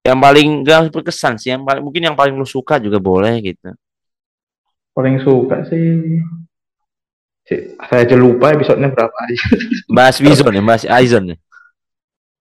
Yang 0.00 0.18
paling 0.24 0.48
gak 0.64 0.80
berkesan 0.96 1.34
sih, 1.36 1.52
yang 1.52 1.64
paling 1.68 1.84
mungkin 1.84 2.02
yang 2.08 2.16
paling 2.16 2.32
lu 2.36 2.48
suka 2.48 2.80
juga 2.80 2.96
boleh 3.00 3.36
gitu. 3.44 3.72
paling 4.96 5.16
suka 5.22 5.64
sih 5.70 6.18
Si- 7.48 7.66
saya 7.88 8.04
aja 8.06 8.16
lupa 8.20 8.52
episodenya 8.54 8.92
berapa 8.94 9.16
aja. 9.26 9.34
Bahas 9.96 10.16
Wizon 10.22 10.54
ya, 10.54 10.62
bahas 10.62 10.84
Aizon 10.86 11.34
ya. 11.34 11.36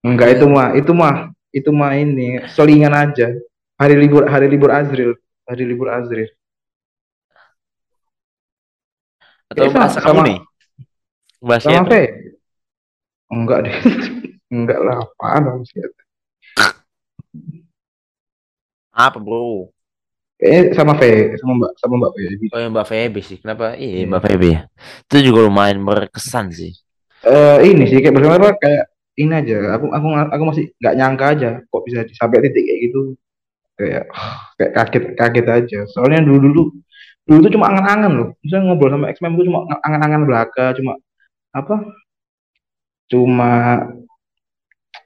Enggak 0.05 0.37
itu 0.39 0.45
mah, 0.47 0.67
itu 0.77 0.91
mah, 0.95 1.15
itu 1.51 1.69
mah 1.73 1.91
ini 1.97 2.45
selingan 2.55 2.93
aja. 2.93 3.33
Hari 3.79 3.95
libur, 3.95 4.27
hari 4.27 4.47
libur 4.51 4.69
Azril, 4.75 5.15
hari 5.47 5.63
libur 5.65 5.87
Azril. 5.91 6.29
Atau 9.49 9.63
Ya, 9.65 9.69
sama- 9.69 9.79
bahasa 9.81 9.99
kamu 10.01 10.13
sama- 10.13 10.27
nih? 10.29 10.37
Bahasnya 11.39 11.71
Sama 11.79 11.87
apa? 11.87 11.97
Enggak 13.29 13.59
deh, 13.65 13.75
enggak 14.55 14.79
lah, 14.81 14.95
apaan 15.05 15.41
maksudnya? 15.45 15.85
Apa 18.89 19.17
bro? 19.21 19.69
Eh 20.39 20.71
sama 20.71 20.95
Fe, 20.95 21.35
sama 21.35 21.53
Mbak, 21.59 21.71
sama 21.77 21.93
Mbak 21.99 22.11
Fe. 22.15 22.23
Oh 22.55 22.59
yang 22.63 22.71
Mbak 22.71 22.87
Feby 22.87 23.21
sih, 23.21 23.37
kenapa? 23.43 23.75
Iya 23.75 24.03
Iya. 24.03 24.07
Mbak 24.07 24.21
Feby 24.23 24.47
ya. 24.55 24.61
Itu 25.07 25.15
juga 25.19 25.39
lumayan 25.45 25.83
berkesan 25.83 26.47
sih. 26.55 26.71
Eh 27.27 27.57
ini 27.67 27.83
sih 27.91 27.99
kayak 27.99 28.15
bersama 28.15 28.39
apa 28.39 28.55
kayak 28.55 28.83
ini 29.19 29.33
aja. 29.35 29.75
Aku 29.75 29.91
aku 29.91 30.07
aku 30.15 30.43
masih 30.47 30.65
nggak 30.79 30.95
nyangka 30.95 31.25
aja 31.35 31.49
kok 31.59 31.81
bisa 31.83 32.07
sampai 32.15 32.39
titik 32.47 32.63
kayak 32.65 32.79
gitu. 32.87 33.01
Kayak 33.75 34.03
kayak 34.57 34.71
kaget 34.79 35.03
kaget 35.19 35.47
aja. 35.51 35.79
Soalnya 35.91 36.23
dulu 36.23 36.39
dulu 36.39 36.61
dulu 37.29 37.39
tuh 37.45 37.53
cuma 37.53 37.69
angan-angan 37.69 38.11
loh. 38.11 38.29
Misalnya 38.41 38.63
ngobrol 38.73 38.91
sama 38.97 39.05
X-Men 39.13 39.37
itu 39.37 39.45
cuma 39.45 39.69
angan-angan 39.85 40.21
belaka, 40.25 40.65
cuma 40.73 40.97
apa? 41.53 41.75
Cuma 43.05 43.51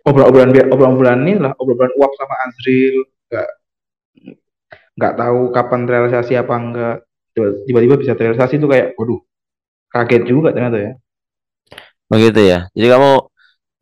obrolan-obrolan 0.08 0.72
obrolan-obrolan 0.72 1.20
ini 1.28 1.34
lah, 1.44 1.52
obrolan 1.60 1.92
uap 2.00 2.12
sama 2.16 2.36
Azril. 2.48 2.96
Nggak 3.28 3.50
nggak 4.94 5.14
tahu 5.20 5.40
kapan 5.52 5.82
realisasi 5.84 6.34
apa 6.40 6.54
enggak. 6.56 6.98
Tiba-tiba 7.36 7.98
bisa 7.98 8.14
terrealisasi 8.14 8.62
itu 8.62 8.70
kayak, 8.70 8.94
waduh, 8.94 9.20
kaget 9.90 10.24
juga 10.30 10.54
ternyata 10.54 10.78
ya. 10.80 10.92
Begitu 12.08 12.40
ya. 12.46 12.70
Jadi 12.78 12.88
kamu 12.94 13.12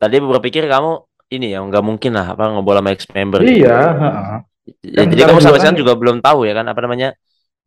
tadi 0.00 0.16
berpikir 0.18 0.64
kamu 0.66 1.04
ini 1.36 1.52
ya 1.52 1.60
nggak 1.60 1.84
mungkin 1.84 2.16
lah 2.16 2.32
apa 2.32 2.48
ngobrol 2.50 2.80
sama 2.80 2.90
ex 2.96 3.04
member. 3.12 3.44
Iya, 3.44 3.78
heeh. 3.92 4.38
Ya, 4.82 5.04
Kan 5.04 5.10
jadi 5.12 5.22
kamu 5.28 5.40
sampai 5.42 5.60
sekarang 5.60 5.78
juga 5.78 5.92
belum 5.98 6.22
tahu 6.22 6.46
ya 6.46 6.54
kan 6.54 6.66
apa 6.70 6.80
namanya 6.86 7.18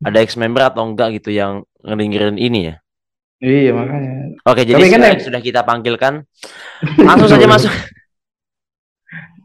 ada 0.02 0.18
ex 0.20 0.36
member 0.36 0.60
atau 0.62 0.84
enggak 0.84 1.16
gitu 1.16 1.32
yang 1.32 1.64
ngedengerin 1.80 2.36
ini 2.36 2.72
ya. 2.72 2.76
Iya 3.36 3.70
makanya. 3.72 4.12
Oke, 4.42 4.64
jadi 4.64 4.80
Tapi 4.80 4.88
kan 4.88 5.00
sekarang 5.00 5.18
ya- 5.20 5.24
sudah 5.28 5.40
kita 5.40 5.60
panggilkan 5.62 6.12
langsung 7.08 7.28
saja 7.28 7.46
masuk 7.46 7.72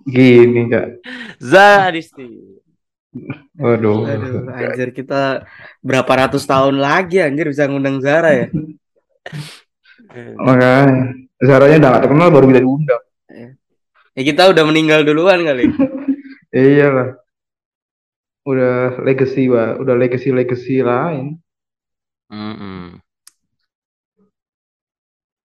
Gini 0.02 0.66
kak. 0.66 1.04
Zadisti. 1.38 2.26
Waduh. 3.54 4.08
Aduh, 4.08 4.50
anjir 4.50 4.90
kita 4.92 5.46
berapa 5.80 6.08
ratus 6.26 6.42
tahun 6.44 6.80
lagi 6.80 7.22
anjir 7.22 7.46
bisa 7.46 7.70
ngundang 7.70 8.02
Zara 8.02 8.34
ya? 8.34 8.48
Makanya. 10.42 11.14
Zaranya 11.42 11.78
udah 11.82 11.90
gak 11.92 12.04
terkenal 12.06 12.28
baru 12.30 12.46
bisa 12.50 12.62
diundang. 12.62 13.04
Ya 14.12 14.22
kita 14.26 14.52
udah 14.52 14.64
meninggal 14.66 15.06
duluan 15.06 15.42
kali. 15.42 15.70
Iya 16.52 16.88
lah. 16.92 17.10
Udah 18.42 18.98
legacy 19.06 19.46
pak. 19.48 19.78
Udah 19.82 19.96
legacy 19.98 20.30
legacy 20.34 20.82
lain. 20.82 21.38
Mm-mm. 22.32 22.98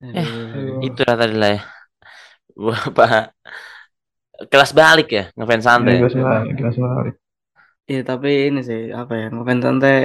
Aduh. 0.01 0.81
Itu 0.85 1.01
lah 1.05 1.17
tadi 1.17 1.37
lah 1.37 1.51
ya. 1.57 1.63
Bapak 2.57 3.37
kelas 4.53 4.73
balik 4.77 5.09
ya 5.13 5.25
ngefans 5.37 5.65
santai. 5.65 6.01
Kelas 6.01 6.17
balik, 6.17 6.53
kelas 6.57 6.77
balik. 6.81 7.15
Iya 7.87 8.01
tapi 8.03 8.51
ini 8.51 8.61
sih 8.65 8.91
apa 8.93 9.13
ya 9.15 9.27
ngefans 9.33 9.63
santai 9.65 9.97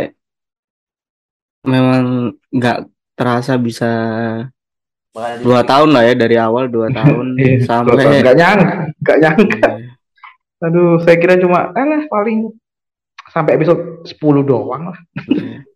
memang 1.62 2.34
nggak 2.50 2.78
terasa 3.16 3.54
bisa 3.60 3.90
dua 5.44 5.62
tahun 5.68 5.92
lah 5.92 6.04
ya 6.08 6.14
dari 6.16 6.36
awal 6.40 6.72
dua 6.72 6.88
tahun 6.98 7.36
Iya, 7.36 7.68
sampai 7.68 8.24
Gak 8.24 8.38
nyangka, 8.40 8.76
gak 9.04 9.18
nyangka. 9.20 9.70
Iya. 9.70 9.90
Aduh, 10.62 11.02
saya 11.02 11.18
kira 11.18 11.42
cuma, 11.42 11.74
eh 11.74 12.06
paling 12.06 12.54
sampai 13.32 13.56
episode 13.56 13.82
10 14.06 14.16
doang 14.44 14.92
lah. 14.92 14.98
Iya. 15.28 15.64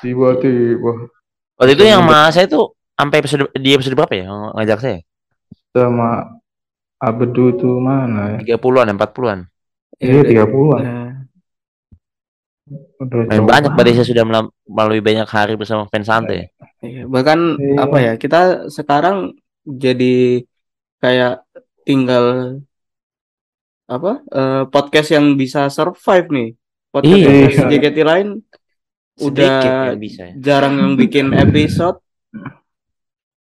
Tiba-tiba 0.00 0.92
Waktu 1.56 1.72
itu 1.76 1.84
yang 1.84 2.00
mas 2.02 2.32
saya 2.32 2.48
tuh 2.48 2.72
sampai 2.96 3.20
episode 3.20 3.52
di 3.54 3.70
episode 3.70 3.92
berapa 3.92 4.12
ya 4.12 4.24
yang 4.26 4.56
ngajak 4.56 4.78
saya? 4.80 4.98
sama 5.70 6.40
Abedu 6.98 7.54
tuh 7.54 7.78
mana 7.78 8.36
ya? 8.42 8.56
30-an, 8.58 8.92
40-an. 8.92 9.40
Iya, 9.96 10.20
30-an. 10.20 10.80
Nah, 10.82 11.08
Udah 13.00 13.16
Lumayan 13.24 13.32
jauh 13.34 13.48
banyak 13.48 13.62
banget. 13.66 13.76
berarti 13.76 13.92
saya 13.96 14.06
sudah 14.06 14.24
melalui 14.64 15.00
banyak 15.00 15.26
hari 15.26 15.54
bersama 15.56 15.88
fans 15.88 16.06
santai. 16.06 16.52
iya. 16.80 17.04
bahkan 17.04 17.56
Iya. 17.56 17.76
apa 17.78 17.96
ya 17.98 18.12
kita 18.14 18.40
sekarang 18.68 19.32
jadi 19.64 20.44
kayak 20.98 21.44
tinggal 21.82 22.56
apa 23.90 24.22
eh, 24.22 24.62
podcast 24.70 25.08
yang 25.10 25.34
bisa 25.34 25.66
survive 25.66 26.30
nih 26.30 26.48
podcast 26.88 27.10
Iya. 27.12 27.26
podcast 27.26 27.66
JKT 27.68 27.98
lain 28.00 28.28
udah 29.20 29.54
yang 29.90 29.98
bisa 29.98 30.22
ya. 30.30 30.34
jarang 30.38 30.74
yang 30.78 30.92
bikin 30.94 31.34
episode 31.34 31.98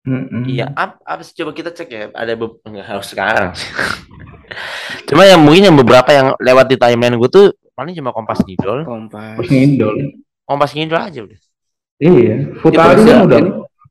Mm-mm. 0.05 0.45
Iya, 0.45 0.68
apa, 0.68 1.01
apa 1.01 1.24
sih 1.24 1.32
coba 1.32 1.57
kita 1.57 1.72
cek 1.72 1.88
ya. 1.88 2.05
Ada 2.12 2.36
be- 2.36 2.61
nggak 2.61 2.84
harus 2.84 3.09
sekarang. 3.09 3.57
cuma 5.09 5.24
yang 5.24 5.40
mungkin 5.40 5.64
yang 5.64 5.76
beberapa 5.80 6.12
yang 6.12 6.36
lewat 6.36 6.68
di 6.68 6.76
timeline 6.76 7.16
gue 7.16 7.30
tuh 7.32 7.47
paling 7.72 7.97
cuma 7.97 8.12
kompas 8.12 8.45
ngidol. 8.45 8.84
kompas 8.84 9.40
Pas 9.40 9.49
ngindol. 9.49 9.97
Kompas 10.45 10.70
ngidol 10.76 11.01
aja 11.01 11.20
udah. 11.24 11.38
Iya, 11.97 12.36
Futari 12.61 13.01
udah. 13.01 13.40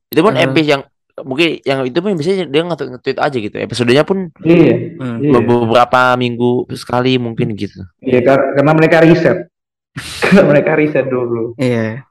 Itu 0.06 0.20
pun 0.22 0.34
Eh. 0.38 0.46
episode 0.46 0.70
yang 0.70 0.82
mungkin 1.22 1.62
yang 1.62 1.86
itu 1.86 1.94
pun 1.94 2.10
biasanya 2.12 2.50
dia 2.50 2.62
nge- 2.62 2.90
nge-tweet 2.90 3.18
aja 3.18 3.36
gitu. 3.38 3.54
Episodenya 3.54 4.02
pun 4.02 4.34
Iya, 4.40 4.98
Hmm. 4.98 5.18
iya. 5.22 5.30
beberapa 5.38 6.18
minggu 6.18 6.66
sekali 6.74 7.14
mungkin 7.16 7.54
gitu. 7.54 7.86
Iya, 8.00 8.18
kar- 8.20 8.58
karena 8.58 8.72
mereka 8.72 8.98
riset. 8.98 9.38
karena 10.26 10.42
mereka 10.44 10.74
riset 10.74 11.06
dulu. 11.06 11.54
iya 11.54 12.02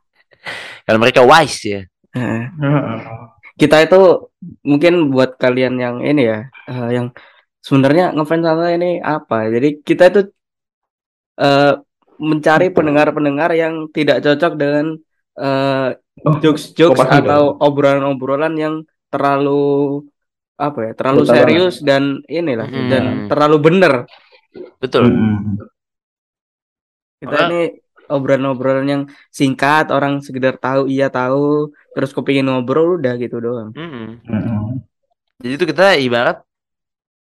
Karena 0.84 1.00
mereka 1.00 1.20
wise 1.24 1.60
ya. 1.64 1.82
Kita 3.54 3.80
itu 3.80 4.02
mungkin 4.64 5.10
buat 5.10 5.36
kalian 5.36 5.78
yang 5.78 5.96
ini 6.00 6.26
ya 6.26 6.40
eh, 6.66 6.90
yang 6.92 7.14
sebenarnya 7.60 8.12
ngefans 8.12 8.44
sama 8.44 8.74
ini 8.74 8.98
apa 9.00 9.48
jadi 9.48 9.80
kita 9.80 10.04
itu 10.10 10.22
eh, 11.38 11.74
mencari 12.18 12.68
pendengar-pendengar 12.70 13.52
yang 13.54 13.88
tidak 13.90 14.22
cocok 14.22 14.54
dengan 14.56 14.86
Oh, 15.34 16.38
jokes-jokes 16.38 17.02
atau 17.02 17.58
obrolan-obrolan 17.58 18.54
yang 18.54 18.86
terlalu 19.14 19.62
apa 20.58 20.80
ya 20.88 20.92
terlalu 20.98 21.22
Betul 21.22 21.30
banget. 21.30 21.38
serius 21.46 21.76
dan 21.86 22.04
inilah 22.30 22.68
Hmm. 22.70 22.90
dan 22.92 23.04
terlalu 23.30 23.58
bener 23.62 23.94
Betul. 24.82 25.04
Mm-mm. 25.10 25.58
kita 27.22 27.36
ini 27.50 27.62
obrolan-obrolan 28.12 28.88
yang 28.90 29.04
singkat 29.32 29.90
orang 29.96 30.20
sekedar 30.20 30.60
tahu 30.60 30.92
iya 30.92 31.08
tahu 31.08 31.72
terus 31.96 32.12
kepingin 32.12 32.52
ngobrol 32.52 33.00
udah 33.00 33.14
gitu 33.16 33.40
doang 33.40 33.70
Mm-mm. 33.74 34.08
Mm-mm. 34.28 34.62
Jadi 35.44 35.54
itu 35.60 35.66
kita 35.68 35.86
ibarat 36.00 36.38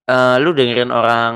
eh 0.08 0.36
lu 0.42 0.50
dengerin 0.56 0.90
orang 0.90 1.34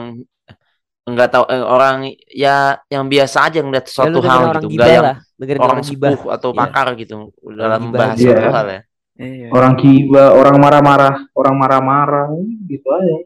nggak 1.07 1.29
tahu 1.31 1.45
eh, 1.55 1.63
orang 1.63 1.97
ya 2.35 2.83
yang 2.91 3.07
biasa 3.07 3.47
aja 3.47 3.59
ngeliat 3.63 3.87
Ya, 3.87 3.93
suatu 3.95 4.19
dengerin 4.19 4.27
hal 4.33 4.43
orang 4.51 4.63
gitu, 4.67 4.73
gibah 4.75 4.87
nggak 4.87 4.97
yang 4.97 5.05
orang 5.07 5.19
orang 5.63 5.81
sepuh 5.87 6.21
atau 6.35 6.49
Iya. 6.51 6.59
pakar 6.61 6.87
gitu 6.99 7.15
dalam 7.47 7.81
Iya. 7.95 8.17
suatu 8.19 8.47
hal 8.51 8.67
ya. 8.67 8.81
Iya 9.17 9.49
Orang 9.49 9.75
kiba, 9.77 10.33
orang 10.33 10.57
marah-marah, 10.57 11.15
orang 11.33 11.55
marah-marah, 11.57 12.29
gitu 12.67 12.89
aja. 12.93 13.17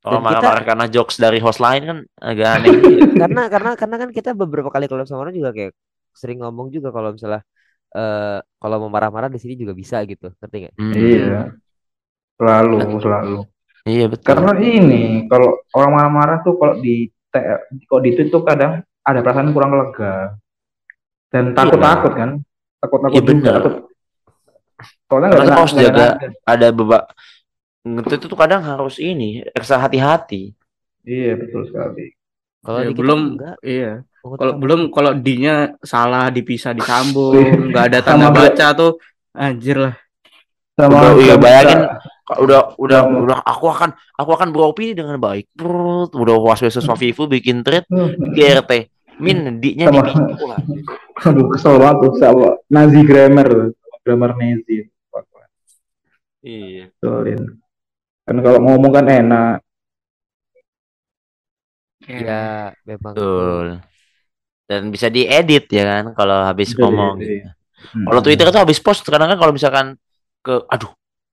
Orang 0.00 0.22
marah-marah 0.24 0.64
karena 0.64 0.84
jokes 0.88 1.20
dari 1.20 1.38
host 1.38 1.60
lain 1.60 1.82
kan 1.84 1.98
agak 2.18 2.48
aneh. 2.56 2.72
gitu 2.72 3.14
karena 3.20 3.42
karena 3.52 3.70
karena 3.76 3.96
kan 4.00 4.08
kita 4.10 4.30
beberapa 4.32 4.72
kali 4.72 4.88
kalau 4.88 5.04
sama 5.04 5.28
orang 5.28 5.36
juga 5.36 5.52
kayak 5.52 5.76
sering 6.16 6.40
ngomong 6.40 6.72
juga 6.72 6.88
kalau 6.88 7.12
misalnya 7.12 7.44
eh 7.90 8.38
kalau 8.56 8.76
mau 8.80 8.90
marah-marah 8.90 9.28
di 9.28 9.36
sini 9.36 9.60
juga 9.60 9.76
bisa 9.76 10.00
gitu 10.08 10.32
ngerti 10.40 10.56
nggak 10.66 10.74
Hmm. 10.80 10.94
Iya. 10.96 11.40
Selalu, 12.40 12.76
selalu. 12.98 13.38
Iya 13.84 14.04
betul. 14.08 14.24
Karena 14.24 14.52
ini 14.56 15.02
kalau 15.28 15.60
orang 15.76 15.90
marah-marah 15.92 16.36
tuh 16.40 16.56
kalau 16.56 16.80
di 16.80 17.12
kok 17.84 18.00
di 18.00 18.08
itu 18.10 18.22
tuh 18.32 18.40
kadang 18.40 18.80
ada 19.04 19.20
perasaan 19.20 19.52
kurang 19.52 19.76
lega 19.76 20.34
dan 21.28 21.52
takut-takut 21.54 22.12
kan, 22.16 22.30
takut-takut 22.80 23.14
Iya, 23.14 23.20
juga. 23.20 23.30
bener. 23.30 23.54
Takut. 23.60 23.74
Soalnya 25.08 25.28
Karena 25.34 25.44
nggak 25.46 25.58
harus 25.60 25.74
jaga 25.74 26.04
ada. 26.16 26.28
ada 26.46 26.68
beberapa 26.72 27.06
itu 27.80 28.26
tuh 28.28 28.38
kadang 28.38 28.60
harus 28.60 29.00
ini 29.00 29.40
ekstra 29.56 29.80
hati-hati. 29.80 30.52
Iya 31.02 31.32
betul 31.40 31.64
sekali. 31.64 32.12
Kalau 32.60 32.80
Ya, 32.84 32.92
belum 32.92 33.20
enggak. 33.40 33.56
iya. 33.64 34.04
Oh, 34.20 34.36
Kalau 34.36 34.60
belum 34.60 34.92
kalau 34.92 35.16
D-nya 35.16 35.80
salah 35.80 36.28
dipisah 36.28 36.76
disambung, 36.76 37.72
nggak 37.72 37.84
ada 37.88 37.98
tanda 38.04 38.28
Sama 38.28 38.36
baca 38.36 38.66
tuh 38.76 38.92
anjir 39.32 39.80
lah. 39.80 39.96
Sama 40.76 40.92
Udah, 40.92 41.12
iya, 41.24 41.34
bayangin. 41.40 41.80
Udah 42.36 42.60
udah 42.76 43.00
Sama. 43.00 43.16
udah 43.24 43.38
aku 43.48 43.66
akan 43.72 43.90
aku 44.20 44.30
akan 44.36 44.48
beropini 44.52 44.92
dengan 44.92 45.16
baik. 45.16 45.48
Prut, 45.56 46.12
udah 46.12 46.36
was 46.36 46.60
was 46.60 46.76
Vivu 47.00 47.24
bikin 47.32 47.64
thread 47.64 47.88
di 48.36 48.40
RT. 48.44 48.72
Min 49.24 49.56
D-nya. 49.56 49.88
Aduh 51.28 51.48
kesel 51.52 51.76
banget 51.80 51.96
tuh 52.00 52.12
sama 52.16 52.56
Nazi 52.72 53.00
grammar, 53.04 53.72
grammar 54.04 54.36
Nazi. 54.36 54.88
Iya. 56.40 56.88
Keselin. 56.96 57.60
Kan 58.24 58.36
kalau 58.40 58.58
ngomong 58.64 58.92
kan 58.92 59.06
enak. 59.08 59.58
ya 62.10 62.74
memang 62.88 63.12
Betul. 63.12 63.66
Dan 64.64 64.88
bisa 64.88 65.12
diedit 65.12 65.68
ya 65.68 65.84
kan 65.84 66.16
kalau 66.16 66.42
habis 66.42 66.72
Bisa 66.72 66.80
ngomong 66.82 67.20
gitu. 67.20 67.44
Hmm. 67.92 68.06
Kalau 68.08 68.20
Twitter 68.24 68.46
itu 68.48 68.60
habis 68.60 68.78
post 68.80 69.04
kadang 69.08 69.30
kan 69.30 69.38
kalau 69.38 69.52
misalkan 69.52 69.96
ke 70.40 70.64
aduh 70.68 70.90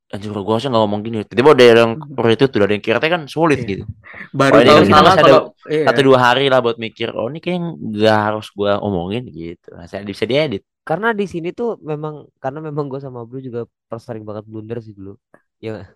anjir 0.07 0.31
gue 0.31 0.39
harusnya 0.43 0.71
nggak 0.71 0.83
ngomong 0.83 1.01
gini. 1.03 1.17
Tiba-tiba 1.27 1.51
ada 1.55 1.65
yang 1.83 1.91
itu 2.31 2.43
udah 2.47 2.67
ada 2.67 2.75
yang 2.75 2.83
kira 2.83 2.99
kan 2.99 3.21
sulit 3.27 3.63
Iya. 3.63 3.67
gitu. 3.67 3.83
Baru 4.31 4.63
tahu 4.63 4.77
kan 4.79 4.87
salah 4.87 5.13
ada 5.15 5.23
kalau 5.23 5.41
iya. 5.67 5.85
Satu 5.87 5.99
dua 6.03 6.17
hari 6.19 6.45
lah 6.47 6.59
buat 6.63 6.77
mikir. 6.79 7.11
Oh 7.15 7.27
ini 7.31 7.39
kayaknya 7.43 7.75
nggak 7.75 8.17
harus 8.31 8.47
gua 8.55 8.79
omongin 8.79 9.27
gitu. 9.27 9.75
Nah, 9.75 9.87
saya 9.87 10.03
bisa 10.07 10.23
diedit. 10.23 10.63
Karena 10.87 11.11
di 11.11 11.27
sini 11.27 11.51
tuh 11.51 11.75
memang 11.83 12.31
karena 12.39 12.63
memang 12.63 12.87
gue 12.87 13.03
sama 13.03 13.27
Bro 13.27 13.43
juga 13.43 13.67
pernah 13.91 13.99
sering 13.99 14.23
banget 14.23 14.47
blunder 14.47 14.79
sih 14.79 14.95
dulu. 14.95 15.19
Ya 15.59 15.91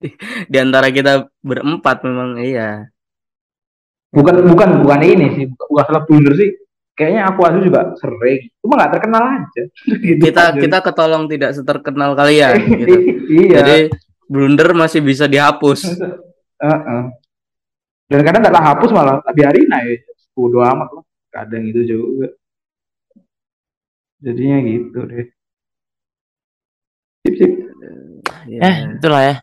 di 0.52 0.56
antara 0.56 0.88
kita 0.88 1.28
berempat 1.44 2.00
memang 2.00 2.40
iya. 2.40 2.88
Bukan 4.14 4.46
bukan 4.46 4.68
bukan 4.86 5.00
ini 5.02 5.26
sih, 5.36 5.44
bukan, 5.50 5.66
bukan 5.68 5.84
salah 5.84 6.02
blunder 6.08 6.32
sih. 6.38 6.50
Kayaknya 6.94 7.22
aku 7.26 7.40
aja 7.42 7.58
juga 7.58 7.80
sering. 7.98 8.40
Cuma 8.62 8.72
nggak 8.78 8.92
terkenal 8.96 9.22
aja. 9.26 9.62
Gitu 10.06 10.20
Kita 10.22 10.42
aja. 10.54 10.60
kita 10.62 10.78
ketolong 10.80 11.24
tidak 11.26 11.50
seterkenal 11.52 12.14
kalian 12.14 12.54
gitu. 12.80 12.94
iya. 13.28 13.58
Jadi 13.60 13.78
blunder 14.30 14.72
masih 14.72 15.02
bisa 15.02 15.26
dihapus. 15.28 15.98
Heeh. 16.62 17.02
Dan 18.08 18.20
kadang 18.22 18.40
nggak 18.46 18.54
tak 18.54 18.66
hapus 18.70 18.90
malah 18.94 19.18
biarin 19.34 19.68
aja. 19.68 19.92
Bodo 20.32 20.62
amat 20.62 20.88
lah. 20.94 21.04
Kadang 21.34 21.66
itu 21.66 21.82
juga. 21.82 22.30
Jadinya 24.24 24.56
gitu 24.64 24.98
deh. 25.04 25.26
Sip, 27.22 27.34
sip. 27.36 27.52
Ya. 28.48 28.60
Eh 28.60 28.76
itulah 28.96 29.22
ya. 29.22 29.36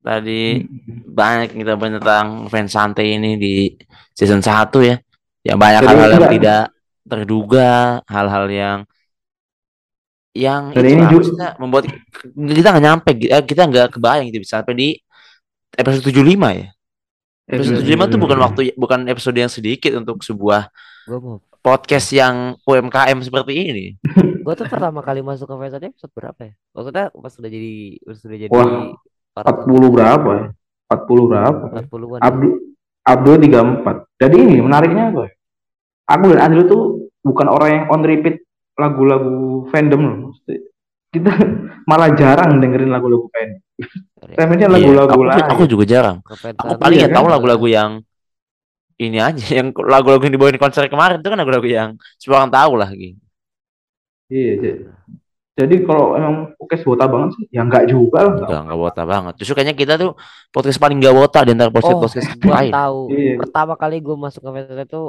Tadi 0.00 0.64
Hmm. 0.64 1.04
banyak 1.12 1.48
kita 1.52 1.76
bahas 1.76 1.92
tentang 2.00 2.26
fans 2.48 2.72
santai 2.72 3.16
ini 3.16 3.36
di 3.36 3.76
season 4.12 4.40
1 4.40 4.80
ya. 4.80 4.96
Yang 5.44 5.58
banyak 5.58 5.80
hal-hal 5.84 6.08
yang 6.08 6.20
enggak- 6.20 6.34
tidak 6.36 6.62
terduga, 7.04 7.70
hal-hal 8.06 8.46
yang 8.48 8.78
yang 10.30 10.70
Dan 10.70 10.84
itu 10.86 10.94
ini 10.94 11.04
juga- 11.10 11.56
membuat 11.58 11.84
kita 12.22 12.68
nggak 12.70 12.84
nyampe 12.86 13.10
eh, 13.26 13.42
kita 13.42 13.62
nggak 13.66 13.98
kebayang 13.98 14.30
gitu 14.30 14.40
bisa 14.40 14.62
sampai 14.62 14.74
di 14.78 14.88
episode 15.74 16.04
75 16.06 16.48
ya. 16.54 16.68
Episode 17.50 17.82
75 17.82 18.06
tuh 18.06 18.18
bukan 18.22 18.38
waktu 18.38 18.60
bukan 18.78 19.10
episode 19.10 19.34
yang 19.34 19.50
sedikit 19.50 19.90
untuk 19.98 20.22
sebuah. 20.22 20.70
Podcast 21.60 22.08
yang 22.10 22.56
UMKM 22.64 23.18
seperti 23.20 23.52
ini. 23.52 23.86
Gue 24.44 24.54
tuh 24.56 24.66
pertama 24.66 25.04
kali 25.04 25.20
masuk 25.20 25.46
ke 25.46 25.54
fansite 25.56 25.92
episode 25.92 26.12
berapa 26.16 26.40
ya? 26.40 26.52
Maksudnya 26.72 27.04
pas 27.12 27.32
sudah 27.32 27.50
jadi 27.52 27.74
pas 28.00 28.16
sudah 28.16 28.36
jadi 28.40 28.50
Wah, 28.50 28.96
para 29.36 29.52
40 29.52 29.94
berapa 29.94 30.30
ya? 30.32 30.46
40 30.90 31.30
berapa? 31.30 31.64
40-an. 31.86 32.20
Abdul 32.24 32.52
Abdul 33.06 33.36
34. 33.38 34.20
Jadi 34.20 34.36
ini 34.40 34.56
menariknya 34.58 35.04
apa? 35.14 35.20
ya? 35.28 35.32
Aku 36.10 36.24
dan 36.34 36.40
Abdul 36.50 36.64
tuh 36.66 36.82
bukan 37.22 37.46
orang 37.46 37.68
yang 37.70 37.84
on 37.92 38.02
repeat 38.02 38.42
lagu-lagu 38.74 39.68
fandom 39.70 40.00
loh. 40.02 40.16
Maksudnya, 40.32 40.58
Kita 41.10 41.30
malah 41.90 42.10
jarang 42.16 42.58
dengerin 42.58 42.90
lagu-lagu 42.90 43.28
fandom. 43.30 43.60
Iya, 44.30 44.68
lagu-lagu 44.68 45.10
aku, 45.16 45.22
lain. 45.24 45.44
aku 45.48 45.64
juga 45.64 45.84
jarang. 45.88 46.16
Aku 46.26 46.76
paling 46.76 46.98
Iya 47.00 47.08
ya 47.08 47.14
tahu 47.16 47.26
kan? 47.28 47.32
lagu-lagu 47.38 47.66
yang 47.70 47.90
ini 49.00 49.16
aja 49.16 49.46
yang 49.64 49.72
lagu-lagu 49.72 50.20
yang 50.28 50.34
dibawain 50.36 50.60
konser 50.60 50.84
kemarin 50.92 51.24
itu 51.24 51.28
kan 51.32 51.38
lagu-lagu 51.40 51.64
yang 51.64 51.96
semua 52.20 52.44
orang 52.44 52.52
tahu 52.52 52.72
lah 52.76 52.90
gitu. 52.92 53.16
Iya, 54.30 54.52
jadi, 54.62 54.80
jadi 55.58 55.76
kalau 55.82 56.14
emang 56.14 56.54
podcast 56.54 56.84
wota 56.86 57.04
banget 57.10 57.30
sih, 57.34 57.44
ya 57.50 57.66
enggak 57.66 57.90
juga 57.90 58.28
lah. 58.30 58.34
Enggak, 58.38 58.60
enggak 58.62 58.78
wota 58.78 59.02
banget. 59.02 59.32
Justru 59.42 59.54
kayaknya 59.58 59.74
kita 59.74 59.94
tuh 59.98 60.12
podcast 60.54 60.78
paling 60.78 61.02
enggak 61.02 61.16
wota 61.16 61.42
di 61.42 61.50
antara 61.56 61.72
podcast-podcast 61.74 62.38
gue 62.38 62.52
lain. 62.52 62.72
tahu. 62.72 63.00
Iya. 63.10 63.34
Pertama 63.42 63.74
kali 63.74 63.96
gue 63.98 64.16
masuk 64.16 64.40
ke 64.46 64.50
fansite 64.54 64.86
itu 64.86 65.02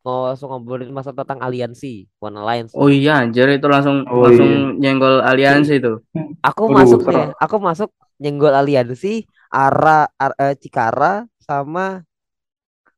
mau 0.00 0.32
langsung 0.32 0.48
ngobrolin 0.48 0.88
masa 0.94 1.12
tentang 1.12 1.42
aliansi, 1.44 2.08
One 2.22 2.36
Alliance. 2.40 2.72
Oh 2.72 2.88
iya, 2.88 3.20
anjir 3.20 3.44
itu 3.52 3.66
langsung 3.68 4.06
Oh, 4.08 4.24
langsung 4.24 4.80
nyenggol 4.80 5.20
aliansi 5.20 5.76
itu. 5.76 6.00
Aku 6.40 6.70
Waduh, 6.70 6.76
masuk 6.80 7.00
nih, 7.10 7.26
aku 7.36 7.56
masuk 7.60 7.90
nyenggol 8.16 8.54
aliansi, 8.54 9.28
Ara, 9.52 10.08
Ar- 10.16 10.38
eh, 10.40 10.54
Cikara 10.56 11.26
sama 11.42 12.06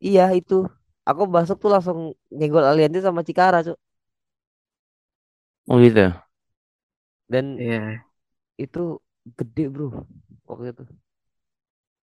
iya 0.09 0.25
itu. 0.39 0.55
Aku 1.09 1.23
masuk 1.27 1.57
tuh 1.63 1.71
langsung 1.75 1.99
nyenggol 2.31 2.63
aliansi 2.63 2.99
sama 3.03 3.27
Cikara, 3.27 3.59
Cuk. 3.67 3.79
Oh 5.71 5.79
gitu. 5.83 6.11
Dan 7.33 7.45
Iya. 7.59 8.03
itu 8.59 8.99
gede, 9.39 9.65
Bro. 9.73 10.07
Waktu 10.47 10.65
itu. 10.75 10.85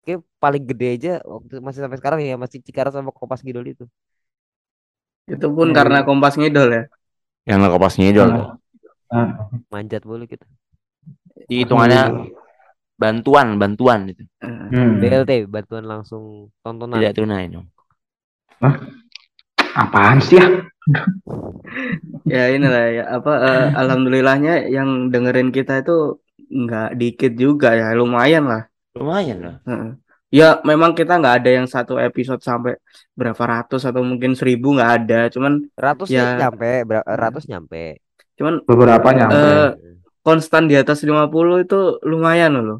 Kayak 0.03 0.19
paling 0.39 0.63
gede 0.63 0.87
aja 0.95 1.11
waktu 1.27 1.59
masih 1.59 1.79
sampai 1.83 1.99
sekarang 1.99 2.19
ya 2.23 2.35
masih 2.39 2.59
Cikara 2.63 2.89
sama 2.89 3.11
Kompas 3.11 3.43
Gidol 3.43 3.67
itu. 3.67 3.85
Itu 5.29 5.47
pun 5.53 5.69
Iya. 5.69 5.75
karena 5.77 5.97
Kompas 6.07 6.35
Ngidol 6.39 6.69
ya. 6.71 6.83
Yang 7.47 7.57
nggak 7.65 7.81
pas 7.81 7.95
ngidol. 7.97 8.29
tuh. 8.29 8.47
Nah, 9.09 9.29
Manjat 9.73 10.03
mulu 10.05 10.23
gitu. 10.29 10.45
Hitungannya 11.49 12.29
bantuan, 12.99 13.57
bantuan 13.57 14.11
itu. 14.11 14.23
hmm. 14.43 15.01
BLT 15.01 15.31
bantuan 15.49 15.83
langsung 15.87 16.53
tontonan. 16.61 16.99
Tidak 16.99 17.15
tunai 17.17 17.49
dong. 17.49 17.65
Apaan 19.73 20.19
sih 20.19 20.37
ya? 20.37 20.47
Ya 22.25 22.49
inilah 22.49 22.85
ya 22.89 23.03
apa 23.09 23.31
eh, 23.41 23.67
alhamdulillahnya 23.73 24.69
yang 24.69 25.09
dengerin 25.09 25.49
kita 25.49 25.81
itu 25.81 26.17
nggak 26.49 26.97
dikit 26.97 27.33
juga 27.33 27.73
ya, 27.73 27.93
lumayan 27.93 28.45
lah. 28.45 28.65
Lumayan 28.93 29.37
loh. 29.39 29.55
Heeh. 29.65 29.89
Ya 30.29 30.61
memang 30.61 30.93
kita 30.93 31.17
nggak 31.17 31.35
ada 31.41 31.49
yang 31.53 31.65
satu 31.65 31.97
episode 31.97 32.41
sampai 32.41 32.77
berapa 33.13 33.37
ratus 33.39 33.85
atau 33.85 34.01
mungkin 34.01 34.33
seribu 34.33 34.73
nggak 34.73 34.91
ada, 34.97 35.19
cuman 35.29 35.61
Ratus 35.73 36.09
sih 36.09 36.17
Ya. 36.17 36.37
nyampe, 36.37 36.85
ber- 36.85 37.05
ratus 37.05 37.45
nyampe. 37.45 38.01
cuman 38.33 38.63
Beberapa 38.63 39.09
nyampe. 39.11 39.35
eh, 39.35 39.69
konstan 40.21 40.65
di 40.65 40.73
atas 40.73 41.03
50 41.03 41.59
itu 41.59 41.99
lumayan 42.01 42.55
loh 42.55 42.79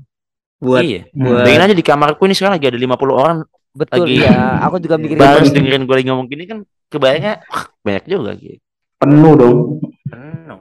buat 0.57 0.80
iya. 0.82 1.03
buat 1.11 1.43
Bayangin 1.43 1.65
aja 1.67 1.75
di 1.75 1.84
kamarku 1.84 2.23
ini 2.23 2.32
sekarang 2.32 2.55
lagi 2.55 2.71
ada 2.71 2.80
50 2.80 3.11
orang 3.11 3.38
Betul 3.80 4.11
Lagi- 4.11 4.19
ya, 4.27 4.59
aku 4.59 4.75
juga 4.84 4.95
mikir 5.01 5.15
baru 5.15 5.39
gitu. 5.47 5.55
dengerin 5.55 5.84
gue 5.88 5.95
lagi 5.95 6.07
ngomong 6.11 6.27
gini 6.27 6.43
kan 6.43 6.59
kebayangnya 6.91 7.34
wah, 7.47 7.65
banyak 7.80 8.03
juga 8.05 8.32
gitu. 8.36 8.59
Penuh 8.99 9.34
dong. 9.39 9.57
Penuh. 10.11 10.59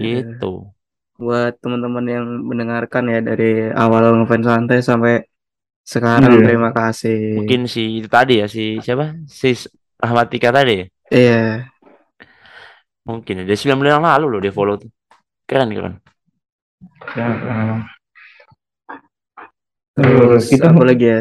Iya. 0.00 0.24
Gitu. 0.24 0.52
buat 1.22 1.54
teman-teman 1.62 2.02
yang 2.08 2.24
mendengarkan 2.42 3.04
ya 3.06 3.20
dari 3.22 3.70
awal 3.70 4.10
ngefans 4.24 4.42
santai 4.42 4.82
sampai 4.82 5.22
sekarang 5.86 6.40
Iya. 6.40 6.46
terima 6.50 6.70
kasih. 6.74 7.38
Mungkin 7.38 7.70
si 7.70 8.02
itu 8.02 8.08
tadi 8.10 8.42
ya 8.42 8.50
si 8.50 8.82
siapa? 8.82 9.14
Si 9.30 9.54
Ahmad 10.02 10.26
Tika 10.32 10.50
tadi. 10.50 10.82
ya? 10.82 10.86
Iya. 11.12 11.42
Mungkin 13.06 13.42
ya. 13.42 13.44
Dari 13.46 13.54
9 13.54 13.78
bulan 13.78 14.02
lalu 14.02 14.26
loh 14.34 14.40
dia 14.42 14.50
follow 14.50 14.74
tuh. 14.80 14.90
Keren 15.46 15.70
keren. 15.70 15.94
Ya, 17.14 17.26
eh. 17.28 17.78
Terus 19.92 20.48
kita 20.48 20.72
apa 20.72 20.82
lagi 20.82 21.04
ya? 21.04 21.20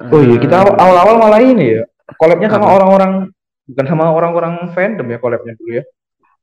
Oh 0.00 0.20
iya, 0.22 0.36
kita 0.40 0.54
Eh, 0.60 0.74
awal-awal 0.76 1.14
malah 1.18 1.40
ini 1.40 1.76
ya. 1.76 1.84
Collabnya 2.16 2.48
sama 2.48 2.66
orang-orang 2.70 3.12
bukan 3.64 3.86
sama 3.86 4.04
orang-orang 4.10 4.54
fandom 4.72 5.06
ya 5.06 5.18
collabnya 5.18 5.52
dulu 5.54 5.72
ya. 5.78 5.84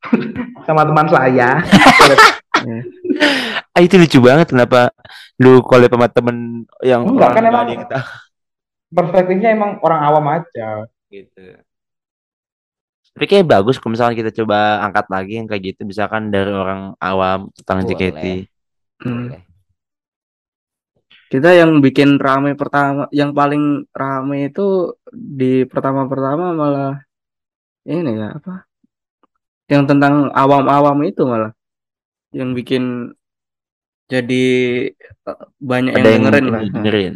sama 0.67 0.81
teman 0.85 1.07
saya. 1.07 1.49
Ah 3.77 3.85
itu 3.85 3.93
lucu 3.93 4.17
banget 4.17 4.49
kenapa 4.49 4.89
lu 5.37 5.61
collab 5.61 5.93
sama 5.93 6.09
temen 6.09 6.65
yang 6.81 7.05
Enggak, 7.05 7.37
kan 7.37 7.45
emang- 7.45 7.69
yang 7.69 7.85
tahu 7.85 8.01
Perspektifnya 8.89 9.53
emang 9.53 9.77
orang 9.85 10.01
awam 10.01 10.25
aja. 10.33 10.89
gitu. 11.13 11.61
Tapi 13.13 13.25
kayak 13.25 13.45
bagus 13.45 13.77
kalau 13.77 13.93
misalkan 13.93 14.17
kita 14.17 14.33
coba 14.33 14.81
angkat 14.81 15.05
lagi 15.13 15.33
yang 15.37 15.45
kayak 15.45 15.73
gitu, 15.73 15.85
misalkan 15.85 16.33
dari 16.33 16.49
orang 16.49 16.97
awam 16.97 17.53
tentang 17.53 17.85
Boleh. 17.85 17.93
JKT. 17.93 18.25
Hmm. 19.03 19.29
Boleh. 19.29 19.43
Kita 21.27 21.51
yang 21.51 21.83
bikin 21.83 22.15
rame 22.23 22.55
pertama, 22.55 23.11
yang 23.11 23.35
paling 23.35 23.83
rame 23.91 24.47
itu 24.47 24.95
di 25.11 25.67
pertama-pertama 25.67 26.55
malah 26.55 27.03
ini 27.83 28.15
ya 28.15 28.31
apa? 28.31 28.63
Yang 29.67 29.83
tentang 29.91 30.31
awam-awam 30.31 31.03
itu 31.03 31.27
malah 31.27 31.51
yang 32.31 32.55
bikin 32.55 33.11
jadi 34.07 34.43
eh, 34.95 35.39
banyak 35.59 35.99
yang 35.99 35.99
Ada 35.99 36.09
yang 36.15 36.23
dengerin 36.23 36.47
lah. 36.47 36.61
Dengerin. 36.63 37.15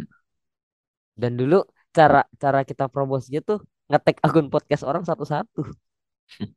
Dan 1.16 1.32
dulu 1.40 1.64
cara 1.92 2.24
cara 2.36 2.60
kita 2.68 2.92
promosinya 2.92 3.40
tuh 3.40 3.64
ngetek 3.88 4.20
akun 4.20 4.52
podcast 4.52 4.84
orang 4.84 5.08
satu-satu. 5.08 5.72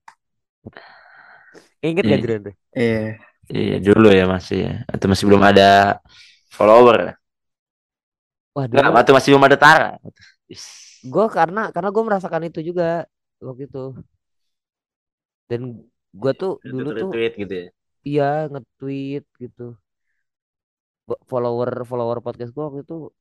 Ingat 1.88 2.04
gak 2.04 2.20
Iya. 2.20 2.52
Iya. 2.76 3.16
Iya 3.50 3.78
dulu 3.82 4.10
ya 4.10 4.26
masih 4.26 4.58
ya. 4.66 4.74
Atau 4.90 5.06
masih 5.12 5.26
belum 5.30 5.44
ada 5.46 6.02
follower. 6.50 7.14
Wah 8.56 8.66
Enggak, 8.66 8.88
dulu 8.88 8.98
atau 9.02 9.14
masih 9.14 9.30
belum 9.36 9.46
ada 9.46 9.58
Tara. 9.60 9.90
Gue 11.06 11.26
karena 11.30 11.70
karena 11.70 11.90
gue 11.94 12.04
merasakan 12.08 12.44
itu 12.50 12.60
juga 12.66 13.06
waktu 13.44 13.70
itu. 13.70 13.84
Dan 15.46 15.62
gue 16.16 16.32
tuh 16.34 16.58
dulu 16.64 16.90
tuh 16.96 17.10
tweet 17.12 17.34
gitu 17.38 17.54
ya. 17.54 17.68
iya 18.06 18.30
nge-tweet 18.50 19.26
gitu. 19.38 19.78
Follower 21.30 21.70
follower 21.86 22.18
podcast 22.26 22.50
gue 22.50 22.64
waktu 22.66 22.82
itu 22.82 23.14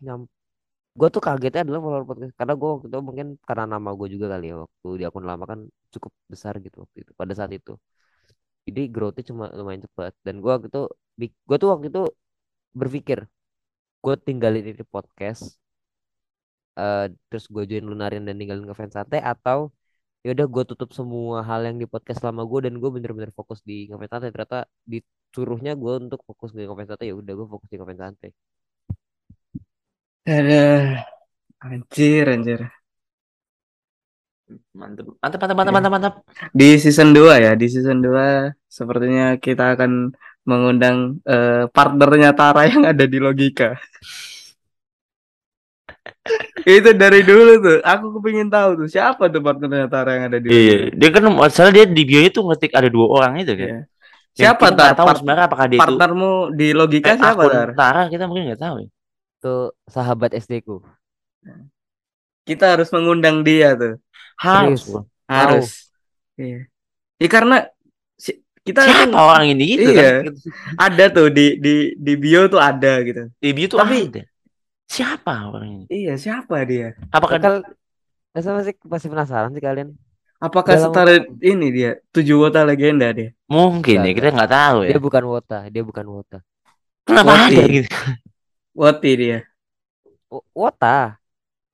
nyam 0.00 0.24
gue 0.96 1.08
tuh 1.12 1.20
kagetnya 1.20 1.60
adalah 1.68 1.80
follower 1.84 2.06
podcast 2.08 2.32
karena 2.40 2.54
gue 2.56 2.68
waktu 2.72 2.86
itu 2.88 2.98
mungkin 3.04 3.26
karena 3.44 3.64
nama 3.68 3.90
gue 3.92 4.08
juga 4.08 4.26
kali 4.32 4.48
ya 4.48 4.56
waktu 4.64 4.88
di 4.96 5.04
akun 5.04 5.24
lama 5.28 5.44
kan 5.44 5.60
cukup 5.92 6.12
besar 6.32 6.56
gitu 6.64 6.76
waktu 6.88 7.04
itu 7.04 7.12
pada 7.12 7.32
saat 7.36 7.52
itu 7.52 7.76
jadi 8.66 8.80
growthnya 8.94 9.24
cuma 9.30 9.44
lumayan 9.58 9.82
cepat 9.86 10.12
dan 10.26 10.34
gue 10.42 10.50
waktu 10.54 10.68
itu 10.72 10.80
gue 11.48 11.56
tuh 11.62 11.68
waktu 11.72 11.86
itu 11.92 12.00
berpikir 12.80 13.18
gue 14.04 14.14
tinggalin 14.26 14.64
ini 14.70 14.84
podcast 14.94 15.42
eh 16.80 17.02
terus 17.28 17.44
gue 17.54 17.62
join 17.70 17.86
lunarin 17.92 18.22
dan 18.26 18.34
ninggalin 18.38 18.64
ngefans 18.68 18.94
santai 18.96 19.20
atau 19.32 19.58
ya 20.24 20.28
udah 20.34 20.46
gue 20.54 20.62
tutup 20.70 20.90
semua 20.98 21.36
hal 21.48 21.60
yang 21.68 21.76
di 21.82 21.86
podcast 21.92 22.18
selama 22.22 22.42
gue 22.50 22.60
dan 22.66 22.74
gue 22.82 22.90
bener-bener 22.96 23.32
fokus 23.38 23.60
di 23.68 23.74
ngefans 23.90 24.10
santai 24.14 24.30
ternyata 24.34 24.58
disuruhnya 24.92 25.72
gue 25.82 25.92
untuk 26.04 26.20
fokus 26.28 26.50
di 26.56 26.62
ngefans 26.68 26.88
santai 26.92 27.06
ya 27.10 27.16
udah 27.22 27.34
gue 27.40 27.48
fokus 27.54 27.68
di 27.72 27.76
ngefans 27.80 28.00
santai 28.04 28.30
Ada 30.34 30.62
anjir 31.66 32.26
anjir. 32.34 32.60
Mantap. 34.76 35.06
Mantap, 35.22 35.38
mantap, 35.40 35.56
mantap, 35.58 35.72
mantap, 35.76 35.92
mantap. 35.96 36.14
Di 36.52 36.68
season 36.82 37.08
2 37.16 37.34
ya, 37.40 37.52
di 37.60 37.66
season 37.74 37.98
2 38.04 38.52
sepertinya 38.68 39.26
kita 39.40 39.64
akan 39.74 40.12
mengundang 40.46 40.96
eh, 41.24 41.64
partnernya 41.76 42.30
Tara 42.38 42.62
yang 42.68 42.82
ada 42.84 43.04
di 43.08 43.18
Logika. 43.18 43.72
Itu 46.66 46.90
dari 46.98 47.22
dulu 47.22 47.52
tuh, 47.62 47.78
aku 47.86 48.06
kepingin 48.18 48.48
tahu 48.50 48.70
tuh 48.84 48.88
siapa 48.90 49.30
tuh 49.30 49.38
partnernya 49.38 49.86
Tara 49.86 50.10
yang 50.18 50.24
ada 50.30 50.38
di 50.42 50.48
Iya, 50.50 50.74
Logika. 50.90 50.96
dia 50.98 51.08
kan 51.14 51.22
masalah 51.30 51.70
dia 51.70 51.84
di 51.86 52.02
bio 52.02 52.20
itu 52.22 52.38
ngetik 52.42 52.72
ada 52.74 52.88
dua 52.90 53.06
orang 53.16 53.32
itu 53.42 53.52
kan. 53.54 53.70
Iya. 53.70 53.80
Siapa 54.36 54.64
kita 54.68 54.74
Tar? 54.76 54.84
nggak 54.84 54.96
tahu 54.98 55.06
Part- 55.08 55.18
sebenarnya 55.22 55.44
apakah 55.48 55.66
dia 55.70 55.80
itu 55.80 55.82
partnermu 55.82 56.30
di 56.58 56.66
Logika 56.76 57.10
eh, 57.14 57.16
siapa 57.16 57.42
Tar? 57.48 57.68
Tara 57.78 58.02
kita 58.12 58.24
mungkin 58.28 58.44
nggak 58.52 58.62
tahu 58.62 58.76
ya. 58.84 58.88
tuh 59.38 59.60
sahabat 59.86 60.30
SD 60.34 60.64
ku 60.66 60.82
Kita 62.46 62.78
harus 62.78 62.88
mengundang 62.94 63.42
dia 63.42 63.74
tuh. 63.74 63.98
Harus. 64.36 64.82
Serius? 64.84 65.04
Harus. 65.26 65.68
Iya. 66.36 66.60
Ya 67.16 67.28
karena 67.28 67.56
si- 68.14 68.40
kita 68.60 68.84
Siapa 68.84 69.08
kan 69.08 69.10
orang 69.12 69.44
ini 69.50 69.64
gitu 69.74 69.90
Iya. 69.90 70.20
kan? 70.22 70.34
ada 70.76 71.04
tuh 71.08 71.28
di 71.28 71.56
di 71.56 71.74
di 71.94 72.12
bio 72.14 72.44
tuh 72.46 72.60
ada 72.60 73.00
gitu. 73.00 73.32
Di 73.36 73.50
bio 73.50 73.66
tuh 73.66 73.80
Tapi- 73.80 74.06
ada. 74.06 74.22
Siapa 74.86 75.50
orang 75.50 75.82
ini? 75.82 75.84
Iya, 75.90 76.14
siapa 76.14 76.62
dia? 76.62 76.94
Apakah 77.10 77.42
Kal 77.42 77.56
masa 78.30 78.52
masih 78.52 78.74
masih 78.84 79.08
penasaran 79.08 79.50
sih 79.50 79.58
kalian 79.58 79.96
Apakah 80.36 80.76
Dalam- 80.76 80.92
setara 80.92 81.12
ini 81.40 81.72
dia 81.72 81.96
tujuh 82.12 82.36
wota 82.36 82.60
legenda 82.60 83.08
dia? 83.08 83.32
mungkin 83.48 84.04
ya 84.04 84.12
kita 84.12 84.28
nggak 84.30 84.52
tahu 84.52 84.78
ya. 84.84 84.92
dia 84.92 85.00
bukan 85.00 85.24
wota 85.24 85.58
dia 85.66 85.80
bukan 85.80 86.04
wota 86.06 86.38
Kenapa 87.02 87.32
Wati. 87.32 87.56
ada 87.56 87.62
gitu? 87.66 87.88
Woti 88.76 89.10
dia. 89.16 89.38
W- 90.28 90.44
wota 90.52 91.16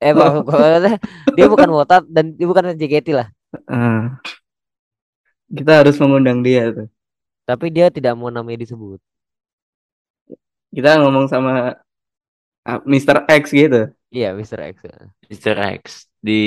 eh 0.03 0.13
dia 1.37 1.47
bukan 1.47 1.69
wota 1.71 2.03
dan 2.11 2.35
dia 2.35 2.47
bukan 2.51 2.75
JKT 2.75 3.09
lah 3.15 3.29
Ah. 3.69 4.17
kita 5.53 5.85
harus 5.85 5.97
mengundang 6.01 6.41
dia 6.41 6.73
tuh. 6.73 6.89
tapi 7.45 7.69
dia 7.69 7.93
tidak 7.93 8.17
mau 8.17 8.29
namanya 8.29 8.65
disebut 8.65 8.99
Kita 10.73 10.97
ngomong 11.05 11.29
sama 11.29 11.77
ah, 12.65 12.81
Mr. 12.89 13.29
X 13.29 13.53
gitu. 13.53 13.93
iya 14.09 14.33
Mr. 14.33 14.73
X 14.73 14.89
Mr. 15.29 15.57
X 15.77 15.83
di 16.19 16.41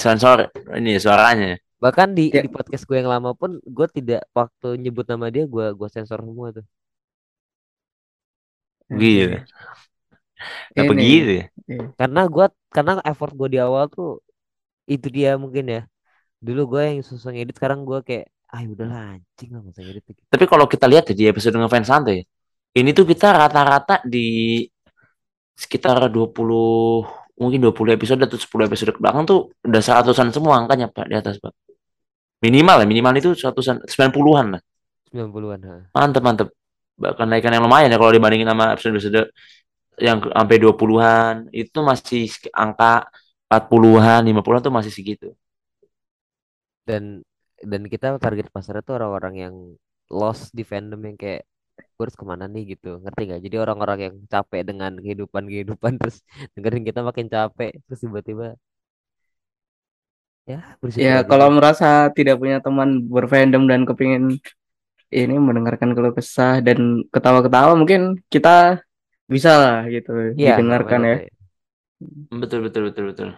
sensor 0.00 0.48
ini 0.72 0.96
suaranya. 0.96 1.60
bahkan 1.76 2.16
di 2.16 2.32
Ya. 2.32 2.40
di 2.40 2.48
podcast 2.48 2.88
gue 2.88 2.96
yang 2.96 3.12
lama 3.12 3.36
pun 3.36 3.60
gue 3.60 3.86
tidak 3.92 4.24
waktu 4.32 4.80
nyebut 4.80 5.04
nama 5.04 5.28
dia 5.28 5.44
gue 5.44 5.76
gue 5.76 5.88
sensor 5.92 6.24
semua 6.24 6.56
tuh 6.56 6.64
Gitu. 8.86 9.42
Kenapa 10.72 10.92
Ini. 10.92 11.04
gitu 11.08 11.32
ya? 11.32 11.46
karena 11.98 12.20
gue 12.30 12.46
karena 12.70 12.92
effort 13.02 13.32
gue 13.34 13.48
di 13.56 13.58
awal 13.58 13.90
tuh 13.90 14.22
itu 14.86 15.08
dia 15.10 15.34
mungkin 15.34 15.66
ya 15.66 15.82
dulu 16.38 16.76
gue 16.76 16.82
yang 16.94 17.00
susah 17.02 17.34
ngedit 17.34 17.56
sekarang 17.58 17.82
gue 17.82 17.98
kayak 18.06 18.30
ah 18.52 18.62
udahlah 18.62 19.18
anjing 19.18 19.50
lah 19.50 19.60
masa 19.64 19.82
ngedit 19.82 20.04
gitu. 20.06 20.20
Tapi 20.30 20.44
kalau 20.46 20.70
kita 20.70 20.86
lihat 20.86 21.10
ya 21.10 21.14
di 21.18 21.24
episode 21.26 21.58
ngefans 21.58 21.88
santai, 21.90 22.22
ini 22.78 22.90
tuh 22.94 23.02
kita 23.02 23.34
rata-rata 23.34 24.04
di 24.06 24.62
sekitar 25.56 26.12
20 26.12 27.40
mungkin 27.40 27.58
20 27.60 27.96
episode 27.96 28.20
atau 28.22 28.38
10 28.38 28.68
episode 28.68 28.90
ke 28.94 29.00
belakang 29.00 29.24
tuh 29.26 29.50
udah 29.64 29.80
seratusan 29.82 30.30
semua 30.30 30.60
angkanya 30.60 30.86
Pak 30.92 31.06
di 31.10 31.16
atas 31.16 31.36
Pak. 31.42 31.52
Minimal 32.44 32.84
ya, 32.84 32.86
minimal 32.86 33.12
itu 33.16 33.30
seratusan 33.32 33.82
90-an 33.88 34.46
lah. 34.56 34.62
90-an 35.10 35.60
ha. 35.66 35.76
Mantep 35.96 36.22
mantep. 36.22 36.48
Bahkan 36.96 37.26
naikan 37.28 37.52
yang 37.52 37.64
lumayan 37.64 37.92
ya 37.92 37.98
kalau 38.00 38.12
dibandingin 38.12 38.48
sama 38.48 38.76
episode-episode 38.76 39.32
yang 39.96 40.18
sampai 40.36 40.56
20-an 40.62 41.34
itu 41.52 41.78
masih 41.90 42.22
angka 42.52 43.08
40-an, 43.48 44.20
50-an 44.28 44.62
tuh 44.66 44.74
masih 44.78 44.92
segitu. 44.92 45.26
dan 46.88 47.04
dan 47.70 47.82
kita 47.92 48.06
target 48.24 48.46
pasarnya 48.54 48.82
tuh 48.86 48.94
orang-orang 48.98 49.34
yang 49.44 49.54
lost 50.20 50.44
di 50.58 50.62
fandom 50.70 51.00
yang 51.08 51.16
kayak 51.22 51.42
gue 51.96 52.02
harus 52.04 52.16
ke 52.20 52.24
mana 52.32 52.44
nih? 52.52 52.62
gitu. 52.76 52.88
Ngerti 53.02 53.20
nggak? 53.28 53.40
Jadi 53.46 53.56
orang-orang 53.64 53.98
yang 54.06 54.14
capek 54.32 54.60
dengan 54.68 54.92
kehidupan 55.02 55.44
kehidupan 55.50 55.92
terus 56.00 56.16
dengerin 56.54 56.84
kita 56.88 57.00
makin 57.08 57.26
capek 57.34 57.70
terus 57.86 58.00
tiba-tiba 58.04 58.46
ya 60.46 60.60
Ya 60.96 61.20
kalau 61.28 61.48
merasa 61.52 62.08
tidak 62.16 62.40
punya 62.40 62.58
teman 62.64 63.04
berfandom 63.12 63.62
dan 63.70 63.80
kepingin 63.88 64.24
ini 65.12 65.34
mendengarkan 65.48 65.90
keluh 65.96 66.14
kesah 66.18 66.64
dan 66.66 67.04
ketawa-ketawa 67.14 67.72
mungkin 67.80 68.20
kita 68.32 68.80
bisa 69.34 69.50
lah 69.62 69.76
gitu 69.94 70.10
Iya, 70.38 70.52
didengarkan 70.54 71.00
ya. 71.10 71.14
Betul 72.40 72.60
betul 72.66 72.82
betul 72.90 73.04
betul. 73.10 73.28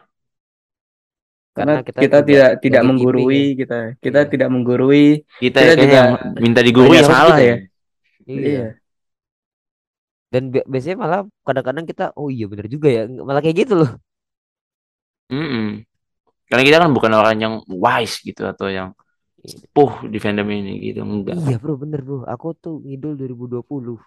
Karena, 1.56 1.72
Karena 1.72 1.82
kita, 1.86 2.00
kita 2.00 2.18
juga 2.28 2.40
tidak 2.62 2.62
tidak 2.62 2.82
menggurui 2.88 3.18
keeping 3.18 3.44
kita 3.58 3.74
kita 4.04 4.18
Iya. 4.18 4.30
tidak 4.32 4.48
menggurui 4.54 5.26
Kita, 5.42 5.58
Kita 5.58 5.72
ya 5.74 5.74
juga 5.82 5.98
yang 5.98 6.08
minta 6.42 6.60
digurui 6.66 6.98
sama 7.02 7.18
salah 7.20 7.38
kita 7.38 7.42
ya. 7.48 7.54
iya. 8.26 8.48
iya 8.48 8.62
dan 10.32 10.42
bi- 10.52 10.66
biasanya 10.72 10.96
malah 11.02 11.20
kadang-kadang 11.46 11.86
kita 11.90 12.04
oh 12.20 12.28
iya 12.34 12.44
bener 12.50 12.66
juga 12.74 12.88
ya 12.96 13.02
malah 13.28 13.40
kayak 13.44 13.56
gitu 13.64 13.74
loh 13.80 13.90
Mm-mm. 15.32 15.84
Karena 16.48 16.62
kita 16.66 16.78
kan 16.84 16.90
bukan 16.96 17.12
orang 17.20 17.36
yang 17.44 17.54
wise 17.70 18.22
gitu 18.28 18.42
atau 18.52 18.68
yang 18.72 18.90
sepuh 19.44 20.06
di 20.12 20.18
fandom 20.22 20.48
ini 20.52 20.72
gitu 20.92 21.00
enggak. 21.04 21.38
iya 21.38 21.54
bro 21.62 21.72
bener 21.82 22.00
bro 22.06 22.16
aku 22.32 22.46
tuh 22.62 22.74
ngidol 22.86 23.12
2020 23.18 23.98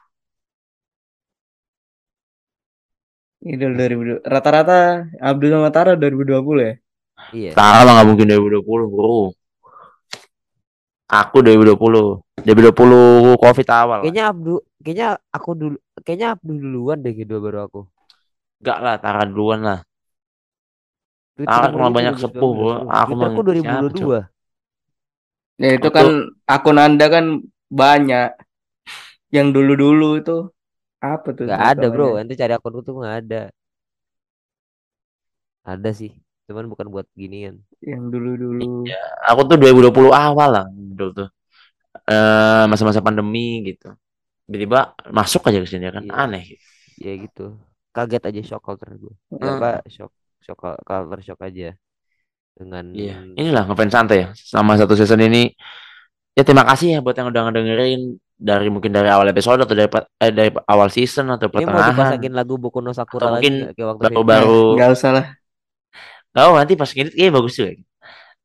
idol 3.41 3.71
2020 3.73 4.21
rata-rata 4.21 5.09
Abdul 5.17 5.49
sama 5.49 5.69
Tara 5.73 5.97
2020 5.97 6.61
ya 6.61 6.73
iya 7.33 7.51
Tara 7.57 7.85
mah 7.85 7.93
nggak 7.97 8.07
mungkin 8.07 8.27
2020 8.29 8.93
bro. 8.93 9.33
Aku 11.11 11.43
2020. 11.43 12.23
2020 12.47 13.35
covid 13.35 13.67
awal. 13.67 13.99
kayaknya 14.01 14.23
Abdu 14.31 14.63
kayaknya 14.81 15.07
aku 15.29 15.49
dulu 15.53 15.77
kayaknya 16.01 16.27
Abdul 16.39 16.57
duluan 16.57 16.97
deh 17.03 17.13
ngidol 17.13 17.39
baru 17.43 17.59
aku 17.67 17.81
Enggak 18.61 18.77
lah, 18.77 18.95
Tara 19.01 19.25
duluan 19.25 19.59
lah. 19.65 19.79
Twitter 21.33 21.69
mulai 21.73 21.73
kalau 21.73 21.89
banyak 21.97 22.15
2019, 22.21 22.21
sepuh, 22.21 22.51
bro. 22.53 22.69
Aku 22.69 22.77
Twitter 22.85 23.01
aku 23.01 23.13
mah 23.17 23.29
siapa, 23.29 24.21
2022 24.29 24.31
ya 25.61 25.77
itu 25.77 25.89
kan 25.93 26.07
akun 26.49 26.77
anda 26.81 27.05
kan 27.05 27.25
banyak 27.69 28.33
yang 29.29 29.53
dulu-dulu 29.53 30.17
itu 30.17 30.37
apa 31.01 31.27
tuh 31.33 31.49
Gak 31.49 31.61
ada 31.75 31.85
bro, 31.89 32.13
nanti 32.21 32.37
cari 32.37 32.53
akun 32.53 32.77
tuh 32.85 32.93
nggak 33.01 33.15
ada. 33.25 33.41
Ada 35.61 35.89
sih, 35.93 36.09
cuman 36.49 36.65
bukan 36.65 36.89
buat 36.89 37.05
ginian 37.13 37.61
yang 37.85 38.09
dulu-dulu. 38.09 38.85
Iya. 38.89 39.01
Aku 39.29 39.45
tuh 39.45 39.57
2020 39.61 40.09
awal 40.09 40.49
lah 40.49 40.65
dulu 40.69 41.25
tuh. 41.25 41.29
Eh 42.09 42.63
masa-masa 42.65 43.01
pandemi 43.01 43.61
gitu. 43.65 43.93
Tiba-tiba 44.49 44.97
masuk 45.13 45.45
aja 45.47 45.61
ke 45.61 45.67
sini 45.69 45.85
kan 45.89 46.03
Iya. 46.05 46.13
aneh. 46.17 46.43
gitu. 46.45 46.61
ya 47.01 47.17
gitu 47.17 47.57
kaget 47.89 48.21
aja 48.29 48.41
shock 48.45 48.61
culture 48.61 48.93
gue 48.93 49.09
Hmm. 49.33 49.57
apa 49.57 49.81
shock 49.89 50.13
shock 50.37 50.53
cul- 50.53 50.81
culture 50.85 51.23
shock 51.25 51.41
aja 51.41 51.73
dengan 52.53 52.93
Iya. 52.93 53.25
Inilah 53.33 53.65
ngefans 53.65 53.89
santai 53.89 54.17
ya. 54.21 54.27
Sama 54.37 54.77
satu 54.77 54.93
season 54.93 55.17
ini 55.17 55.49
ya 56.37 56.45
terima 56.45 56.61
kasih 56.61 56.93
ya 56.93 56.99
buat 57.01 57.17
yang 57.17 57.33
udah 57.33 57.49
ngedengerin 57.49 58.21
dari 58.41 58.67
mungkin 58.67 58.89
dari 58.89 59.05
awal 59.05 59.29
episode 59.29 59.61
atau 59.61 59.71
dari 59.71 59.85
eh, 60.17 60.31
dari 60.33 60.49
awal 60.65 60.89
season 60.89 61.29
atau 61.29 61.45
ini 61.47 61.61
mau 61.61 61.77
pertengahan. 61.77 61.93
dipasangin 61.93 62.33
lagu 62.33 62.57
Boku 62.57 62.81
no 62.81 62.89
Sakura 62.91 63.21
Atau 63.23 63.35
lagi 63.37 63.47
mungkin 63.47 63.55
kayak 63.71 63.87
waktu 63.87 64.01
Baru-baru 64.09 64.61
Nggak 64.75 64.89
usah 64.91 65.11
lah. 65.13 65.25
Oh 66.33 66.55
nanti 66.55 66.73
pas 66.73 66.89
ngedit 66.89 67.11
kayaknya 67.11 67.33
bagus 67.33 67.53
juga. 67.53 67.71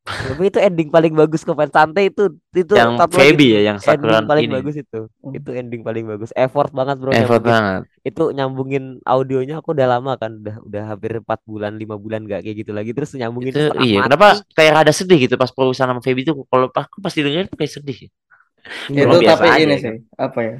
Tapi 0.07 0.43
itu 0.47 0.59
ending 0.59 0.87
paling 0.87 1.11
bagus 1.13 1.43
ke 1.43 1.51
fans 1.51 1.73
santai 1.73 2.11
itu 2.11 2.31
itu 2.53 2.73
yang 2.73 2.95
lagi 2.95 3.11
Feby 3.11 3.59
ya, 3.59 3.61
yang 3.65 3.77
ending 3.77 3.91
Sakuran 3.99 4.23
paling 4.23 4.45
ini. 4.45 4.55
bagus 4.55 4.75
itu 4.77 5.01
Hmm. 5.19 5.35
itu 5.35 5.51
ending 5.51 5.83
paling 5.83 6.05
bagus 6.05 6.31
effort 6.33 6.71
banget 6.71 6.95
bro 6.97 7.11
Effort 7.11 7.43
nyambungin- 7.43 7.51
banget. 7.51 7.83
itu 8.05 8.23
nyambungin 8.31 8.85
audionya 9.03 9.59
aku 9.59 9.75
udah 9.75 9.87
lama 9.89 10.15
kan 10.15 10.39
udah 10.39 10.57
udah 10.63 10.83
hampir 10.89 11.19
empat 11.19 11.43
bulan 11.43 11.75
lima 11.75 11.97
bulan 11.97 12.23
gak 12.23 12.39
kayak 12.41 12.57
gitu 12.57 12.71
lagi 12.71 12.95
terus 12.95 13.11
nyambungin 13.15 13.51
Itu 13.51 13.67
iya, 13.83 13.99
mati. 13.99 14.07
kenapa 14.07 14.27
kayak 14.53 14.73
rada 14.77 14.93
sedih 14.93 15.19
gitu 15.21 15.35
pas 15.35 15.51
perusahaan 15.51 15.91
sama 15.91 15.99
Feby 15.99 16.23
itu 16.23 16.33
kalau 16.45 16.71
pas 16.71 16.87
pas 16.87 17.11
didengerin 17.11 17.47
tuh 17.47 17.59
kayak 17.59 17.73
sedih. 17.73 17.99
Iya, 18.91 19.03
itu 19.07 19.19
tapi 19.27 19.47
aja 19.49 19.59
ini 19.63 19.75
kan. 19.79 19.83
sih 19.85 19.97
apa 20.19 20.39
ya? 20.43 20.55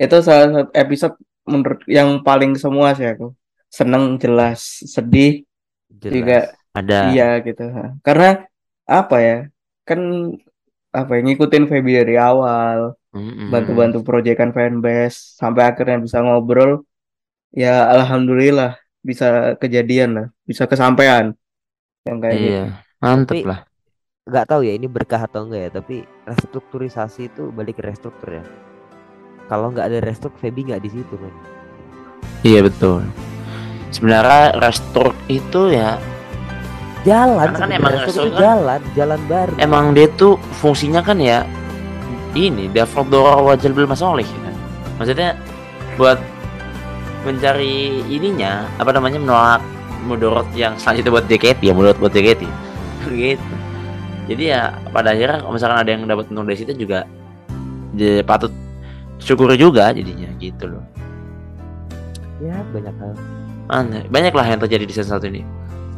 Itu 0.00 0.16
salah 0.24 0.48
satu 0.54 0.70
episode 0.72 1.14
menurut 1.46 1.80
yang 1.90 2.22
paling 2.22 2.54
semua 2.56 2.94
sih 2.94 3.06
aku. 3.06 3.34
Seneng 3.70 4.18
jelas, 4.18 4.82
sedih 4.86 5.46
jelas. 6.02 6.12
juga 6.14 6.38
Ada 6.74 6.98
iya 7.14 7.28
gitu. 7.42 7.62
Karena 8.02 8.46
apa 8.86 9.16
ya? 9.22 9.38
Kan 9.86 10.00
apa 10.90 11.10
ya 11.14 11.20
ngikutin 11.22 11.70
Feby 11.70 12.02
dari 12.02 12.14
awal, 12.18 12.98
Mm-mm. 13.14 13.50
bantu-bantu 13.54 14.02
proyekan 14.02 14.50
fanbase 14.50 15.38
sampai 15.38 15.70
akhirnya 15.70 16.02
bisa 16.02 16.18
ngobrol. 16.22 16.82
Ya 17.54 17.86
alhamdulillah 17.90 18.78
bisa 19.02 19.54
kejadian 19.58 20.10
lah, 20.18 20.26
bisa 20.46 20.66
kesampaian. 20.70 21.34
Yang 22.06 22.18
kayak 22.22 22.36
gitu. 22.38 22.50
Iya, 22.50 22.64
mantep 22.98 23.34
Tapi- 23.38 23.46
lah. 23.46 23.60
Nggak 24.30 24.46
tahu 24.46 24.62
ya 24.62 24.72
ini 24.72 24.86
berkah 24.86 25.20
atau 25.20 25.42
enggak 25.42 25.60
ya 25.60 25.70
tapi 25.72 25.96
restrukturisasi 26.24 27.28
itu 27.28 27.50
balik 27.50 27.76
ke 27.76 27.84
restruktur 27.84 28.30
ya. 28.32 28.44
Kalau 29.46 29.68
nggak 29.68 29.82
ada 29.84 29.98
restruktur 30.00 30.38
Feby 30.40 30.62
nggak 30.64 30.80
di 30.80 30.90
situ 30.92 31.14
kan 31.14 31.34
Iya 32.40 32.62
betul. 32.62 33.02
Sebenarnya 33.90 34.54
restoran 34.56 35.18
itu 35.26 35.70
ya 35.70 35.98
jalan 37.02 37.48
Karena 37.48 37.58
kan 37.58 37.68
emang 37.72 37.90
restruktur 37.92 38.22
itu 38.22 38.30
kan- 38.30 38.40
jalan 38.40 38.80
jalan 38.94 39.20
baru. 39.26 39.52
emang 39.58 39.84
dia 39.90 40.06
tuh 40.12 40.32
fungsinya 40.54 41.00
kan 41.00 41.18
ya 41.18 41.42
ini 42.30 42.68
develop 42.68 43.10
dorong 43.10 43.42
wajal 43.44 43.72
bil 43.72 43.84
masoleh 43.84 44.22
kan. 44.22 44.54
Maksudnya 44.96 45.34
buat 45.96 46.22
mencari 47.20 47.74
ininya 48.06 48.64
apa 48.76 48.90
namanya 48.90 49.18
menolak 49.18 49.62
mudorot 50.02 50.46
yang 50.54 50.72
selanjutnya 50.76 51.10
buat 51.10 51.26
JKT 51.26 51.60
ya 51.60 51.74
mudorot 51.74 51.98
buat 51.98 52.08
JKT 52.08 52.46
gitu 53.10 53.54
jadi 54.30 54.42
ya 54.46 54.60
pada 54.94 55.10
akhirnya 55.10 55.42
kalau 55.42 55.52
misalkan 55.58 55.78
ada 55.82 55.90
yang 55.90 56.06
dapat 56.06 56.24
untung 56.30 56.46
dari 56.46 56.54
situ 56.56 56.72
juga 56.72 57.02
dia 57.92 58.22
patut 58.22 58.54
syukur 59.18 59.50
juga 59.58 59.90
jadinya 59.90 60.30
gitu 60.38 60.70
loh 60.70 60.84
ya 62.38 62.54
banyak 62.70 62.94
hal 62.94 63.12
Aneh. 63.70 64.02
banyak 64.06 64.32
lah 64.34 64.46
yang 64.46 64.58
terjadi 64.58 64.86
di 64.86 64.94
season 64.94 65.18
satu 65.18 65.26
ini 65.26 65.42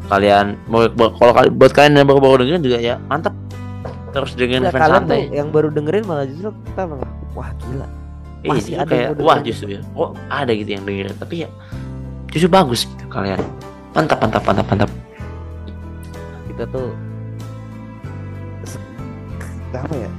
kalian 0.09 0.57
mau 0.67 0.89
kalau 1.15 1.33
kali- 1.33 1.53
buat 1.53 1.71
kalian 1.71 2.03
yang 2.03 2.09
baru-baru 2.09 2.43
dengerin 2.45 2.63
juga 2.65 2.79
ya 2.81 2.97
mantap 3.07 3.37
terus 4.11 4.35
dengerin 4.35 4.65
Nggak, 4.65 4.75
fans 4.75 4.83
kalian 4.83 4.97
santai 5.05 5.23
yang 5.31 5.49
baru 5.49 5.69
dengerin 5.71 6.05
malah 6.05 6.25
justru 6.25 6.51
kita 6.67 6.83
malah 6.89 7.11
wah 7.33 7.53
gila 7.63 7.89
Iya, 8.43 8.51
Masih 8.51 8.63
justru 8.67 8.83
ada 8.83 8.91
kayak 8.91 9.07
yang 9.07 9.23
wah 9.23 9.39
justru 9.39 9.67
ya. 9.71 9.81
Oh, 9.95 10.11
ada 10.27 10.51
gitu 10.51 10.71
yang 10.75 10.83
dengerin, 10.83 11.15
tapi 11.15 11.47
ya 11.47 11.49
justru 12.27 12.51
bagus 12.51 12.91
gitu 12.91 13.07
kalian. 13.07 13.39
Mantap, 13.95 14.19
mantap, 14.19 14.43
mantap, 14.43 14.67
mantap. 14.67 14.91
kita 16.51 16.67
tuh 16.75 16.91
apa 19.81 19.95
ya? 19.97 20.11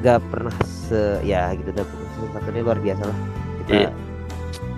Nggak 0.00 0.18
pernah 0.32 0.56
se 0.64 1.02
ya 1.24 1.52
gitu 1.56 1.70
dah 1.72 1.86
satunya 2.32 2.60
luar 2.64 2.78
biasa 2.80 3.02
lah. 3.04 3.18
Kita 3.60 3.70
Iya. 3.72 3.90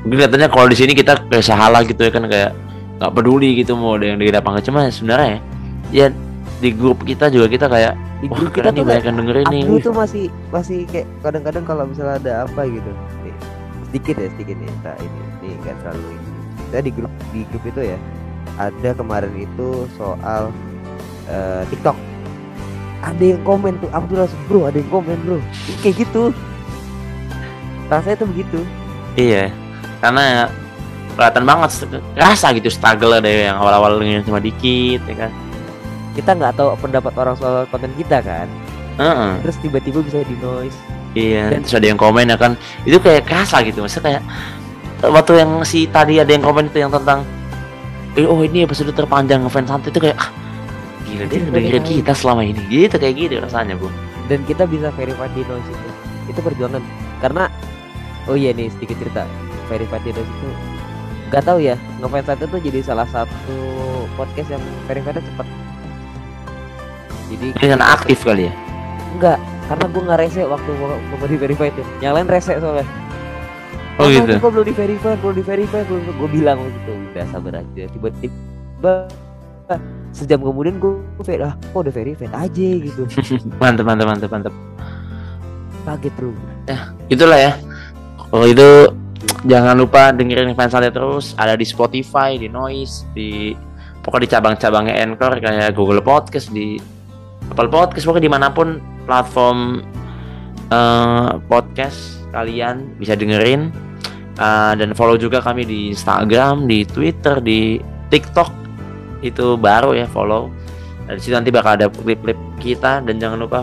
Mungkin 0.06 0.18
katanya 0.30 0.48
kalau 0.50 0.66
di 0.70 0.76
sini 0.78 0.92
kita 0.94 1.18
kayak 1.26 1.42
salah 1.42 1.82
gitu 1.82 1.98
ya 1.98 2.10
kan 2.14 2.30
kayak 2.30 2.50
nggak 2.96 3.12
peduli 3.12 3.58
gitu 3.60 3.76
mau 3.76 3.98
ada 3.98 4.08
yang 4.08 4.16
dengerin 4.16 4.40
apa 4.40 4.48
enggak 4.54 4.64
cuma 4.70 4.80
sebenarnya 4.88 5.36
ya, 5.92 6.08
di 6.64 6.70
grup 6.72 7.04
kita 7.04 7.28
juga 7.28 7.44
kita 7.50 7.66
kayak 7.68 7.92
di 8.24 8.26
wah 8.32 8.38
grup 8.40 8.52
kita 8.56 8.70
tuh 8.72 8.84
banyak 8.86 9.04
yang 9.04 9.16
dengerin 9.20 9.46
nih. 9.52 9.62
Tuh 9.82 9.92
masih 9.92 10.24
masih 10.48 10.78
kayak 10.88 11.06
kadang-kadang 11.20 11.64
kalau 11.68 11.84
misalnya 11.84 12.16
ada 12.22 12.32
apa 12.48 12.64
gitu 12.64 12.88
nih, 13.26 13.36
sedikit 13.90 14.14
ya 14.16 14.28
sedikit 14.32 14.56
nih 14.56 14.68
kita 14.70 14.92
ini 15.02 15.20
ini 15.44 15.48
nggak 15.60 15.76
terlalu 15.84 16.08
ini. 16.14 16.30
Kita 16.56 16.78
di 16.80 16.90
grup 16.94 17.12
di 17.34 17.40
grup 17.52 17.64
itu 17.68 17.80
ya 17.84 17.98
ada 18.56 18.90
kemarin 18.96 19.34
itu 19.36 19.68
soal 20.00 20.42
eh, 21.28 21.62
TikTok 21.68 21.96
ada 23.01 23.20
yang 23.20 23.40
komen 23.42 23.76
tuh 23.76 23.90
Abdul 23.90 24.18
langsung 24.18 24.40
bro 24.47 24.61
ada 24.64 24.76
yang 24.76 24.88
komen 24.88 25.16
bro 25.22 25.38
kayak 25.80 25.97
gitu 25.99 26.32
rasanya 27.86 28.16
tuh 28.18 28.28
begitu 28.28 28.61
Iya. 29.16 29.49
Karena 29.99 30.53
kelihatan 31.16 31.44
banget 31.44 31.70
rasa 32.12 32.53
gitu 32.53 32.68
struggle 32.68 33.16
ada 33.16 33.24
yang 33.24 33.57
awal-awal 33.57 33.97
dengerin 33.97 34.20
cuma 34.22 34.36
dikit 34.36 35.01
ya 35.05 35.16
kan. 35.18 35.32
kita 36.12 36.32
nggak 36.32 36.53
tahu 36.55 36.76
pendapat 36.76 37.12
orang 37.14 37.32
soal 37.34 37.64
konten 37.66 37.88
kita 37.94 38.20
kan 38.20 38.44
Heeh. 38.97 39.32
terus 39.40 39.57
tiba-tiba 39.59 40.01
bisa 40.01 40.20
di 40.20 40.36
noise 40.38 40.76
Iya, 41.12 41.49
Dan- 41.49 41.64
terus 41.64 41.72
ada 41.72 41.88
yang 41.88 41.97
komen 41.97 42.28
ya 42.28 42.36
kan. 42.36 42.61
Itu 42.84 43.01
kayak 43.01 43.24
kerasa 43.24 43.64
gitu. 43.64 43.80
Maksudnya 43.80 44.20
kayak 44.20 44.22
waktu 45.09 45.32
yang 45.40 45.64
si 45.64 45.88
tadi 45.88 46.20
ada 46.20 46.28
yang 46.28 46.44
komen 46.44 46.68
itu 46.68 46.76
yang 46.76 46.92
tentang 46.92 47.24
eh, 48.12 48.28
oh 48.28 48.36
ini 48.40 48.68
episode 48.68 48.92
terpanjang 48.92 49.40
ngefans 49.40 49.64
santai 49.64 49.88
itu 49.88 49.97
kayak 49.97 50.20
ah, 50.20 50.28
gila 51.07 51.24
dia 51.30 51.40
dengerin 51.46 51.84
kita 51.86 52.12
selama 52.12 52.42
ini. 52.42 52.61
Gitu 52.66 52.98
kayak 52.98 53.14
gitu 53.14 53.34
rasanya, 53.38 53.78
Bu. 53.78 53.86
dan 54.26 54.42
kita 54.42 54.66
bisa 54.66 54.90
verify 54.98 55.30
di 55.30 55.46
noise 55.46 55.70
itu 55.70 55.88
itu 56.26 56.40
perjuangan 56.42 56.82
karena 57.22 57.46
oh 58.26 58.34
iya 58.34 58.50
nih 58.50 58.66
sedikit 58.74 58.98
cerita 58.98 59.22
verify 59.70 60.02
di 60.02 60.11
noise 60.11 60.26
itu 60.26 60.48
nggak 61.30 61.42
tahu 61.46 61.59
ya 61.62 61.74
ngefans 62.02 62.26
satu 62.26 62.44
tuh 62.50 62.59
jadi 62.59 62.78
salah 62.82 63.07
satu 63.07 63.59
podcast 64.18 64.50
yang 64.59 64.62
verify 64.90 65.14
cepat 65.14 65.46
jadi 67.26 67.46
karena 67.59 67.86
aktif 67.86 68.18
kali 68.22 68.50
ya. 68.50 68.52
enggak 69.14 69.38
karena 69.66 69.84
gue 69.90 70.02
nggak 70.07 70.18
rese 70.22 70.42
waktu 70.46 70.70
mau 70.78 71.26
di 71.26 71.38
verify 71.38 71.66
itu 71.70 71.82
yang 72.02 72.14
lain 72.14 72.26
rese 72.30 72.54
soalnya 72.59 72.86
Oh 73.96 74.12
"Mama, 74.12 74.28
gitu. 74.28 74.44
kok 74.44 74.50
belum 74.52 74.66
di 74.68 74.74
verify 74.76 75.12
belum 75.16 75.34
di 75.40 75.44
verify 75.46 75.80
belum 75.88 76.02
gue 76.20 76.28
bilang 76.28 76.59
gitu 76.68 76.92
udah 76.92 77.24
sabar 77.32 77.64
aja 77.64 77.84
tiba-tiba 77.96 78.94
sejam 80.16 80.40
kemudian 80.40 80.80
gue 80.80 80.96
ah 81.44 81.52
kok 81.52 81.76
udah 81.84 81.92
verified 81.92 82.32
aja 82.32 82.68
gitu. 82.80 83.04
Mantap, 83.60 83.84
mantap, 83.84 84.06
mantap, 84.08 84.30
mantap. 84.32 84.54
kaget 85.84 86.12
bro 86.18 86.34
Itulah 87.12 87.38
ya. 87.38 87.52
Kalau 88.18 88.46
itu 88.48 88.68
jangan 89.46 89.78
lupa 89.78 90.10
dengerin 90.10 90.56
fans 90.56 90.72
santai 90.72 90.90
terus. 90.90 91.36
Ada 91.38 91.54
di 91.54 91.62
Spotify, 91.68 92.40
di 92.40 92.48
Noise, 92.50 93.06
di 93.12 93.54
pokoknya 94.02 94.24
di 94.24 94.30
cabang-cabangnya 94.32 94.94
Anchor 95.04 95.38
kayak 95.38 95.76
Google 95.78 96.02
Podcast, 96.02 96.50
di 96.50 96.80
Apple 97.52 97.70
Podcast, 97.70 98.08
pokoknya 98.08 98.26
di 98.26 98.32
mana 98.32 98.48
pun 98.50 98.82
platform 99.06 99.84
eh, 100.72 101.30
podcast 101.46 102.24
kalian 102.34 102.98
bisa 102.98 103.14
dengerin. 103.14 103.70
Eh, 104.36 104.72
dan 104.74 104.90
follow 104.96 105.14
juga 105.14 105.38
kami 105.38 105.62
di 105.62 105.94
Instagram, 105.94 106.66
di 106.66 106.82
Twitter, 106.82 107.38
di 107.38 107.78
TikTok 108.10 108.65
itu 109.28 109.56
baru 109.56 109.92
ya 109.92 110.06
follow. 110.06 110.48
Dan 111.06 111.16
di 111.16 111.22
situ 111.22 111.32
nanti 111.32 111.50
bakal 111.50 111.74
ada 111.74 111.86
klip-klip 111.86 112.34
kita 112.56 112.98
dan 113.00 113.14
jangan 113.16 113.38
lupa 113.38 113.60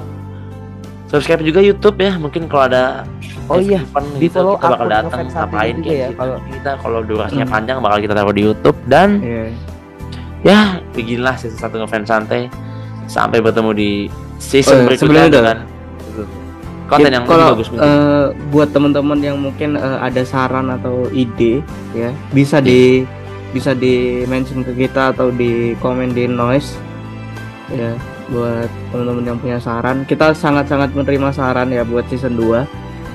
subscribe 1.07 1.41
juga 1.41 1.59
YouTube 1.59 1.97
ya. 1.97 2.15
Mungkin 2.15 2.47
kalau 2.47 2.65
ada 2.65 3.03
Oh 3.43 3.59
iya, 3.59 3.83
di 4.15 4.23
gitu, 4.23 4.39
follow 4.39 4.55
kita 4.55 4.67
bakal 4.69 4.87
datang 4.87 5.27
ngapain 5.27 5.75
kayak 5.77 5.91
ya, 5.91 6.07
gitu. 6.07 6.15
kalau- 6.15 6.39
kita 6.47 6.71
kalau 6.79 6.99
durasinya 7.01 7.43
Hmm. 7.43 7.53
panjang 7.53 7.77
bakal 7.77 7.97
kita 7.99 8.13
taruh 8.13 8.31
di 8.31 8.41
YouTube 8.41 8.77
dan 8.85 9.19
Iya. 9.19 9.43
ya 10.41 10.59
beginilah 10.89 11.35
season 11.35 11.59
satu 11.59 11.75
ngefans 11.77 12.07
santai 12.07 12.47
sampai 13.05 13.43
bertemu 13.43 13.71
di 13.73 13.89
season 14.39 14.71
Oh 14.73 14.79
iya, 14.79 14.87
berikutnya 14.87 15.27
dengan 15.27 15.57
konten 16.85 17.11
yang 17.11 17.25
kalau 17.25 17.43
lebih 17.45 17.55
bagus 17.57 17.67
mungkin. 17.67 17.89
eh, 17.89 18.25
buat 18.47 18.69
teman-teman 18.71 19.19
yang 19.19 19.37
mungkin 19.37 19.69
eh, 19.75 19.97
ada 19.99 20.21
saran 20.23 20.67
atau 20.69 21.11
ide 21.11 21.59
ya 21.91 22.15
bisa 22.31 22.59
di 22.59 23.03
bisa 23.53 23.71
di 23.71 24.25
mention 24.25 24.65
ke 24.65 24.73
kita 24.75 25.13
atau 25.13 25.29
di 25.29 25.77
komen 25.77 26.11
di 26.11 26.25
noise 26.25 26.73
ya 27.69 27.93
buat 28.27 28.65
teman-teman 28.89 29.23
yang 29.25 29.37
punya 29.37 29.57
saran 29.57 30.01
kita 30.03 30.33
sangat-sangat 30.33 30.89
menerima 30.91 31.29
saran 31.29 31.69
ya 31.69 31.85
buat 31.85 32.03
season 32.07 32.33
2 32.33 32.41
Mm-mm. 32.41 32.65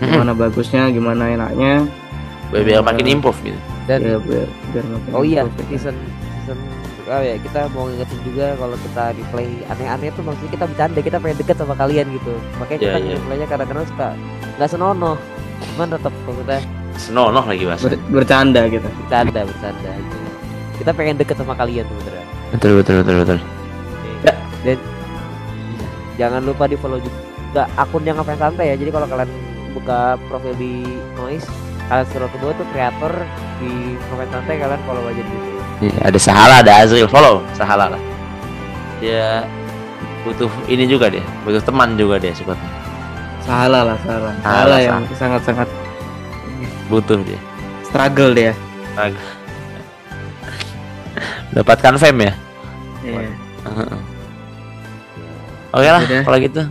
gimana 0.05 0.33
bagusnya 0.33 0.89
gimana 0.89 1.27
enaknya 1.29 1.85
biar, 2.49 2.63
biar 2.63 2.81
makin 2.81 3.07
improve 3.09 3.39
gitu 3.43 3.59
dan 3.85 3.99
ya 4.01 4.17
biar, 4.21 4.47
biar 4.71 4.85
makin 4.87 5.11
oh 5.11 5.25
iya 5.25 5.43
improve 5.43 5.67
ya. 5.67 5.71
season 5.75 5.97
season 6.39 6.59
oh 7.09 7.23
ya 7.25 7.35
kita 7.41 7.61
mau 7.73 7.89
ngingetin 7.89 8.21
juga 8.23 8.47
kalau 8.55 8.77
kita 8.79 9.05
replay 9.17 9.49
aneh-aneh 9.67 10.09
tuh 10.13 10.23
maksudnya 10.23 10.51
kita 10.55 10.65
bercanda 10.69 11.01
kita 11.03 11.17
pengen 11.19 11.37
deket 11.41 11.57
sama 11.57 11.75
kalian 11.75 12.07
gitu 12.15 12.33
makanya 12.61 12.79
kita 12.79 12.91
Iya, 12.95 13.01
iya. 13.03 13.15
replaynya 13.17 13.47
kadang-kadang 13.49 13.87
suka 13.89 14.09
nggak 14.61 14.71
senonoh 14.71 15.17
cuman 15.75 15.89
tetap 15.91 16.15
maksudnya 16.23 16.61
Senonoh 16.99 17.47
lagi 17.47 17.63
bahasa. 17.63 17.87
Ber- 17.95 18.03
bercanda 18.11 18.67
gitu. 18.67 18.89
bercanda 19.07 19.41
bercanda 19.47 19.91
gitu. 19.95 20.17
Kita 20.79 20.91
pengen 20.91 21.17
deket 21.17 21.37
sama 21.37 21.53
kalian 21.53 21.85
sebenarnya 21.85 22.27
Betul 22.49 22.71
betul 22.81 22.95
betul 23.03 23.17
betul. 23.21 23.39
dan 24.65 24.79
jangan 26.17 26.43
lupa 26.43 26.65
di 26.65 26.75
follow 26.75 26.99
juga 26.99 27.69
akun 27.77 28.03
yang 28.03 28.17
ngapain 28.17 28.37
santai 28.37 28.73
ya 28.73 28.77
jadi 28.77 28.91
kalau 28.91 29.07
kalian 29.07 29.31
buka 29.71 29.99
profil 30.27 30.55
di 30.57 30.83
noise 31.15 31.47
kalian 31.87 32.05
scroll 32.07 32.27
ke 32.27 32.37
bawah 32.39 32.55
tuh 32.57 32.67
kreator 32.73 33.13
di 33.59 33.71
ngapain 34.01 34.31
santai 34.31 34.55
kalian 34.57 34.81
follow 34.83 35.05
aja 35.05 35.19
di 35.19 35.31
situ 35.31 35.57
Iya, 35.79 36.11
ada 36.11 36.19
Sahala, 36.19 36.55
ada 36.59 36.73
Azril, 36.83 37.07
follow 37.07 37.39
Sahala 37.55 37.95
lah. 37.95 38.03
Dia 38.99 39.47
butuh 40.27 40.51
ini 40.67 40.91
juga 40.91 41.07
dia, 41.07 41.23
butuh 41.47 41.63
teman 41.63 41.95
juga 41.95 42.19
dia 42.19 42.35
seperti 42.35 42.67
Salah 43.47 43.87
lah, 43.87 43.99
salah. 44.03 44.35
Salah, 44.43 44.43
Salah 44.43 44.79
yang 44.83 45.03
sangat-sangat 45.15 45.69
butuh 46.91 47.23
dia. 47.23 47.39
struggle 47.87 48.35
dia. 48.35 48.53
Dapatkan 51.53 51.95
fame 51.97 52.21
ya. 52.29 52.33
Heeh. 53.05 53.99
Oke 55.69 55.89
lah, 55.89 56.03
Udah. 56.03 56.23
kalau 56.25 56.39
gitu 56.41 56.63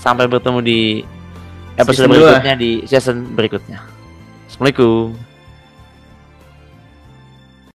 sampai 0.00 0.24
bertemu 0.24 0.58
di 0.64 0.80
episode 1.76 2.08
Season 2.08 2.12
berikutnya 2.12 2.54
di 2.56 2.70
season 2.88 3.16
berikutnya. 3.36 3.78
Assalamualaikum. 4.48 5.29